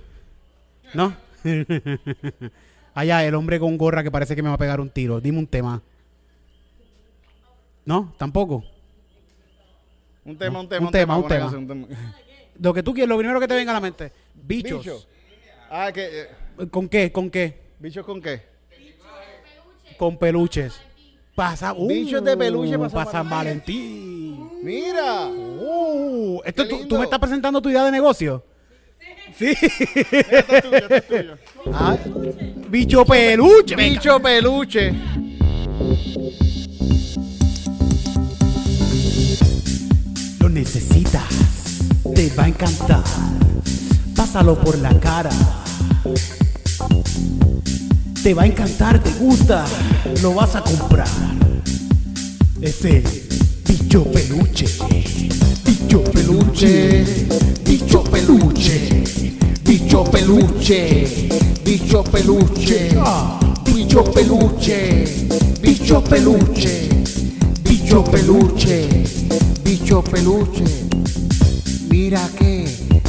¿No? 0.95 1.15
Allá 2.95 3.23
el 3.27 3.35
hombre 3.35 3.61
con 3.61 3.77
gorra 3.77 4.03
que 4.03 4.11
parece 4.11 4.35
que 4.35 4.43
me 4.43 4.49
va 4.49 4.55
a 4.55 4.59
pegar 4.59 4.81
un 4.81 4.89
tiro. 4.89 5.21
Dime 5.21 5.39
un 5.39 5.47
tema. 5.47 5.83
¿No? 7.85 8.15
Tampoco. 8.17 8.65
un 10.25 10.39
tema, 10.39 10.61
un 10.61 10.65
Un 10.65 10.69
tema, 10.71 10.91
tema, 10.91 11.17
un 11.19 11.29
tema. 11.29 11.41
canción, 11.41 11.61
un 11.61 11.69
tema. 11.69 11.87
Lo 12.61 12.75
que 12.75 12.83
tú 12.83 12.93
quieres, 12.93 13.09
lo 13.09 13.17
primero 13.17 13.41
que 13.41 13.49
te 13.49 13.55
venga 13.55 13.73
a 13.73 13.75
la 13.75 13.81
mente. 13.81 14.13
Bichos. 14.35 14.85
Bicho. 14.85 15.07
Ah, 15.71 15.91
que. 15.93 16.23
eh, 16.59 16.67
¿Con 16.71 16.89
qué? 16.89 17.11
¿Con 17.11 17.31
qué? 17.31 17.59
¿Bichos 17.79 18.05
con 18.05 18.21
qué? 18.21 18.43
Con 19.99 20.19
peluches. 20.19 20.81
Pasa, 21.35 21.73
uh, 21.73 21.89
Bichos 21.89 22.23
de 22.23 22.37
peluche 22.37 22.79
para 22.79 23.11
San 23.11 23.29
Valentín. 23.31 24.51
Mira. 24.63 25.27
Uh, 25.29 26.43
esto, 26.45 26.69
tú, 26.69 26.87
tú 26.87 26.99
me 26.99 27.05
estás 27.05 27.19
presentando 27.19 27.63
tu 27.63 27.71
idea 27.71 27.85
de 27.85 27.91
negocio? 27.93 28.45
Sí. 29.37 29.55
Esto 29.63 30.57
es 30.57 30.63
tuyo, 30.63 30.77
esto 30.77 30.95
es 30.97 31.07
tuyo. 31.07 31.39
Ah, 31.73 31.97
bicho 32.69 33.05
peluche. 33.07 33.77
venga. 33.77 33.95
Bicho 33.95 34.21
peluche. 34.21 34.93
Lo 40.41 40.49
necesitas, 40.49 41.29
te 42.15 42.31
va 42.37 42.45
a 42.45 42.49
encantar. 42.49 43.05
Pásalo 44.17 44.59
por 44.61 44.79
la 44.79 44.99
cara. 45.01 45.31
Te 48.23 48.35
va 48.35 48.43
a 48.43 48.47
encantar, 48.47 49.03
te 49.03 49.11
gusta, 49.15 49.65
lo 50.23 50.35
vas 50.35 50.55
a 50.55 50.61
comprar. 50.61 51.09
Es 52.61 52.85
el 52.85 53.03
bicho 53.67 54.05
peluche. 54.05 54.67
Bicho 55.65 56.05
peluche. 56.05 57.05
Bicho 57.65 58.05
peluche. 58.05 59.03
Bicho 59.65 60.05
peluche. 60.05 61.29
Bicho 61.65 62.05
peluche. 62.05 63.29
Bicho 63.73 64.13
peluche. 64.13 65.05
Bicho 65.63 66.03
peluche. 66.05 66.89
Bicho 67.65 68.05
peluche. 68.05 69.05
Bicho 69.65 70.03
peluche. 70.03 71.00
Mira 71.91 72.27
qué 72.39 72.65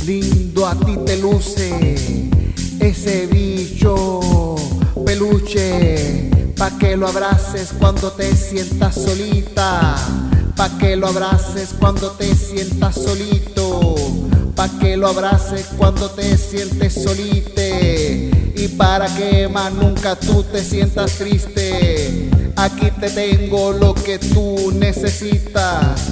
lindo 0.08 0.66
a 0.66 0.74
ti 0.74 0.98
te 1.06 1.18
luce 1.18 1.96
ese 2.80 3.28
bicho 3.28 4.56
peluche. 5.06 6.30
Pa' 6.58 6.78
que 6.80 6.98
lo 6.98 7.08
abraces 7.08 7.74
cuando 7.78 8.12
te 8.12 8.36
sientas 8.36 8.96
solita. 8.96 9.96
Pa' 10.56 10.78
que 10.80 10.96
lo 10.96 11.08
abraces 11.08 11.76
cuando 11.80 12.12
te 12.12 12.36
sientas 12.36 12.96
solito. 12.96 13.96
Pa' 14.56 14.70
que 14.80 14.98
lo 14.98 15.10
abraces 15.10 15.68
cuando 15.78 16.10
te 16.10 16.36
sientes 16.38 16.94
solite. 16.94 18.32
Y 18.56 18.68
para 18.70 19.08
que 19.16 19.48
más 19.48 19.72
nunca 19.74 20.16
tú 20.16 20.44
te 20.44 20.64
sientas 20.64 21.12
triste. 21.20 22.30
Aquí 22.56 22.90
te 23.00 23.10
tengo 23.12 23.74
lo 23.74 23.94
que 23.94 24.18
tú 24.18 24.72
necesitas. 24.72 26.10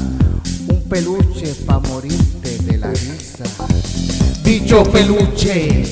Un 0.67 0.83
peluche 0.87 1.55
pa' 1.65 1.79
morirte 1.79 2.28
de 2.69 2.77
la 2.77 2.89
risa. 2.91 3.43
Bicho 4.43 4.83
peluche, 4.83 5.83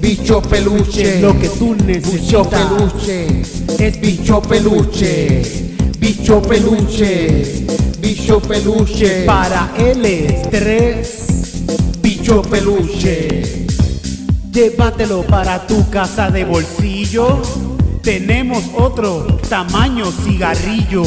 bicho 0.00 0.40
peluche, 0.42 1.20
Lo 1.20 1.38
que 1.38 1.48
tú 1.48 1.74
bicho 1.74 1.84
necesitas. 1.84 2.46
peluche, 2.48 3.42
es 3.78 4.00
bicho 4.00 4.42
peluche, 4.42 5.42
bicho 5.98 6.42
peluche, 6.42 7.44
bicho 8.00 8.40
peluche, 8.40 9.24
Para 9.24 9.72
el 9.78 10.04
estrés, 10.04 11.26
bicho 12.02 12.42
peluche. 12.42 13.66
llévatelo 14.52 15.22
para 15.22 15.66
tu 15.66 15.88
casa 15.90 16.30
de 16.30 16.44
bolsillo. 16.44 17.40
Tenemos 18.02 18.64
otro 18.74 19.26
tamaño 19.48 20.10
cigarrillo. 20.24 21.04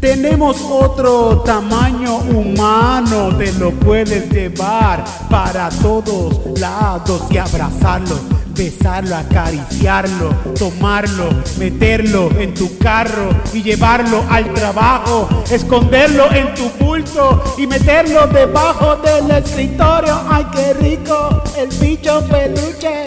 Tenemos 0.00 0.56
otro 0.62 1.42
tamaño 1.44 2.16
humano, 2.18 3.36
te 3.36 3.52
lo 3.52 3.70
puedes 3.70 4.30
llevar 4.30 5.04
para 5.28 5.68
todos 5.68 6.58
lados 6.58 7.22
y 7.30 7.36
abrazarlo, 7.36 8.16
besarlo, 8.54 9.16
acariciarlo, 9.16 10.30
tomarlo, 10.58 11.28
meterlo 11.58 12.30
en 12.38 12.54
tu 12.54 12.78
carro 12.78 13.28
y 13.52 13.62
llevarlo 13.62 14.24
al 14.30 14.54
trabajo, 14.54 15.28
esconderlo 15.50 16.32
en 16.32 16.54
tu 16.54 16.70
bulto 16.82 17.42
y 17.58 17.66
meterlo 17.66 18.26
debajo 18.28 18.96
del 18.96 19.30
escritorio. 19.30 20.18
¡Ay, 20.30 20.46
qué 20.54 20.72
rico! 20.74 21.42
El 21.58 21.68
bicho 21.78 22.24
peluche 22.26 23.04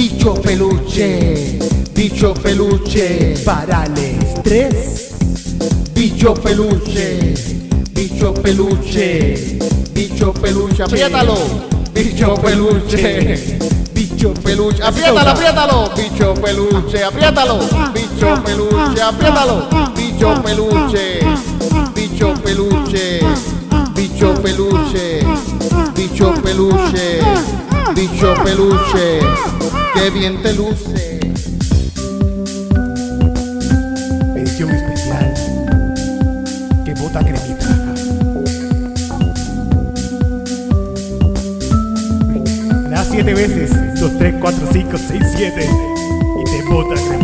Bicho 0.00 0.34
peluche, 0.34 1.58
bicho 1.94 2.32
peluche, 2.32 3.34
para 3.44 3.84
el 3.84 3.98
estrés. 3.98 5.09
Bicho 6.00 6.32
peluche, 6.32 7.34
bicho 7.92 8.32
peluche, 8.32 9.58
bicho 9.92 10.32
peluche, 10.32 10.82
apriétalo, 10.82 11.36
bicho 11.92 12.32
peluche, 12.40 13.60
bicho 13.92 14.32
peluche, 14.42 14.82
apriétalo, 14.82 15.28
apriétalo, 15.28 15.90
bicho 15.94 16.32
peluche, 16.40 17.02
apriétalo, 17.04 17.58
bicho 17.92 18.40
peluche, 18.42 19.02
apriétalo, 19.02 19.68
bicho 19.94 20.40
peluche, 20.42 21.20
bicho 21.92 22.32
peluche, 22.42 23.20
bicho 23.92 24.32
peluche, 24.40 25.22
bicho 25.92 26.32
peluche, 26.42 27.20
bicho 27.92 28.34
peluche, 28.42 29.20
qué 29.92 30.10
bien 30.10 30.40
te 30.40 30.54
luce. 30.54 31.09
2, 44.00 44.16
3, 44.16 44.40
4, 44.40 44.66
5, 44.72 44.98
6, 44.98 45.22
7 45.36 45.68
y 46.40 46.44
te 46.44 46.62
bota 46.62 47.19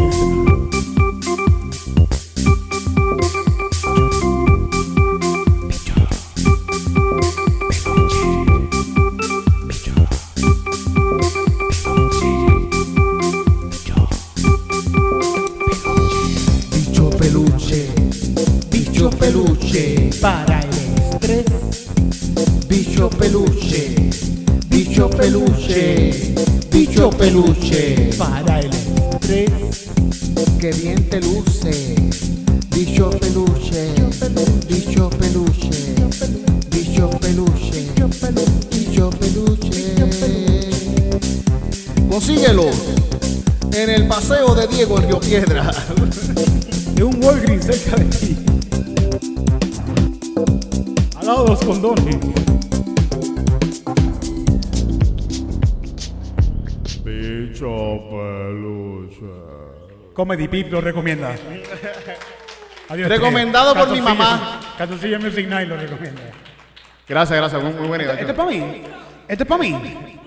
bicho 27.43 27.86
Comedy 60.17 60.49
Pip 60.49 60.73
lo 60.73 60.81
recomienda. 60.81 61.35
Adiós, 62.89 63.09
Recomendado 63.11 63.75
por 63.75 63.91
mi 63.91 64.01
mamá. 64.01 64.61
Calzoncillo 64.79 65.21
Music 65.21 65.47
Night 65.47 65.69
lo 65.69 65.77
recomienda. 65.77 66.23
Gracias, 67.07 67.39
gracias. 67.39 67.63
Muy, 67.63 67.75
muy 67.75 67.87
buena 67.87 68.05
idea. 68.05 68.15
¿Este 68.15 68.31
es 68.33 68.37
para 68.37 68.49
mí? 68.49 68.83
¿Este 69.29 69.43
es 69.43 69.49
para 69.49 69.63
mí? 69.63 70.19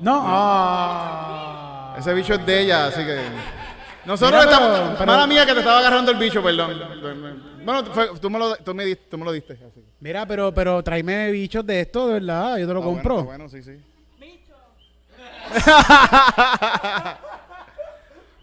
No. 0.00 0.22
Ah. 0.26 1.94
Ese 1.98 2.14
bicho 2.14 2.32
es 2.34 2.46
de 2.46 2.60
ella, 2.62 2.86
así 2.86 3.04
que. 3.04 3.18
Nosotros 4.06 4.46
Mira, 4.46 4.56
pero- 4.58 4.72
estamos. 4.74 4.98
pero- 4.98 5.12
Mala 5.12 5.26
mía 5.26 5.44
que 5.44 5.52
te 5.52 5.58
estaba 5.58 5.78
agarrando 5.78 6.10
el 6.12 6.16
bicho, 6.18 6.42
perdón. 6.42 6.80
Bueno, 7.64 7.84
fue- 7.92 8.18
tú, 8.18 8.30
me 8.30 8.38
lo, 8.38 8.56
tú, 8.56 8.74
me 8.74 8.84
diste, 8.86 9.04
tú 9.10 9.18
me 9.18 9.24
lo 9.26 9.32
diste. 9.32 9.52
así. 9.54 9.84
Mira, 10.00 10.24
pero, 10.26 10.52
pero 10.54 10.82
tráeme 10.82 11.30
bichos 11.30 11.64
de 11.66 11.80
esto, 11.82 12.06
de 12.08 12.14
verdad. 12.14 12.56
Yo 12.56 12.66
te 12.66 12.72
lo 12.72 12.80
Ah, 12.80 12.84
bueno, 12.84 13.02
compro. 13.02 13.14
está 13.16 13.26
bueno, 13.26 13.48
sí, 13.50 13.62
sí. 13.62 13.78